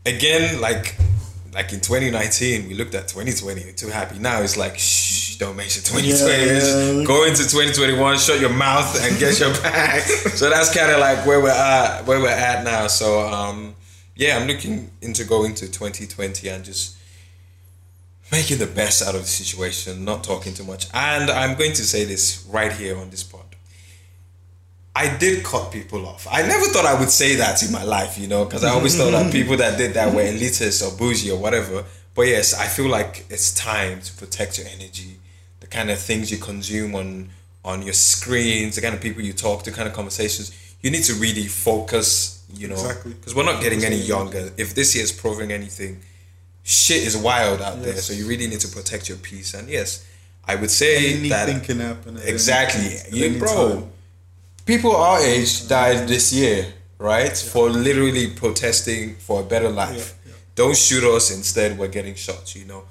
again, 0.05 0.59
like 0.59 0.97
like 1.53 1.71
in 1.71 1.79
2019, 1.79 2.67
we 2.67 2.73
looked 2.73 2.95
at 2.95 3.07
2020, 3.07 3.73
too 3.73 3.89
happy. 3.89 4.17
Now 4.19 4.41
it's 4.41 4.57
like, 4.57 4.77
shh, 4.77 5.37
don't 5.37 5.55
mention 5.55 5.83
2020. 5.83 6.99
Yeah. 6.99 7.05
Go 7.05 7.25
into 7.25 7.43
2021, 7.43 8.17
shut 8.17 8.39
your 8.39 8.49
mouth 8.49 8.99
and 9.03 9.19
get 9.19 9.39
your 9.39 9.53
bag. 9.61 10.01
so 10.01 10.49
that's 10.49 10.75
kind 10.75 10.91
of 10.91 10.99
like 10.99 11.25
where 11.25 11.41
we're 11.41 11.49
at, 11.49 12.05
where 12.05 12.19
we're 12.19 12.29
at 12.29 12.63
now. 12.63 12.87
So 12.87 13.19
um, 13.19 13.75
yeah, 14.15 14.37
I'm 14.37 14.47
looking 14.47 14.91
into 15.01 15.23
going 15.25 15.53
to 15.55 15.67
2020 15.67 16.47
and 16.49 16.63
just 16.63 16.97
making 18.31 18.57
the 18.57 18.67
best 18.67 19.01
out 19.07 19.13
of 19.13 19.21
the 19.21 19.27
situation, 19.27 20.03
not 20.05 20.23
talking 20.23 20.53
too 20.53 20.63
much. 20.63 20.87
And 20.93 21.29
I'm 21.29 21.55
going 21.57 21.73
to 21.73 21.83
say 21.83 22.03
this 22.03 22.45
right 22.49 22.71
here 22.71 22.97
on 22.97 23.09
this 23.11 23.23
pod. 23.23 23.42
I 24.95 25.17
did 25.17 25.43
cut 25.43 25.71
people 25.71 26.05
off. 26.05 26.27
I 26.31 26.43
never 26.43 26.65
thought 26.65 26.85
I 26.85 26.99
would 26.99 27.09
say 27.09 27.35
that 27.35 27.63
in 27.63 27.71
my 27.71 27.83
life, 27.83 28.17
you 28.19 28.27
know, 28.27 28.45
because 28.45 28.63
I 28.63 28.69
always 28.69 28.95
thought 28.95 29.11
that 29.11 29.31
people 29.39 29.57
that 29.57 29.77
did 29.77 29.95
that 29.95 30.13
were 30.13 30.21
elitist 30.21 30.85
or 30.87 30.95
bougie 30.97 31.31
or 31.31 31.39
whatever. 31.39 31.83
But 32.13 32.27
yes, 32.27 32.53
I 32.53 32.67
feel 32.67 32.89
like 32.89 33.25
it's 33.29 33.53
time 33.55 34.01
to 34.01 34.13
protect 34.13 34.59
your 34.59 34.67
energy, 34.67 35.17
the 35.61 35.67
kind 35.67 35.89
of 35.89 35.97
things 35.99 36.31
you 36.31 36.37
consume 36.37 36.93
on 36.95 37.29
on 37.65 37.81
your 37.81 37.93
screens, 37.93 38.75
the 38.75 38.81
kind 38.81 38.93
of 38.93 39.01
people 39.01 39.21
you 39.23 39.33
talk 39.33 39.63
to, 39.63 39.71
kind 39.71 39.87
of 39.87 39.93
conversations. 39.95 40.51
You 40.81 40.91
need 40.91 41.03
to 41.05 41.13
really 41.13 41.47
focus, 41.47 42.45
you 42.53 42.67
know, 42.67 42.73
Exactly. 42.75 43.13
because 43.13 43.33
we're 43.33 43.45
not 43.45 43.61
getting 43.63 43.83
any 43.85 43.95
younger. 43.95 44.51
If 44.57 44.75
this 44.75 44.93
year's 44.95 45.13
proving 45.13 45.51
anything, 45.51 46.01
shit 46.63 47.03
is 47.07 47.15
wild 47.15 47.61
out 47.61 47.81
there. 47.81 47.95
So 47.95 48.13
you 48.13 48.27
really 48.27 48.47
need 48.47 48.59
to 48.59 48.67
protect 48.67 49.07
your 49.07 49.17
peace. 49.17 49.53
And 49.53 49.69
yes, 49.69 50.05
I 50.45 50.55
would 50.55 50.69
say 50.69 51.29
that 51.29 51.47
Anything 51.47 51.65
can 51.65 51.79
happen. 51.79 52.17
Exactly. 52.17 52.97
You, 53.17 53.39
bro, 53.39 53.79
time. 53.79 53.91
People 54.65 54.95
our 54.95 55.19
age 55.19 55.67
died 55.67 56.07
this 56.07 56.33
year, 56.33 56.73
right? 56.97 57.35
For 57.35 57.69
literally 57.69 58.31
protesting 58.31 59.15
for 59.15 59.41
a 59.41 59.43
better 59.43 59.69
life. 59.69 60.19
Yeah, 60.25 60.31
yeah. 60.31 60.37
Don't 60.55 60.77
shoot 60.77 61.03
us, 61.03 61.35
instead, 61.35 61.77
we're 61.77 61.87
getting 61.87 62.15
shot, 62.15 62.55
you 62.55 62.65
know? 62.65 62.83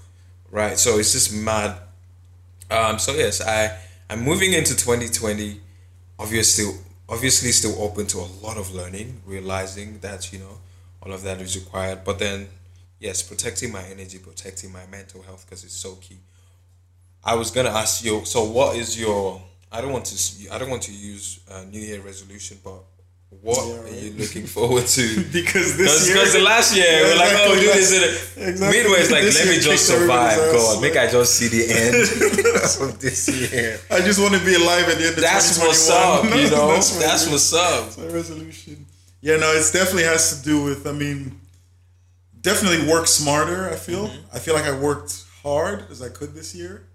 Right? 0.50 0.78
So 0.78 0.98
it's 0.98 1.12
just 1.12 1.34
mad. 1.34 1.76
Um, 2.70 2.98
so, 2.98 3.12
yes, 3.14 3.40
I, 3.40 3.76
I'm 4.10 4.22
moving 4.22 4.52
into 4.52 4.76
2020, 4.76 5.60
obviously, 6.18 6.78
obviously, 7.08 7.50
still 7.52 7.80
open 7.82 8.06
to 8.08 8.18
a 8.18 8.28
lot 8.42 8.56
of 8.56 8.74
learning, 8.74 9.20
realizing 9.26 9.98
that, 10.00 10.32
you 10.32 10.38
know, 10.38 10.58
all 11.02 11.12
of 11.12 11.22
that 11.22 11.40
is 11.40 11.56
required. 11.56 12.04
But 12.04 12.18
then, 12.18 12.48
yes, 13.00 13.22
protecting 13.22 13.72
my 13.72 13.82
energy, 13.84 14.18
protecting 14.18 14.72
my 14.72 14.86
mental 14.90 15.22
health, 15.22 15.44
because 15.46 15.64
it's 15.64 15.76
so 15.76 15.96
key. 15.96 16.18
I 17.24 17.34
was 17.34 17.50
gonna 17.50 17.70
ask 17.70 18.04
you. 18.04 18.24
So, 18.24 18.44
what 18.44 18.76
is 18.76 18.98
your? 18.98 19.40
I 19.72 19.80
don't 19.80 19.92
want 19.92 20.04
to. 20.06 20.52
I 20.52 20.58
don't 20.58 20.70
want 20.70 20.82
to 20.82 20.92
use 20.92 21.40
uh, 21.50 21.64
New 21.70 21.80
Year 21.80 22.00
resolution, 22.00 22.58
but 22.62 22.82
what 23.40 23.56
Yeah, 23.66 23.80
are 23.80 23.88
you 24.04 24.12
looking 24.12 24.46
forward 24.46 24.86
to? 24.86 25.04
because 25.32 25.76
this 25.78 26.06
year, 26.06 26.16
Because 26.16 26.32
the 26.34 26.40
last 26.40 26.76
year 26.76 27.00
we're 27.02 27.16
like, 27.16 27.32
oh, 27.32 27.54
Exactly, 27.54 27.60
do 27.60 27.68
last- 27.70 27.90
this. 27.90 28.36
exactly. 28.36 28.78
Midway 28.82 28.98
is 29.00 29.10
like, 29.10 29.22
This 29.22 29.38
let 29.40 29.48
me 29.56 29.60
just 29.62 29.86
survive. 29.86 30.36
God, 30.36 30.82
make 30.82 30.96
I 30.96 31.10
just 31.10 31.34
see 31.36 31.48
the 31.48 31.64
end 31.72 31.94
of 32.90 33.00
this 33.00 33.28
year. 33.28 33.80
I 33.90 34.00
just 34.00 34.20
want 34.20 34.34
to 34.34 34.44
be 34.44 34.54
alive 34.54 34.86
at 34.92 34.98
the 34.98 35.06
end 35.08 35.16
of 35.16 35.22
That's 35.24 35.56
2021. 35.56 35.68
what's 35.68 35.88
up, 35.90 36.24
you 36.36 36.50
know. 36.50 36.68
That's 36.74 36.90
That's 36.98 37.24
what's 37.30 37.52
up. 37.54 37.98
my 37.98 38.12
resolution. 38.12 38.84
Yeah, 39.22 39.36
no, 39.38 39.50
it 39.52 39.64
definitely 39.72 40.04
has 40.04 40.36
to 40.36 40.44
do 40.44 40.64
with. 40.64 40.86
I 40.86 40.92
mean, 40.92 41.40
definitely 42.42 42.86
work 42.88 43.06
smarter. 43.06 43.70
I 43.70 43.76
feel. 43.76 44.08
Mm-hmm. 44.08 44.36
I 44.36 44.38
feel 44.40 44.54
like 44.54 44.64
I 44.66 44.76
worked 44.78 45.24
hard 45.42 45.86
as 45.90 46.02
I 46.02 46.08
could 46.10 46.34
this 46.34 46.54
year. 46.54 46.86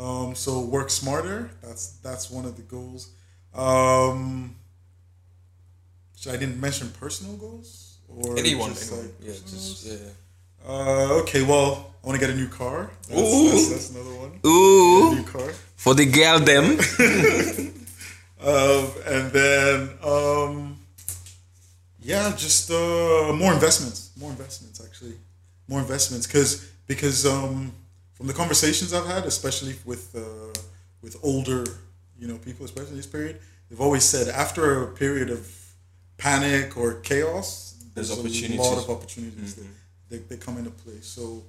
Um, 0.00 0.34
so 0.34 0.60
work 0.60 0.88
smarter. 0.90 1.50
That's 1.62 1.84
that's 2.06 2.30
one 2.30 2.44
of 2.46 2.56
the 2.56 2.62
goals. 2.62 3.10
Um, 3.54 4.56
so 6.14 6.30
I 6.32 6.36
didn't 6.36 6.60
mention 6.60 6.90
personal 6.98 7.36
goals 7.36 7.98
or 8.08 8.38
Anyone, 8.38 8.70
just, 8.70 8.92
anyone. 8.92 9.06
like, 9.06 9.26
Yeah, 9.26 9.32
just 9.32 9.86
yeah. 9.86 9.96
Uh, 10.66 11.20
okay, 11.22 11.42
well, 11.42 11.94
I 12.02 12.06
want 12.06 12.20
to 12.20 12.26
get 12.26 12.34
a 12.34 12.38
new 12.38 12.48
car. 12.48 12.90
That's, 13.08 13.20
Ooh. 13.20 13.48
that's, 13.50 13.68
that's 13.70 13.90
another 13.90 14.14
one. 14.14 14.32
Ooh, 14.46 15.14
New 15.16 15.22
car. 15.24 15.50
for 15.76 15.94
the 15.94 16.06
girl 16.06 16.38
them. 16.40 16.78
Um, 18.42 18.88
and 19.06 19.30
then, 19.32 19.90
um, 20.02 20.78
yeah, 22.00 22.32
just 22.34 22.70
uh, 22.70 23.34
more 23.34 23.52
investments. 23.52 24.12
More 24.18 24.30
investments, 24.30 24.80
actually. 24.82 25.12
More 25.68 25.80
investments, 25.80 26.26
because 26.26 26.66
because 26.86 27.26
um, 27.26 27.70
from 28.20 28.26
the 28.26 28.34
conversations 28.34 28.92
I've 28.92 29.06
had, 29.06 29.24
especially 29.24 29.76
with 29.86 30.14
uh, 30.14 30.52
with 31.00 31.16
older, 31.22 31.64
you 32.18 32.28
know, 32.28 32.36
people, 32.36 32.66
especially 32.66 32.96
this 32.96 33.06
period, 33.06 33.40
they've 33.70 33.80
always 33.80 34.04
said 34.04 34.28
after 34.28 34.82
a 34.82 34.88
period 34.88 35.30
of 35.30 35.50
panic 36.18 36.76
or 36.76 37.00
chaos, 37.00 37.82
There's 37.94 38.10
a 38.10 38.20
opportunities. 38.20 38.58
lot 38.58 38.76
of 38.76 38.90
opportunities 38.90 39.54
that 39.54 39.64
they, 40.10 40.18
they 40.18 40.36
come 40.36 40.58
into 40.58 40.68
play. 40.68 40.98
So, 41.00 41.42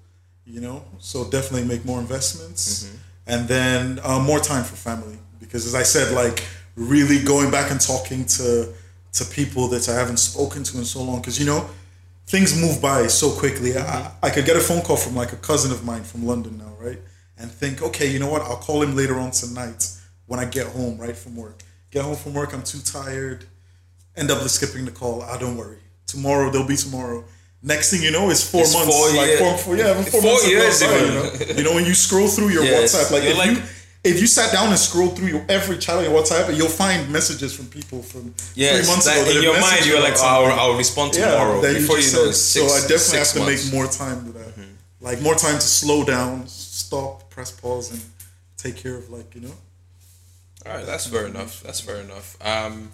you 0.45 0.61
know, 0.61 0.86
so 0.99 1.30
definitely 1.30 1.67
make 1.67 1.84
more 1.84 1.99
investments, 1.99 2.89
and 3.28 3.49
then 3.49 3.99
uh, 4.01 4.19
more 4.19 4.39
time 4.39 4.63
for 4.63 4.78
family. 4.78 5.17
Because 5.41 5.65
as 5.67 5.76
I 5.76 5.84
said, 5.84 6.15
like 6.15 6.41
really 6.78 7.22
going 7.22 7.51
back 7.51 7.69
and 7.69 7.82
talking 7.82 8.24
to 8.38 8.72
to 9.17 9.26
people 9.26 9.67
that 9.67 9.89
I 9.89 9.95
haven't 9.95 10.19
spoken 10.19 10.63
to 10.63 10.78
in 10.78 10.86
so 10.86 11.03
long. 11.03 11.19
Because 11.19 11.38
you 11.38 11.45
know, 11.45 11.69
things 12.28 12.59
move 12.59 12.82
by 12.82 13.07
so 13.07 13.32
quickly. 13.32 13.78
I, 13.78 14.11
I 14.24 14.30
could 14.30 14.45
get 14.45 14.55
a 14.57 14.59
phone 14.61 14.82
call 14.82 14.97
from 14.97 15.15
like 15.15 15.34
a 15.34 15.38
cousin 15.38 15.72
of 15.72 15.84
mine 15.86 16.03
from 16.03 16.26
London 16.26 16.57
now, 16.57 16.74
right? 16.80 16.99
And 17.38 17.51
think, 17.51 17.82
okay, 17.82 18.07
you 18.07 18.19
know 18.19 18.30
what? 18.30 18.41
I'll 18.43 18.57
call 18.57 18.82
him 18.82 18.95
later 18.95 19.17
on 19.19 19.32
tonight 19.32 19.88
when 20.28 20.39
I 20.39 20.45
get 20.45 20.67
home, 20.67 20.97
right 20.97 21.15
from 21.15 21.36
work. 21.36 21.63
Get 21.91 22.03
home 22.03 22.15
from 22.15 22.34
work, 22.34 22.53
I'm 22.53 22.63
too 22.63 22.80
tired. 22.80 23.45
End 24.15 24.30
up 24.32 24.41
skipping 24.47 24.86
the 24.86 24.91
call. 24.91 25.22
Ah, 25.24 25.38
don't 25.38 25.57
worry. 25.57 25.80
Tomorrow 26.05 26.51
there'll 26.51 26.67
be 26.67 26.78
tomorrow. 26.78 27.24
Next 27.63 27.91
thing 27.91 28.01
you 28.01 28.11
know, 28.11 28.30
it's 28.30 28.49
four 28.49 28.61
It's 28.61 28.74
months. 28.74 28.95
four 28.95 29.09
like 29.15 29.28
year- 29.28 29.38
four, 29.38 29.57
four, 29.57 29.76
yeah, 29.78 29.93
four, 30.03 30.22
four 30.22 30.32
months 30.32 30.49
years 30.49 30.82
even. 30.82 30.97
you 31.05 31.13
know? 31.13 31.32
you 31.57 31.63
know, 31.63 31.76
when 31.76 31.86
you 31.86 31.93
scroll 31.93 32.28
through 32.28 32.49
your 32.49 32.63
Yes. 32.63 32.93
WhatsApp, 32.95 33.11
like 33.11 33.24
You're 33.24 33.32
if 33.34 33.38
like- 33.38 33.51
you 33.57 33.63
if 34.04 34.20
you 34.20 34.28
sat 34.28 34.52
down 34.52 34.70
and 34.70 34.78
scrolled 34.80 35.16
through 35.16 35.28
your 35.28 35.45
every 35.47 35.76
on 35.76 36.04
your 36.04 36.14
WhatsApp, 36.14 36.56
you'll 36.58 36.68
find 36.70 37.10
messages 37.12 37.54
from 37.56 37.68
people 37.68 38.02
from 38.02 38.34
Yes, 38.56 38.80
three 38.80 38.88
months 38.91 39.06
that 39.06 39.22
ago. 39.28 39.38
in 39.38 39.43
your 39.43 39.60
mind 39.62 39.86
you're 39.86 40.02
like, 40.02 40.16
oh, 40.18 40.26
I'll. 40.45 40.60
I'll 40.72 40.78
respond 40.78 41.14
tomorrow. 41.14 41.62
that 41.62 41.74
Before 41.76 41.97
you 41.97 42.02
just 42.02 42.16
know, 42.16 42.32
six, 42.32 42.38
so 42.72 42.76
I 42.76 42.82
definitely 42.88 43.18
have 43.20 43.28
to 43.34 43.39
months. 43.39 43.66
make 43.66 43.74
more 43.74 43.88
time 43.88 44.26
with 44.26 44.36
that. 44.36 44.66
Like 45.02 45.22
more 45.22 45.36
time 45.36 45.56
to 45.56 45.62
slow 45.62 46.04
down, 46.04 46.47
stop, 46.47 47.30
press 47.30 47.52
pause, 47.52 47.91
and 47.91 48.02
take 48.58 48.76
care 48.78 48.95
of 48.95 49.10
like 49.10 49.34
you 49.36 49.41
know. 49.41 49.54
All 50.66 50.74
right, 50.76 50.86
that's 50.86 51.08
fair 51.08 51.26
enough. 51.26 51.62
That's 51.64 51.80
fair 51.80 51.97
enough. 51.97 52.38
Um, 52.45 52.91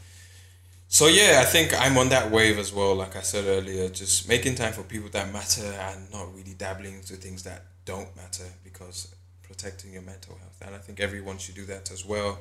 so 0.87 1.07
yeah, 1.07 1.39
I 1.41 1.45
think 1.45 1.73
I'm 1.77 1.97
on 1.97 2.07
that 2.09 2.31
wave 2.31 2.57
as 2.59 2.71
well. 2.71 2.95
Like 2.95 3.17
I 3.17 3.21
said 3.21 3.43
earlier, 3.45 3.89
just 3.89 4.29
making 4.29 4.55
time 4.55 4.71
for 4.71 4.83
people 4.83 5.09
that 5.09 5.33
matter 5.33 5.65
and 5.65 6.09
not 6.13 6.33
really 6.33 6.53
dabbling 6.53 6.93
into 6.95 7.15
things 7.15 7.43
that 7.43 7.63
don't 7.83 8.13
matter 8.15 8.45
because 8.63 9.13
protecting 9.47 9.93
your 9.93 10.01
mental 10.01 10.35
health. 10.35 10.61
And 10.65 10.75
I 10.75 10.79
think 10.79 10.99
everyone 10.99 11.37
should 11.37 11.55
do 11.55 11.65
that 11.65 11.91
as 11.91 12.05
well. 12.05 12.39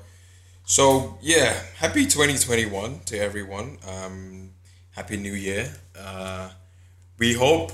So 0.64 1.18
yeah, 1.22 1.54
happy 1.76 2.04
2021 2.04 3.00
to 3.06 3.18
everyone. 3.18 3.78
Um, 3.88 4.50
happy 4.90 5.16
New 5.16 5.34
Year. 5.34 5.72
Uh, 5.98 6.50
we 7.18 7.34
hope. 7.34 7.72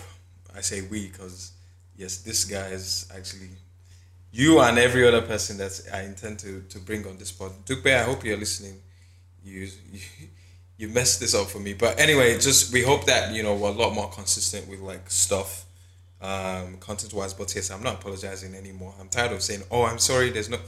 I 0.54 0.60
say 0.60 0.82
we 0.82 1.08
because 1.08 1.52
yes, 1.96 2.18
this 2.18 2.44
guy 2.44 2.68
is 2.68 3.10
actually 3.16 3.48
you 4.30 4.60
and 4.60 4.78
every 4.78 5.06
other 5.06 5.22
person 5.22 5.56
that 5.58 5.80
I 5.92 6.02
intend 6.02 6.38
to 6.40 6.62
to 6.68 6.78
bring 6.78 7.06
on 7.06 7.16
this 7.18 7.32
pod. 7.32 7.52
Dupe, 7.64 7.86
I 7.86 8.02
hope 8.02 8.24
you're 8.24 8.36
listening. 8.36 8.80
You, 9.42 9.68
you 9.92 10.00
you 10.78 10.88
messed 10.88 11.20
this 11.20 11.34
up 11.34 11.46
for 11.48 11.60
me, 11.60 11.74
but 11.74 11.98
anyway, 12.00 12.34
just 12.38 12.72
we 12.72 12.82
hope 12.82 13.06
that 13.06 13.32
you 13.32 13.42
know 13.42 13.54
we're 13.54 13.68
a 13.68 13.72
lot 13.72 13.94
more 13.94 14.10
consistent 14.10 14.68
with 14.68 14.80
like 14.80 15.10
stuff, 15.10 15.64
um, 16.22 16.78
content 16.78 17.12
wise. 17.12 17.34
But 17.34 17.54
yes, 17.54 17.70
I'm 17.70 17.82
not 17.82 17.94
apologizing 17.94 18.54
anymore. 18.54 18.94
I'm 18.98 19.08
tired 19.08 19.32
of 19.32 19.42
saying, 19.42 19.62
"Oh, 19.70 19.84
I'm 19.84 19.98
sorry." 19.98 20.30
There's 20.30 20.48
no. 20.48 20.58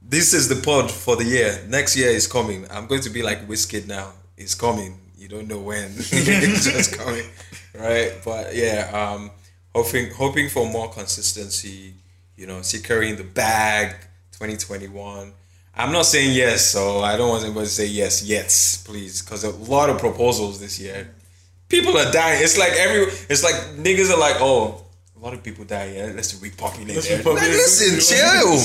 This 0.00 0.34
is 0.34 0.48
the 0.48 0.56
pod 0.56 0.90
for 0.90 1.16
the 1.16 1.24
year. 1.24 1.64
Next 1.68 1.96
year 1.96 2.10
is 2.10 2.26
coming. 2.26 2.66
I'm 2.70 2.86
going 2.86 3.00
to 3.02 3.10
be 3.10 3.22
like 3.22 3.48
Wizkid 3.48 3.86
now. 3.86 4.12
It's 4.36 4.54
coming. 4.54 4.98
You 5.16 5.28
don't 5.28 5.48
know 5.48 5.60
when. 5.60 5.92
it's 5.96 6.64
just 6.64 6.98
coming, 6.98 7.24
right? 7.74 8.12
But 8.24 8.54
yeah, 8.54 8.90
um, 8.92 9.30
hoping 9.74 10.10
hoping 10.10 10.48
for 10.48 10.70
more 10.70 10.90
consistency. 10.90 11.94
You 12.36 12.46
know, 12.46 12.62
securing 12.62 13.16
the 13.16 13.24
bag. 13.24 13.96
2021. 14.34 15.32
I'm 15.76 15.92
not 15.92 16.06
saying 16.06 16.34
yes, 16.34 16.70
so 16.70 17.00
I 17.00 17.16
don't 17.16 17.28
want 17.28 17.44
anybody 17.44 17.66
to 17.66 17.72
say 17.72 17.86
yes 17.86 18.22
yet, 18.22 18.46
please, 18.84 19.22
because 19.22 19.44
a 19.44 19.50
lot 19.50 19.90
of 19.90 19.98
proposals 19.98 20.60
this 20.60 20.78
year. 20.78 21.14
People 21.68 21.96
are 21.96 22.10
dying. 22.12 22.42
It's 22.42 22.58
like 22.58 22.72
every. 22.72 23.12
It's 23.28 23.42
like 23.42 23.54
niggas 23.76 24.12
are 24.12 24.18
like, 24.18 24.36
oh, 24.40 24.83
a 25.24 25.26
lot 25.26 25.34
of 25.34 25.42
people 25.42 25.64
die. 25.64 25.92
Yeah, 25.96 26.12
let's 26.14 26.34
repopulate. 26.42 26.96
Let's 26.96 27.10
repopulate. 27.10 27.48
Listen, 27.48 27.96
chill, 27.96 28.60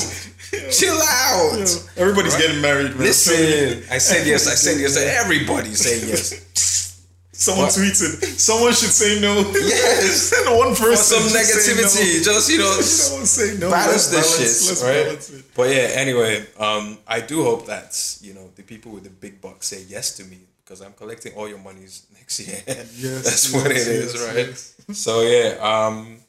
chill 0.70 1.00
out. 1.00 1.56
Yeah. 1.56 2.02
Everybody's 2.02 2.36
getting 2.36 2.60
married, 2.60 2.90
man. 2.90 2.98
Listen, 2.98 3.82
I 3.90 3.96
said 3.96 4.26
yes. 4.26 4.46
I 4.46 4.56
said 4.56 4.78
yes. 4.78 4.94
Everybody 4.98 5.72
say 5.72 6.06
yes. 6.06 6.36
Someone 7.32 7.64
What? 7.64 7.72
tweeted. 7.72 8.22
Someone 8.38 8.74
should 8.74 8.92
say 8.92 9.18
no. 9.22 9.40
Yes. 9.54 10.34
and 10.46 10.54
one 10.58 10.76
person 10.76 10.96
some 10.98 11.28
say 11.30 11.40
no. 11.40 11.88
negativity, 11.88 12.22
just 12.22 12.50
you 12.52 12.58
know, 12.58 12.70
Someone 12.82 13.24
say 13.24 13.56
no. 13.58 13.70
balance 13.70 14.12
Let's 14.12 14.36
this 14.36 14.80
shit, 14.80 14.86
right? 14.86 15.04
balance. 15.04 15.30
But 15.56 15.70
yeah, 15.70 15.88
anyway, 15.94 16.44
um, 16.58 16.98
I 17.08 17.20
do 17.20 17.42
hope 17.42 17.64
that 17.68 17.96
you 18.20 18.34
know 18.34 18.50
the 18.54 18.62
people 18.62 18.92
with 18.92 19.04
the 19.04 19.10
big 19.10 19.40
bucks 19.40 19.68
say 19.68 19.82
yes 19.88 20.14
to 20.18 20.24
me 20.24 20.40
because 20.62 20.82
I'm 20.82 20.92
collecting 20.92 21.32
all 21.32 21.48
your 21.48 21.56
monies 21.58 22.06
next 22.12 22.38
year. 22.40 22.60
Yes, 22.66 23.24
that's 23.24 23.54
what 23.54 23.70
it 23.70 23.76
yes, 23.76 23.86
is, 23.86 24.12
yes, 24.12 24.26
right? 24.26 24.46
yes. 24.46 24.98
So 25.00 25.22
yeah, 25.22 25.56
um, 25.64 26.20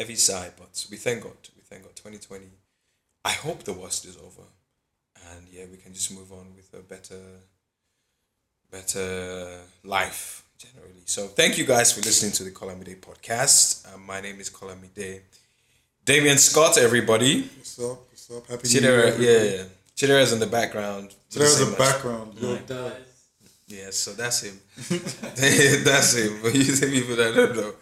heavy 0.00 0.14
sigh, 0.14 0.50
but 0.56 0.72
we 0.90 0.96
thank 0.96 1.22
God. 1.22 1.36
We 1.56 1.62
thank 1.70 1.82
God. 1.82 1.94
2020. 1.94 2.46
I 3.24 3.32
hope 3.32 3.64
the 3.64 3.74
worst 3.74 4.06
is 4.06 4.16
over, 4.16 4.46
and 5.30 5.42
yeah, 5.52 5.64
we 5.70 5.76
can 5.76 5.92
just 5.92 6.10
move 6.18 6.32
on 6.32 6.46
with 6.56 6.68
a 6.72 6.82
better, 6.82 7.20
better 8.70 9.58
life 9.84 10.42
generally. 10.58 11.02
So 11.04 11.26
thank 11.26 11.58
you 11.58 11.66
guys 11.66 11.92
for 11.92 12.00
listening 12.00 12.32
to 12.32 12.44
the 12.44 12.50
Kolamide 12.50 12.96
podcast. 13.00 13.92
Um, 13.92 14.06
my 14.06 14.20
name 14.22 14.40
is 14.40 14.48
Kolamide. 14.48 15.20
Damian 16.04 16.38
Scott, 16.38 16.78
everybody. 16.78 17.42
What's 17.42 17.78
up? 17.78 17.98
What's 18.10 18.30
up? 18.30 18.46
Happy 18.46 18.68
New 18.68 18.80
Year. 18.80 18.80
Chidera, 18.80 19.06
everybody. 19.08 19.26
yeah, 19.26 19.56
yeah. 19.56 19.64
Chidera's 19.96 20.32
in 20.32 20.38
the 20.40 20.46
background. 20.46 21.14
So 21.28 21.40
there's 21.40 21.58
Same 21.58 21.68
a 21.68 21.70
as- 21.72 21.76
background. 21.78 22.38
Yo, 22.40 22.58
Yeah, 23.68 23.90
so 23.90 24.12
that's 24.14 24.40
him. 24.44 24.58
that's 25.84 26.14
him. 26.16 26.38
But 26.42 26.54
you 26.54 26.64
the 26.64 26.86
people 26.90 27.16
that 27.16 27.34
don't 27.34 27.54
know. 27.56 27.74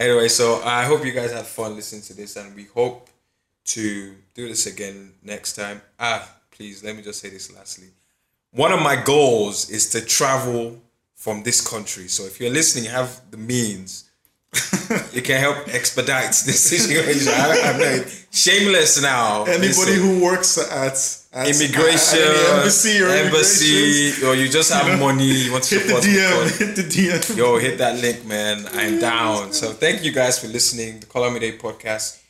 Anyway, 0.00 0.28
so 0.28 0.62
I 0.64 0.84
hope 0.84 1.04
you 1.04 1.12
guys 1.12 1.30
have 1.30 1.46
fun 1.46 1.76
listening 1.76 2.00
to 2.02 2.14
this, 2.14 2.36
and 2.36 2.56
we 2.56 2.64
hope 2.64 3.10
to 3.66 4.14
do 4.32 4.48
this 4.48 4.66
again 4.66 5.12
next 5.22 5.56
time. 5.56 5.82
Ah, 5.98 6.26
please 6.50 6.82
let 6.82 6.96
me 6.96 7.02
just 7.02 7.20
say 7.20 7.28
this 7.28 7.54
lastly. 7.54 7.88
One 8.50 8.72
of 8.72 8.80
my 8.80 8.96
goals 8.96 9.68
is 9.68 9.90
to 9.90 10.00
travel 10.00 10.80
from 11.14 11.42
this 11.42 11.60
country. 11.60 12.08
So 12.08 12.24
if 12.24 12.40
you're 12.40 12.50
listening, 12.50 12.84
you 12.84 12.90
have 12.90 13.20
the 13.30 13.36
means. 13.36 14.08
you 15.12 15.20
can 15.20 15.38
help 15.38 15.68
expedite 15.68 16.30
this 16.46 16.64
situation. 16.70 17.30
I, 17.36 17.76
like 17.76 18.26
shameless 18.32 19.02
now. 19.02 19.44
Anybody 19.44 19.66
Listen 19.68 20.00
who 20.00 20.24
works 20.24 20.56
at, 20.56 21.19
at 21.32 21.46
immigration, 21.48 22.20
at 22.20 22.58
embassy 22.58 23.00
or 23.02 23.08
embassy, 23.08 24.26
or 24.26 24.34
you 24.34 24.48
just 24.48 24.72
have 24.72 24.98
money, 25.06 25.24
you 25.24 25.52
want 25.52 25.64
to 25.64 25.78
hit 25.78 25.86
the 25.86 25.88
support 25.88 26.02
the 26.02 26.08
DM. 26.10 26.58
Hit 26.58 26.76
the 26.76 26.82
DM. 26.82 27.36
Yo, 27.36 27.58
hit 27.58 27.78
that 27.78 28.00
link, 28.00 28.24
man. 28.26 28.66
I'm 28.72 28.98
down. 28.98 29.52
So 29.52 29.72
thank 29.72 30.04
you 30.04 30.12
guys 30.12 30.38
for 30.38 30.48
listening, 30.48 31.00
to 31.00 31.06
the 31.06 31.38
Day 31.40 31.56
podcast, 31.56 32.20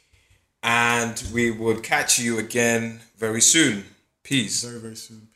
and 0.63 1.23
we 1.33 1.51
will 1.51 1.81
catch 1.81 2.19
you 2.19 2.39
again 2.39 3.01
very 3.17 3.41
soon. 3.41 3.85
Peace. 4.23 4.63
Very 4.63 4.81
very 4.81 4.97
soon. 4.97 5.30